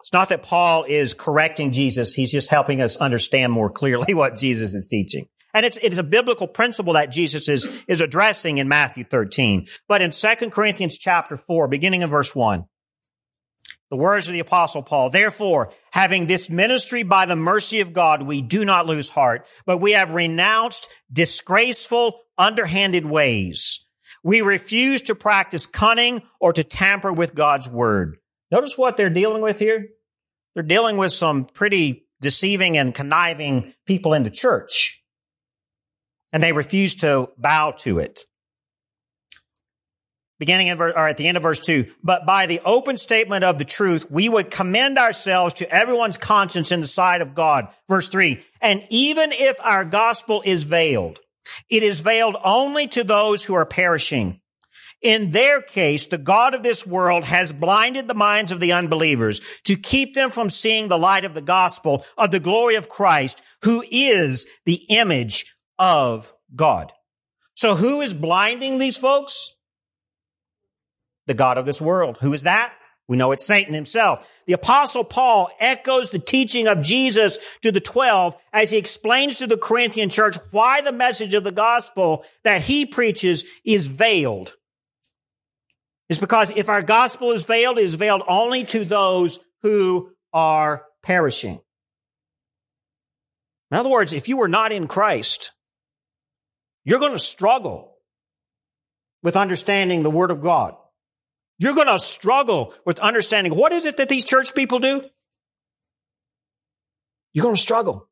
It's 0.00 0.12
not 0.12 0.30
that 0.30 0.42
Paul 0.42 0.84
is 0.84 1.14
correcting 1.14 1.72
Jesus. 1.72 2.14
He's 2.14 2.32
just 2.32 2.50
helping 2.50 2.80
us 2.80 2.96
understand 2.96 3.52
more 3.52 3.70
clearly 3.70 4.14
what 4.14 4.36
Jesus 4.36 4.74
is 4.74 4.86
teaching. 4.86 5.28
And 5.54 5.64
it's, 5.64 5.78
it's 5.78 5.98
a 5.98 6.02
biblical 6.02 6.46
principle 6.46 6.92
that 6.92 7.10
Jesus 7.10 7.48
is, 7.48 7.84
is 7.88 8.00
addressing 8.00 8.58
in 8.58 8.68
Matthew 8.68 9.04
13. 9.04 9.66
But 9.88 10.02
in 10.02 10.10
2 10.10 10.50
Corinthians 10.50 10.98
chapter 10.98 11.36
4, 11.36 11.68
beginning 11.68 12.02
in 12.02 12.10
verse 12.10 12.34
1, 12.34 12.66
the 13.90 13.96
words 13.96 14.28
of 14.28 14.34
the 14.34 14.40
apostle 14.40 14.82
Paul, 14.82 15.08
therefore, 15.08 15.72
having 15.92 16.26
this 16.26 16.50
ministry 16.50 17.02
by 17.02 17.24
the 17.24 17.36
mercy 17.36 17.80
of 17.80 17.94
God, 17.94 18.22
we 18.22 18.42
do 18.42 18.64
not 18.64 18.86
lose 18.86 19.08
heart, 19.08 19.46
but 19.64 19.78
we 19.78 19.92
have 19.92 20.10
renounced 20.10 20.90
disgraceful, 21.10 22.20
underhanded 22.36 23.06
ways. 23.06 23.86
We 24.22 24.42
refuse 24.42 25.00
to 25.02 25.14
practice 25.14 25.64
cunning 25.64 26.22
or 26.38 26.52
to 26.52 26.64
tamper 26.64 27.12
with 27.12 27.34
God's 27.34 27.70
word. 27.70 28.18
Notice 28.50 28.76
what 28.76 28.98
they're 28.98 29.08
dealing 29.08 29.42
with 29.42 29.58
here. 29.58 29.88
They're 30.54 30.62
dealing 30.62 30.98
with 30.98 31.12
some 31.12 31.46
pretty 31.46 32.06
deceiving 32.20 32.76
and 32.76 32.94
conniving 32.94 33.72
people 33.86 34.12
in 34.12 34.24
the 34.24 34.30
church 34.30 34.97
and 36.32 36.42
they 36.42 36.52
refuse 36.52 36.96
to 36.96 37.30
bow 37.38 37.72
to 37.78 37.98
it. 37.98 38.20
Beginning 40.38 40.68
in, 40.68 40.80
or 40.80 41.08
at 41.08 41.16
the 41.16 41.26
end 41.26 41.36
of 41.36 41.42
verse 41.42 41.58
two, 41.58 41.90
but 42.02 42.24
by 42.24 42.46
the 42.46 42.60
open 42.64 42.96
statement 42.96 43.42
of 43.42 43.58
the 43.58 43.64
truth, 43.64 44.08
we 44.08 44.28
would 44.28 44.52
commend 44.52 44.96
ourselves 44.96 45.54
to 45.54 45.68
everyone's 45.68 46.16
conscience 46.16 46.70
in 46.70 46.80
the 46.80 46.86
sight 46.86 47.20
of 47.22 47.34
God. 47.34 47.66
Verse 47.88 48.08
three, 48.08 48.44
and 48.60 48.82
even 48.88 49.30
if 49.32 49.56
our 49.60 49.84
gospel 49.84 50.42
is 50.44 50.62
veiled, 50.62 51.18
it 51.68 51.82
is 51.82 52.00
veiled 52.00 52.36
only 52.44 52.86
to 52.86 53.02
those 53.02 53.44
who 53.44 53.54
are 53.54 53.66
perishing. 53.66 54.40
In 55.02 55.30
their 55.30 55.60
case, 55.60 56.06
the 56.06 56.18
God 56.18 56.54
of 56.54 56.62
this 56.62 56.86
world 56.86 57.24
has 57.24 57.52
blinded 57.52 58.06
the 58.06 58.14
minds 58.14 58.52
of 58.52 58.60
the 58.60 58.72
unbelievers 58.72 59.40
to 59.64 59.76
keep 59.76 60.14
them 60.14 60.30
from 60.30 60.50
seeing 60.50 60.88
the 60.88 60.98
light 60.98 61.24
of 61.24 61.34
the 61.34 61.40
gospel 61.40 62.04
of 62.16 62.30
the 62.30 62.40
glory 62.40 62.74
of 62.74 62.88
Christ, 62.88 63.42
who 63.62 63.82
is 63.90 64.46
the 64.66 64.82
image 64.88 65.54
of 65.78 66.32
God. 66.54 66.92
So 67.54 67.74
who 67.74 68.00
is 68.00 68.14
blinding 68.14 68.78
these 68.78 68.96
folks? 68.96 69.54
The 71.26 71.34
God 71.34 71.58
of 71.58 71.66
this 71.66 71.80
world. 71.80 72.18
Who 72.20 72.32
is 72.32 72.44
that? 72.44 72.72
We 73.08 73.16
know 73.16 73.32
it's 73.32 73.44
Satan 73.44 73.72
himself. 73.72 74.30
The 74.46 74.52
apostle 74.52 75.02
Paul 75.02 75.48
echoes 75.58 76.10
the 76.10 76.18
teaching 76.18 76.66
of 76.66 76.82
Jesus 76.82 77.38
to 77.62 77.72
the 77.72 77.80
12 77.80 78.36
as 78.52 78.70
he 78.70 78.76
explains 78.76 79.38
to 79.38 79.46
the 79.46 79.56
Corinthian 79.56 80.10
church 80.10 80.36
why 80.50 80.82
the 80.82 80.92
message 80.92 81.32
of 81.32 81.42
the 81.42 81.52
gospel 81.52 82.24
that 82.44 82.62
he 82.62 82.84
preaches 82.84 83.46
is 83.64 83.86
veiled. 83.86 84.54
It's 86.10 86.20
because 86.20 86.54
if 86.56 86.68
our 86.68 86.82
gospel 86.82 87.32
is 87.32 87.44
veiled, 87.44 87.78
it 87.78 87.84
is 87.84 87.94
veiled 87.94 88.22
only 88.28 88.64
to 88.64 88.84
those 88.84 89.40
who 89.62 90.10
are 90.32 90.84
perishing. 91.02 91.60
In 93.70 93.76
other 93.76 93.90
words, 93.90 94.12
if 94.12 94.28
you 94.28 94.36
were 94.36 94.48
not 94.48 94.72
in 94.72 94.86
Christ, 94.86 95.52
you're 96.88 97.00
going 97.00 97.12
to 97.12 97.18
struggle 97.18 97.98
with 99.22 99.36
understanding 99.36 100.02
the 100.02 100.10
Word 100.10 100.30
of 100.30 100.40
God. 100.40 100.74
You're 101.58 101.74
going 101.74 101.86
to 101.86 101.98
struggle 101.98 102.72
with 102.86 102.98
understanding 102.98 103.54
what 103.54 103.72
is 103.72 103.84
it 103.84 103.98
that 103.98 104.08
these 104.08 104.24
church 104.24 104.54
people 104.54 104.78
do? 104.78 105.02
You're 107.34 107.42
going 107.42 107.56
to 107.56 107.60
struggle. 107.60 108.08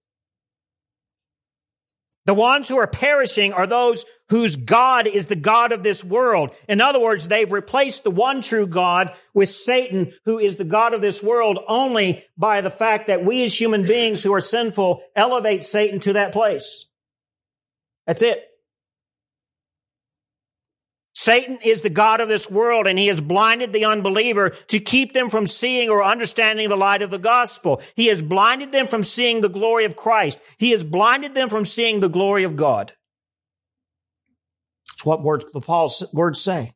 The 2.27 2.35
ones 2.35 2.69
who 2.69 2.77
are 2.77 2.87
perishing 2.87 3.55
are 3.55 3.67
those 3.67 4.05
whose 4.29 4.57
God 4.57 5.07
is 5.07 5.29
the 5.29 5.37
God 5.37 5.73
of 5.73 5.83
this 5.83 6.05
world. 6.05 6.55
In 6.69 6.83
other 6.83 7.01
words, 7.01 7.29
they've 7.29 7.51
replaced 7.51 8.05
the 8.05 8.11
one 8.11 8.43
true 8.43 8.67
God 8.67 9.15
with 9.33 9.49
Satan, 9.49 10.13
who 10.27 10.39
is 10.39 10.57
the 10.57 10.65
God 10.65 10.93
of 10.93 11.01
this 11.01 11.23
world 11.23 11.61
only 11.67 12.27
by 12.37 12.61
the 12.61 12.71
fact 12.71 13.07
that 13.07 13.25
we 13.25 13.43
as 13.43 13.59
human 13.59 13.87
beings 13.87 14.23
who 14.23 14.35
are 14.35 14.41
sinful 14.43 15.01
elevate 15.15 15.63
Satan 15.63 15.99
to 16.01 16.13
that 16.13 16.33
place. 16.33 16.85
That's 18.07 18.21
it. 18.21 18.45
Satan 21.17 21.59
is 21.65 21.81
the 21.81 21.89
God 21.89 22.21
of 22.21 22.29
this 22.29 22.51
world 22.51 22.87
and 22.87 22.99
he 22.99 23.07
has 23.07 23.23
blinded 23.23 23.73
the 23.73 23.87
unbeliever 23.87 24.51
to 24.51 24.79
keep 24.79 25.15
them 25.15 25.31
from 25.31 25.47
seeing 25.47 25.89
or 25.89 26.05
understanding 26.05 26.69
the 26.69 26.77
light 26.77 27.01
of 27.01 27.11
the 27.11 27.19
gospel. 27.19 27.81
He 27.95 28.09
has 28.09 28.23
blinded 28.23 28.71
them 28.71 28.87
from 28.87 29.03
seeing 29.03 29.41
the 29.41 29.49
glory 29.49 29.87
of 29.87 29.97
Christ. 29.97 30.39
He 30.59 30.73
has 30.73 30.85
blinded 30.85 31.35
them 31.35 31.49
from 31.49 31.65
seeing 31.65 32.01
the 32.01 32.11
glory 32.11 32.45
of 32.45 32.55
God. 32.55 32.93
That's 34.91 35.07
what 35.07 35.23
words, 35.23 35.51
the 35.53 35.63
Paul's 35.63 36.07
words 36.13 36.39
say. 36.39 36.73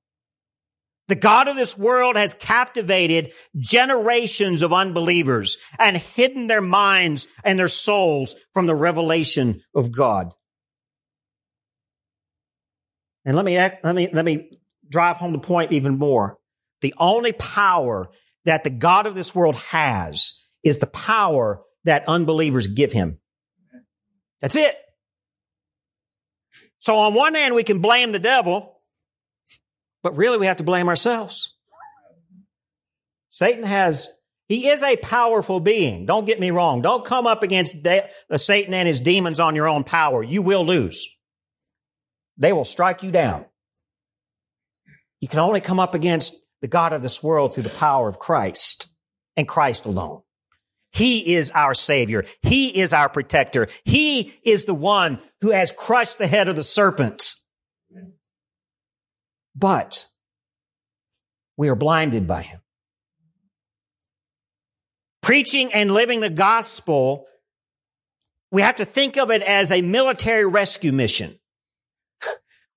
The 1.09 1.17
God 1.17 1.47
of 1.47 1.57
this 1.57 1.77
world 1.77 2.17
has 2.17 2.33
captivated 2.33 3.35
generations 3.59 4.63
of 4.63 4.73
unbelievers 4.73 5.59
and 5.79 5.99
hidden 5.99 6.47
their 6.47 6.63
minds 6.63 7.29
and 7.45 7.59
their 7.59 7.69
souls 7.69 8.35
from 8.55 8.65
the 8.65 8.75
revelation 8.75 9.61
of 9.75 9.93
God. 9.93 10.33
And 13.25 13.37
let 13.37 13.45
me, 13.45 13.59
let 13.59 13.95
me, 13.95 14.09
let 14.13 14.25
me 14.25 14.51
drive 14.89 15.17
home 15.17 15.33
the 15.33 15.39
point 15.39 15.73
even 15.73 15.99
more. 15.99 16.39
The 16.81 16.95
only 16.99 17.33
power 17.33 18.11
that 18.45 18.65
the 18.65 18.71
God 18.71 19.07
of 19.07 19.15
this 19.15 19.35
world 19.35 19.57
has 19.57 20.43
is 20.65 20.79
the 20.79 20.87
power 20.87 21.63
that 21.85 22.09
unbelievers 22.09 22.67
give 22.67 22.93
him. 22.93 23.19
That's 24.41 24.57
it. 24.57 24.75
So 26.79 26.97
on 26.97 27.15
one 27.15 27.35
hand, 27.35 27.55
we 27.55 27.63
can 27.63 27.81
blame 27.81 28.13
the 28.13 28.19
devil, 28.19 28.81
but 30.03 30.17
really 30.17 30.39
we 30.39 30.47
have 30.47 30.57
to 30.57 30.65
blame 30.65 30.89
ourselves. 30.89 31.55
Satan 33.29 33.65
has, 33.65 34.09
he 34.49 34.69
is 34.69 34.83
a 34.83 34.97
powerful 34.97 35.61
being. 35.61 36.07
Don't 36.07 36.25
get 36.25 36.41
me 36.41 36.51
wrong. 36.51 36.81
Don't 36.81 37.05
come 37.05 37.27
up 37.27 37.43
against 37.43 37.83
de- 37.83 38.09
uh, 38.31 38.39
Satan 38.39 38.73
and 38.73 38.89
his 38.89 39.01
demons 39.01 39.39
on 39.39 39.55
your 39.55 39.69
own 39.69 39.85
power. 39.85 40.23
You 40.23 40.41
will 40.41 40.65
lose. 40.65 41.07
They 42.41 42.53
will 42.53 42.65
strike 42.65 43.03
you 43.03 43.13
down. 43.13 43.45
You 45.21 45.29
can 45.29 45.39
only 45.39 45.61
come 45.61 45.79
up 45.79 45.95
against 45.95 46.35
the 46.63 46.69
God 46.69 46.93
of 46.95 47.03
this 47.03 47.23
world 47.23 47.55
through 47.55 47.65
the 47.65 47.71
power 47.71 48.09
of 48.09 48.19
Christ 48.19 48.93
and 49.37 49.47
Christ 49.47 49.85
alone. 49.85 50.23
He 50.93 51.35
is 51.35 51.51
our 51.53 51.75
savior. 51.75 52.25
He 52.43 52.81
is 52.81 52.93
our 52.93 53.09
protector. 53.09 53.69
He 53.85 54.35
is 54.43 54.65
the 54.65 54.75
one 54.75 55.21
who 55.43 55.51
has 55.51 55.71
crushed 55.71 56.19
the 56.19 56.27
head 56.27 56.49
of 56.49 56.57
the 56.57 56.63
serpent. 56.63 57.35
But 59.55 60.07
we 61.59 61.69
are 61.69 61.77
blinded 61.77 62.27
by 62.27 62.43
him. 62.43 62.61
Preaching 65.23 65.73
and 65.75 65.93
living 65.93 66.21
the 66.21 66.31
gospel, 66.31 67.27
we 68.51 68.63
have 68.63 68.77
to 68.77 68.87
think 68.87 69.19
of 69.19 69.31
it 69.31 69.43
as 69.43 69.71
a 69.71 69.83
military 69.83 70.47
rescue 70.47 70.93
mission. 70.93 71.40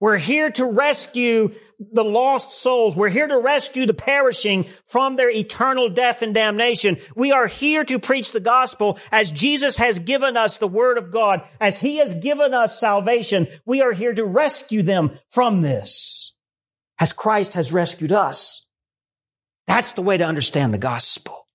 We're 0.04 0.18
here 0.18 0.52
to 0.52 0.66
rescue 0.66 1.56
the 1.80 2.04
lost 2.04 2.52
souls. 2.52 2.94
We're 2.94 3.08
here 3.08 3.26
to 3.26 3.40
rescue 3.40 3.86
the 3.86 3.94
perishing 3.94 4.66
from 4.86 5.16
their 5.16 5.30
eternal 5.30 5.88
death 5.88 6.22
and 6.22 6.34
damnation. 6.34 6.98
We 7.16 7.32
are 7.32 7.48
here 7.48 7.86
to 7.86 8.00
preach 8.00 8.34
the 8.34 8.42
gospel 8.42 9.00
as 9.14 9.32
Jesus 9.32 9.78
has 9.78 10.00
given 10.00 10.36
us 10.36 10.58
the 10.58 10.68
word 10.68 10.98
of 10.98 11.10
God, 11.10 11.48
as 11.62 11.80
he 11.80 12.00
has 12.00 12.16
given 12.16 12.54
us 12.54 12.78
salvation. 12.78 13.48
We 13.66 13.82
are 13.82 13.94
here 13.94 14.14
to 14.14 14.26
rescue 14.26 14.82
them 14.82 15.18
from 15.32 15.62
this 15.62 16.36
as 17.00 17.14
Christ 17.14 17.54
has 17.54 17.72
rescued 17.72 18.12
us. 18.12 18.68
That's 19.68 19.94
the 19.94 20.02
way 20.02 20.18
to 20.18 20.26
understand 20.26 20.74
the 20.74 20.80
gospel. 20.80 21.48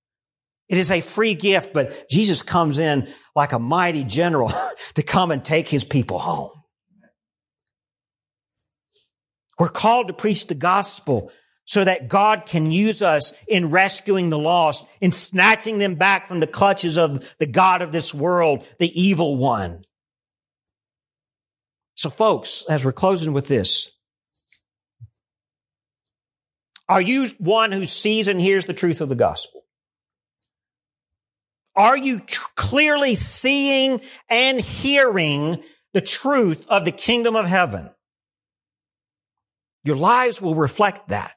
It 0.71 0.79
is 0.79 0.91
a 0.91 1.03
free 1.03 1.35
gift, 1.35 1.75
but 1.75 2.09
Jesus 2.09 2.41
comes 2.41 2.79
in 2.79 3.09
like 3.37 3.53
a 3.53 3.59
mighty 3.59 4.05
general 4.05 4.51
to 4.95 5.03
come 5.03 5.33
and 5.33 5.45
take 5.45 5.69
his 5.69 5.85
people 5.85 6.19
home. 6.19 6.58
We're 9.59 9.69
called 9.69 10.09
to 10.09 10.15
preach 10.15 10.47
the 10.47 10.55
gospel 10.55 11.33
so 11.65 11.85
that 11.85 12.09
God 12.09 12.47
can 12.47 12.71
use 12.71 13.03
us 13.03 13.35
in 13.47 13.71
rescuing 13.71 14.31
the 14.31 14.39
lost, 14.39 14.87
in 15.01 15.13
snatching 15.13 15.79
them 15.79 15.97
back 15.97 16.27
from 16.27 16.41
the 16.41 16.47
clutches 16.47 16.97
of 16.97 17.35
the 17.39 17.47
God 17.47 17.83
of 17.83 17.93
this 17.93 18.15
world, 18.15 18.67
the 18.79 19.01
evil 19.01 19.37
one. 19.37 19.83
So 21.97 22.09
folks, 22.09 22.65
as 22.71 22.85
we're 22.85 22.93
closing 22.93 23.33
with 23.33 23.49
this, 23.49 23.91
are 26.89 27.03
you 27.03 27.27
one 27.39 27.73
who 27.73 27.85
sees 27.85 28.29
and 28.29 28.41
hears 28.41 28.65
the 28.65 28.73
truth 28.73 29.01
of 29.01 29.09
the 29.09 29.15
gospel? 29.15 29.65
Are 31.77 31.99
you 31.99 32.23
clearly 32.55 33.15
seeing 33.15 34.01
and 34.31 34.61
hearing 34.61 35.63
the 35.93 36.01
truth 36.01 36.65
of 36.69 36.85
the 36.85 36.93
kingdom 36.93 37.37
of 37.37 37.47
heaven? 37.47 37.91
Your 39.85 39.97
lives 39.97 40.41
will 40.41 40.55
reflect 40.55 41.09
that. 41.09 41.35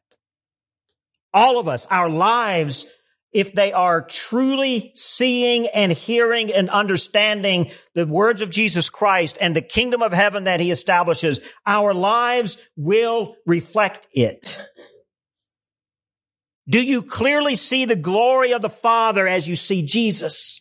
All 1.33 1.59
of 1.59 1.67
us, 1.67 1.85
our 1.89 2.09
lives, 2.09 2.87
if 3.31 3.53
they 3.53 3.71
are 3.71 4.01
truly 4.01 4.91
seeing 4.93 5.67
and 5.67 5.91
hearing 5.91 6.51
and 6.51 6.69
understanding 6.69 7.71
the 7.93 8.05
words 8.05 8.41
of 8.41 8.49
Jesus 8.49 8.89
Christ 8.89 9.37
and 9.39 9.55
the 9.55 9.61
kingdom 9.61 10.01
of 10.01 10.11
heaven 10.11 10.43
that 10.43 10.59
he 10.59 10.71
establishes, 10.71 11.39
our 11.65 11.93
lives 11.93 12.57
will 12.75 13.35
reflect 13.45 14.07
it. 14.11 14.61
Do 16.67 16.83
you 16.83 17.01
clearly 17.01 17.55
see 17.55 17.85
the 17.85 17.95
glory 17.95 18.53
of 18.53 18.61
the 18.61 18.69
Father 18.69 19.27
as 19.27 19.47
you 19.47 19.55
see 19.55 19.85
Jesus? 19.85 20.60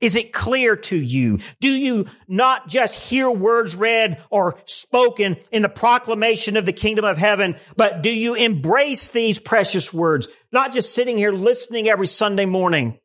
Is 0.00 0.14
it 0.14 0.32
clear 0.32 0.76
to 0.76 0.96
you? 0.96 1.38
Do 1.60 1.68
you 1.68 2.06
not 2.28 2.68
just 2.68 2.94
hear 2.94 3.30
words 3.30 3.74
read 3.74 4.22
or 4.30 4.58
spoken 4.64 5.36
in 5.50 5.62
the 5.62 5.68
proclamation 5.68 6.56
of 6.56 6.66
the 6.66 6.72
kingdom 6.72 7.04
of 7.04 7.18
heaven, 7.18 7.56
but 7.76 8.02
do 8.02 8.14
you 8.14 8.34
embrace 8.34 9.08
these 9.08 9.40
precious 9.40 9.92
words? 9.92 10.28
Not 10.52 10.72
just 10.72 10.94
sitting 10.94 11.16
here 11.16 11.32
listening 11.32 11.88
every 11.88 12.06
Sunday 12.06 12.46
morning 12.46 13.00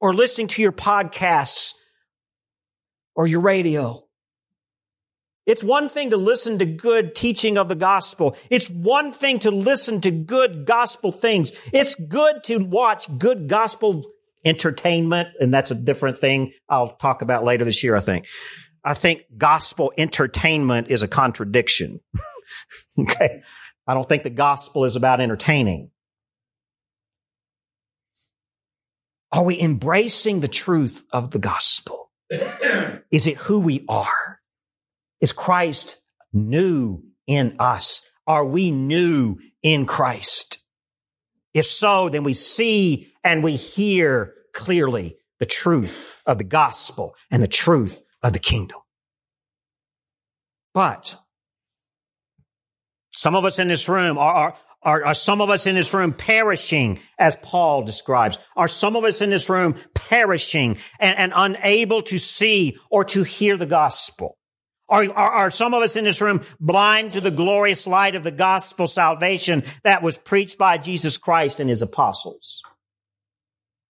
or 0.00 0.12
listening 0.12 0.48
to 0.48 0.62
your 0.62 0.72
podcasts 0.72 1.74
or 3.14 3.26
your 3.26 3.40
radio. 3.40 4.02
It's 5.46 5.64
one 5.64 5.88
thing 5.88 6.10
to 6.10 6.18
listen 6.18 6.58
to 6.58 6.66
good 6.66 7.14
teaching 7.14 7.56
of 7.56 7.68
the 7.68 7.74
gospel. 7.74 8.36
It's 8.50 8.68
one 8.68 9.12
thing 9.12 9.38
to 9.40 9.50
listen 9.50 10.02
to 10.02 10.10
good 10.10 10.66
gospel 10.66 11.10
things. 11.10 11.52
It's 11.72 11.94
good 11.94 12.44
to 12.44 12.58
watch 12.58 13.06
good 13.18 13.48
gospel 13.48 14.04
entertainment, 14.44 15.28
and 15.40 15.52
that's 15.52 15.70
a 15.70 15.74
different 15.74 16.18
thing 16.18 16.52
I'll 16.68 16.96
talk 16.96 17.22
about 17.22 17.44
later 17.44 17.64
this 17.64 17.82
year, 17.82 17.96
I 17.96 18.00
think. 18.00 18.26
I 18.84 18.94
think 18.94 19.24
gospel 19.36 19.92
entertainment 19.98 20.88
is 20.88 21.02
a 21.02 21.08
contradiction. 21.08 22.00
okay. 22.98 23.42
I 23.86 23.94
don't 23.94 24.08
think 24.08 24.22
the 24.22 24.30
gospel 24.30 24.84
is 24.84 24.96
about 24.96 25.20
entertaining. 25.20 25.90
Are 29.32 29.44
we 29.44 29.60
embracing 29.60 30.40
the 30.40 30.48
truth 30.48 31.04
of 31.12 31.30
the 31.30 31.38
gospel? 31.38 32.10
Is 33.10 33.26
it 33.26 33.36
who 33.36 33.60
we 33.60 33.84
are? 33.88 34.40
Is 35.20 35.32
Christ 35.32 36.00
new 36.32 37.02
in 37.26 37.54
us? 37.58 38.08
Are 38.26 38.44
we 38.44 38.70
new 38.70 39.38
in 39.62 39.86
Christ? 39.86 40.59
If 41.52 41.66
so, 41.66 42.08
then 42.08 42.24
we 42.24 42.34
see 42.34 43.12
and 43.24 43.42
we 43.42 43.56
hear 43.56 44.34
clearly 44.54 45.16
the 45.38 45.46
truth 45.46 46.22
of 46.26 46.38
the 46.38 46.44
gospel 46.44 47.14
and 47.30 47.42
the 47.42 47.48
truth 47.48 48.02
of 48.22 48.32
the 48.32 48.38
kingdom. 48.38 48.78
But 50.74 51.16
some 53.10 53.34
of 53.34 53.44
us 53.44 53.58
in 53.58 53.68
this 53.68 53.88
room 53.88 54.18
are, 54.18 54.34
are, 54.34 54.56
are, 54.82 55.06
are, 55.06 55.14
some 55.14 55.40
of 55.40 55.50
us 55.50 55.66
in 55.66 55.74
this 55.74 55.92
room 55.92 56.12
perishing 56.12 57.00
as 57.18 57.36
Paul 57.42 57.82
describes? 57.82 58.38
Are 58.56 58.68
some 58.68 58.96
of 58.96 59.04
us 59.04 59.20
in 59.20 59.30
this 59.30 59.50
room 59.50 59.74
perishing 59.94 60.78
and, 60.98 61.18
and 61.18 61.32
unable 61.34 62.02
to 62.02 62.18
see 62.18 62.78
or 62.90 63.04
to 63.06 63.24
hear 63.24 63.56
the 63.56 63.66
gospel? 63.66 64.38
Are, 64.90 65.04
are, 65.04 65.30
are, 65.30 65.50
some 65.50 65.72
of 65.72 65.82
us 65.82 65.96
in 65.96 66.04
this 66.04 66.20
room 66.20 66.42
blind 66.58 67.12
to 67.12 67.20
the 67.20 67.30
glorious 67.30 67.86
light 67.86 68.16
of 68.16 68.24
the 68.24 68.32
gospel 68.32 68.88
salvation 68.88 69.62
that 69.84 70.02
was 70.02 70.18
preached 70.18 70.58
by 70.58 70.78
Jesus 70.78 71.16
Christ 71.16 71.60
and 71.60 71.70
his 71.70 71.80
apostles? 71.80 72.62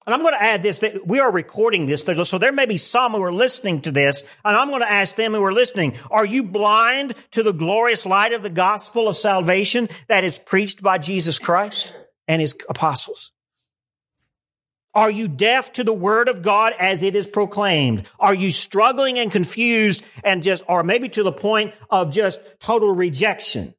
And 0.07 0.15
I'm 0.15 0.23
going 0.23 0.35
to 0.35 0.43
add 0.43 0.63
this, 0.63 0.81
that 0.81 1.07
we 1.07 1.21
are 1.21 1.31
recording 1.31 1.87
this, 1.87 2.03
so 2.25 2.39
there 2.39 2.53
may 2.53 2.67
be 2.67 2.77
some 2.77 3.13
who 3.13 3.23
are 3.23 3.33
listening 3.33 3.81
to 3.83 3.91
this, 3.91 4.25
and 4.45 4.57
I'm 4.57 4.69
going 4.69 4.81
to 4.81 4.91
ask 4.91 5.15
them 5.15 5.33
who 5.33 5.45
are 5.45 5.53
listening, 5.53 5.95
are 6.11 6.25
you 6.25 6.43
blind 6.43 7.15
to 7.33 7.43
the 7.43 7.53
glorious 7.53 8.07
light 8.07 8.33
of 8.33 8.43
the 8.43 8.51
gospel 8.51 9.09
of 9.09 9.17
salvation 9.17 9.89
that 10.09 10.25
is 10.25 10.39
preached 10.39 10.83
by 10.83 10.99
Jesus 10.99 11.39
Christ 11.39 11.95
and 12.27 12.41
his 12.41 12.57
apostles? 12.69 13.33
Are 14.95 15.11
you 15.11 15.28
deaf 15.28 15.72
to 15.74 15.84
the 15.84 15.93
word 15.93 16.28
of 16.28 16.43
God 16.43 16.72
as 16.78 17.03
it 17.03 17.14
is 17.14 17.26
proclaimed? 17.26 18.09
Are 18.18 18.34
you 18.34 18.51
struggling 18.51 19.18
and 19.18 19.30
confused 19.30 20.05
and 20.24 20.43
just, 20.43 20.64
or 20.68 20.82
maybe 20.82 21.09
to 21.11 21.22
the 21.22 21.32
point 21.32 21.74
of 21.91 22.12
just 22.12 22.41
total 22.59 22.95
rejection? 22.95 23.74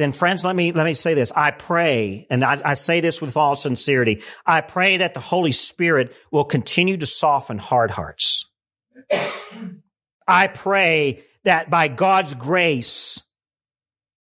then 0.00 0.12
friends, 0.12 0.46
let 0.46 0.56
me, 0.56 0.72
let 0.72 0.86
me 0.86 0.94
say 0.94 1.12
this. 1.12 1.30
I 1.36 1.50
pray, 1.50 2.26
and 2.30 2.42
I, 2.42 2.58
I, 2.64 2.74
say 2.74 3.00
this 3.00 3.20
with 3.20 3.36
all 3.36 3.54
sincerity. 3.54 4.22
I 4.46 4.62
pray 4.62 4.96
that 4.96 5.12
the 5.12 5.20
Holy 5.20 5.52
Spirit 5.52 6.16
will 6.30 6.44
continue 6.44 6.96
to 6.96 7.04
soften 7.04 7.58
hard 7.58 7.90
hearts. 7.90 8.46
I 10.26 10.46
pray 10.46 11.22
that 11.44 11.68
by 11.68 11.88
God's 11.88 12.34
grace, 12.34 13.22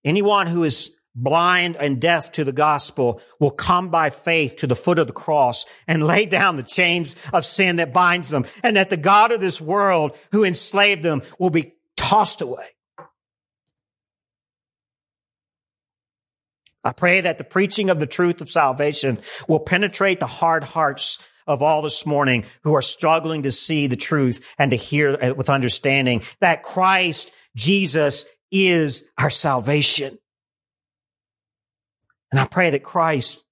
anyone 0.04 0.48
who 0.48 0.64
is 0.64 0.96
blind 1.22 1.76
and 1.76 2.00
deaf 2.00 2.32
to 2.32 2.44
the 2.44 2.52
gospel 2.52 3.20
will 3.40 3.50
come 3.50 3.90
by 3.90 4.10
faith 4.10 4.56
to 4.56 4.66
the 4.66 4.76
foot 4.76 4.98
of 4.98 5.06
the 5.06 5.12
cross 5.12 5.66
and 5.86 6.06
lay 6.06 6.24
down 6.26 6.56
the 6.56 6.62
chains 6.62 7.16
of 7.32 7.44
sin 7.44 7.76
that 7.76 7.92
binds 7.92 8.30
them 8.30 8.46
and 8.62 8.76
that 8.76 8.90
the 8.90 8.96
God 8.96 9.32
of 9.32 9.40
this 9.40 9.60
world 9.60 10.16
who 10.32 10.44
enslaved 10.44 11.02
them 11.02 11.22
will 11.38 11.50
be 11.50 11.74
tossed 11.96 12.40
away. 12.40 12.66
I 16.84 16.92
pray 16.92 17.20
that 17.20 17.38
the 17.38 17.44
preaching 17.44 17.90
of 17.90 17.98
the 17.98 18.06
truth 18.06 18.40
of 18.40 18.48
salvation 18.48 19.18
will 19.48 19.60
penetrate 19.60 20.20
the 20.20 20.26
hard 20.26 20.62
hearts 20.62 21.28
of 21.46 21.60
all 21.62 21.82
this 21.82 22.06
morning 22.06 22.44
who 22.62 22.74
are 22.74 22.82
struggling 22.82 23.42
to 23.42 23.50
see 23.50 23.88
the 23.88 23.96
truth 23.96 24.48
and 24.58 24.70
to 24.70 24.76
hear 24.76 25.34
with 25.34 25.50
understanding 25.50 26.22
that 26.40 26.62
Christ 26.62 27.32
Jesus 27.56 28.26
is 28.52 29.04
our 29.18 29.30
salvation. 29.30 30.16
And 32.30 32.40
I 32.40 32.46
pray 32.46 32.70
that 32.70 32.82
Christ 32.82 33.44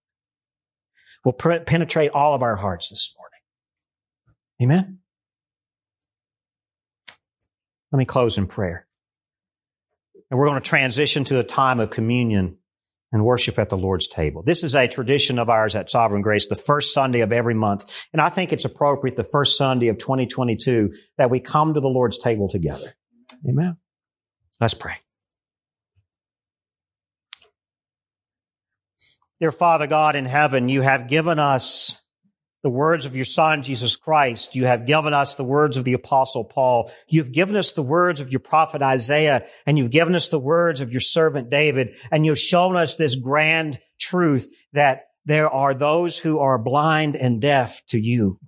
will 1.24 1.32
penetrate 1.32 2.10
all 2.12 2.34
of 2.34 2.42
our 2.42 2.56
hearts 2.56 2.90
this 2.90 3.14
morning. 3.18 3.40
Amen. 4.62 4.98
Let 7.92 7.98
me 7.98 8.04
close 8.04 8.36
in 8.38 8.46
prayer. 8.46 8.86
And 10.30 10.38
we're 10.38 10.46
going 10.46 10.60
to 10.60 10.68
transition 10.68 11.24
to 11.24 11.38
a 11.38 11.44
time 11.44 11.80
of 11.80 11.90
communion 11.90 12.58
and 13.12 13.24
worship 13.24 13.58
at 13.58 13.68
the 13.68 13.76
Lord's 13.76 14.08
table. 14.08 14.42
This 14.42 14.64
is 14.64 14.74
a 14.74 14.88
tradition 14.88 15.38
of 15.38 15.48
ours 15.48 15.74
at 15.74 15.88
Sovereign 15.88 16.22
Grace, 16.22 16.46
the 16.46 16.56
first 16.56 16.92
Sunday 16.92 17.20
of 17.20 17.32
every 17.32 17.54
month. 17.54 17.84
And 18.12 18.20
I 18.20 18.28
think 18.28 18.52
it's 18.52 18.64
appropriate 18.64 19.16
the 19.16 19.24
first 19.24 19.56
Sunday 19.56 19.88
of 19.88 19.98
2022 19.98 20.92
that 21.16 21.30
we 21.30 21.40
come 21.40 21.74
to 21.74 21.80
the 21.80 21.88
Lord's 21.88 22.18
table 22.18 22.48
together. 22.48 22.94
Amen. 23.48 23.76
Let's 24.60 24.74
pray. 24.74 24.94
Dear 29.38 29.52
Father 29.52 29.86
God 29.86 30.16
in 30.16 30.24
heaven, 30.24 30.70
you 30.70 30.80
have 30.80 31.08
given 31.08 31.38
us 31.38 32.00
the 32.62 32.70
words 32.70 33.04
of 33.04 33.14
your 33.14 33.26
son, 33.26 33.62
Jesus 33.62 33.94
Christ. 33.94 34.56
You 34.56 34.64
have 34.64 34.86
given 34.86 35.12
us 35.12 35.34
the 35.34 35.44
words 35.44 35.76
of 35.76 35.84
the 35.84 35.92
apostle 35.92 36.44
Paul. 36.44 36.90
You've 37.06 37.32
given 37.32 37.54
us 37.54 37.72
the 37.72 37.82
words 37.82 38.18
of 38.18 38.30
your 38.30 38.40
prophet 38.40 38.82
Isaiah 38.82 39.46
and 39.66 39.76
you've 39.76 39.90
given 39.90 40.14
us 40.14 40.30
the 40.30 40.38
words 40.38 40.80
of 40.80 40.90
your 40.90 41.02
servant 41.02 41.50
David. 41.50 41.94
And 42.10 42.24
you've 42.24 42.38
shown 42.38 42.76
us 42.76 42.96
this 42.96 43.14
grand 43.14 43.78
truth 44.00 44.52
that 44.72 45.02
there 45.26 45.50
are 45.50 45.74
those 45.74 46.18
who 46.18 46.38
are 46.38 46.58
blind 46.58 47.14
and 47.14 47.40
deaf 47.40 47.82
to 47.88 48.00
you. 48.00 48.38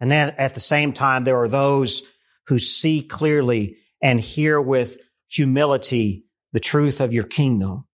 And 0.00 0.10
then 0.10 0.34
at 0.38 0.54
the 0.54 0.60
same 0.60 0.92
time, 0.92 1.24
there 1.24 1.40
are 1.42 1.48
those 1.48 2.02
who 2.46 2.58
see 2.58 3.02
clearly 3.02 3.76
and 4.00 4.20
hear 4.20 4.60
with 4.60 4.96
humility 5.28 6.24
the 6.52 6.60
truth 6.60 7.00
of 7.00 7.12
your 7.12 7.24
kingdom. 7.24 7.86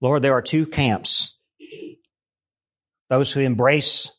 Lord, 0.00 0.22
there 0.22 0.34
are 0.34 0.42
two 0.42 0.66
camps. 0.66 1.38
Those 3.08 3.32
who 3.32 3.40
embrace 3.40 4.10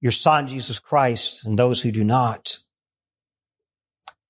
your 0.00 0.12
son, 0.12 0.48
Jesus 0.48 0.78
Christ, 0.78 1.46
and 1.46 1.58
those 1.58 1.82
who 1.82 1.92
do 1.92 2.02
not. 2.02 2.58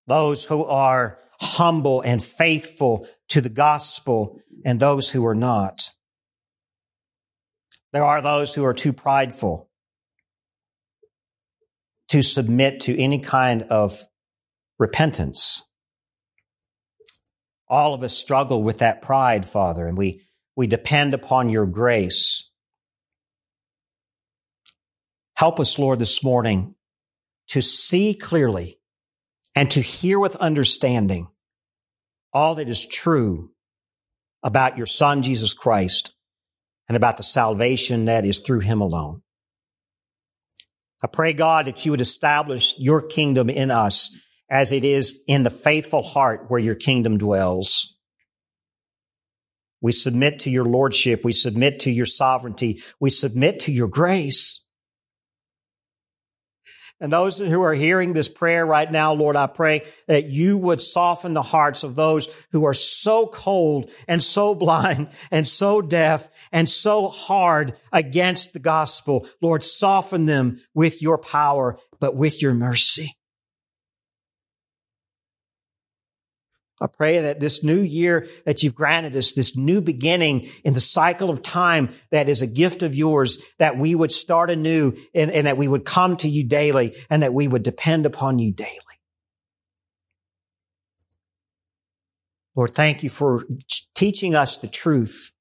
Those 0.07 0.45
who 0.45 0.65
are 0.65 1.19
humble 1.41 2.03
and 2.03 2.23
faithful 2.23 3.09
to 3.29 3.41
the 3.41 3.49
gospel 3.49 4.41
and 4.65 4.79
those 4.79 5.11
who 5.11 5.25
are 5.25 5.35
not. 5.35 5.91
There 7.93 8.05
are 8.05 8.21
those 8.21 8.55
who 8.55 8.65
are 8.65 8.75
too 8.75 8.93
prideful 8.93 9.71
to 12.09 12.23
submit 12.23 12.81
to 12.81 12.99
any 12.99 13.21
kind 13.21 13.63
of 13.63 14.03
repentance. 14.79 15.63
All 17.73 17.95
of 17.95 18.03
us 18.03 18.15
struggle 18.15 18.63
with 18.63 18.81
that 18.81 19.01
pride, 19.01 19.47
Father, 19.47 19.87
and 19.87 19.97
we 19.97 20.21
we 20.55 20.67
depend 20.67 21.15
upon 21.15 21.49
your 21.49 21.65
grace. 21.65 22.51
Help 25.37 25.59
us, 25.59 25.79
Lord, 25.79 25.99
this 25.99 26.23
morning 26.23 26.75
to 27.49 27.63
see 27.63 28.13
clearly 28.13 28.79
and 29.55 29.71
to 29.71 29.81
hear 29.81 30.21
with 30.21 30.37
understanding 30.37 31.29
all 32.35 32.57
that 32.57 32.69
is 32.69 32.87
true 32.87 33.53
about 34.43 34.77
your 34.77 34.85
son, 34.85 35.23
Jesus 35.23 35.55
Christ, 35.55 36.13
and 36.89 36.97
about 36.97 37.17
the 37.17 37.23
salvation 37.23 38.05
that 38.05 38.27
is 38.27 38.41
through 38.41 38.61
him 38.61 38.83
alone. 38.83 39.23
I 41.03 41.07
pray, 41.07 41.33
God, 41.33 41.65
that 41.65 41.87
you 41.87 41.93
would 41.93 42.03
establish 42.03 42.75
your 42.77 43.01
kingdom 43.01 43.49
in 43.49 43.71
us 43.71 44.15
as 44.53 44.71
it 44.71 44.85
is 44.85 45.19
in 45.27 45.45
the 45.45 45.51
faithful 45.51 46.03
heart 46.03 46.45
where 46.49 46.61
your 46.61 46.75
kingdom 46.75 47.17
dwells. 47.17 47.97
We 49.81 49.93
submit 49.93 50.41
to 50.41 50.51
your 50.51 50.67
lordship. 50.67 51.25
We 51.25 51.33
submit 51.33 51.81
to 51.81 51.91
your 51.91 52.07
sovereignty. 52.07 52.83
We 53.01 53.09
submit 53.09 53.61
to 53.61 53.73
your 53.73 53.89
grace. 53.89 54.63
And 57.01 57.13
those 57.13 57.39
who 57.39 57.63
are 57.63 57.73
hearing 57.73 58.13
this 58.13 58.29
prayer 58.29 58.65
right 58.65 58.93
now, 58.93 59.15
Lord, 59.15 59.37
I 59.37 59.49
pray 59.49 59.85
that 60.07 60.27
you 60.27 60.59
would 60.59 60.83
soften 60.83 61.33
the 61.33 61.43
hearts 61.43 61.83
of 61.83 61.97
those 61.97 62.29
who 62.53 62.65
are 62.65 62.75
so 62.75 63.27
cold 63.27 63.91
and 64.07 64.23
so 64.23 64.55
blind 64.55 65.09
and 65.31 65.49
so 65.49 65.81
deaf 65.81 66.29
and 66.53 66.69
so 66.69 67.09
hard 67.09 67.75
against 67.91 68.53
the 68.53 68.61
gospel. 68.61 69.27
Lord, 69.41 69.65
soften 69.65 70.27
them 70.27 70.61
with 70.75 71.01
your 71.01 71.19
power, 71.19 71.79
but 71.99 72.15
with 72.15 72.41
your 72.43 72.55
mercy. 72.55 73.17
I 76.83 76.89
pray 76.89 77.21
that 77.21 77.39
this 77.39 77.63
new 77.63 77.81
year 77.81 78.27
that 78.45 78.63
you've 78.63 78.75
granted 78.75 79.17
us, 79.17 79.33
this 79.33 79.57
new 79.57 79.81
beginning 79.81 80.49
in 80.65 80.75
the 80.75 80.81
cycle 80.81 81.31
of 81.31 81.41
time 81.41 81.91
that 82.11 82.29
is 82.29 82.43
a 82.43 82.47
gift 82.47 82.83
of 82.83 82.95
yours, 82.95 83.43
that 83.59 83.79
we 83.79 83.95
would 83.95 84.11
start 84.11 84.51
anew 84.51 84.95
and, 85.15 85.31
and 85.31 85.47
that 85.47 85.57
we 85.57 85.69
would 85.69 85.85
come 85.85 86.17
to 86.19 86.29
you 86.29 86.45
daily 86.45 86.97
and 87.09 87.23
that 87.23 87.33
we 87.33 87.47
would 87.47 87.63
depend 87.63 88.05
upon 88.05 88.41
you 88.41 88.53
daily. 88.53 88.71
Lord, 92.57 92.73
thank 92.73 93.03
you 93.03 93.09
for 93.09 93.45
teaching 93.95 94.35
us 94.35 94.59
the 94.59 94.69
truth. 94.69 95.33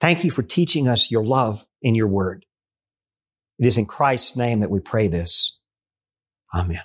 Thank 0.00 0.24
you 0.24 0.30
for 0.30 0.42
teaching 0.42 0.88
us 0.88 1.10
your 1.10 1.24
love 1.24 1.66
in 1.82 1.94
your 1.94 2.08
word. 2.08 2.46
It 3.58 3.66
is 3.66 3.76
in 3.76 3.86
Christ's 3.86 4.36
name 4.36 4.60
that 4.60 4.70
we 4.70 4.80
pray 4.80 5.08
this. 5.08 5.60
Amen. 6.54 6.80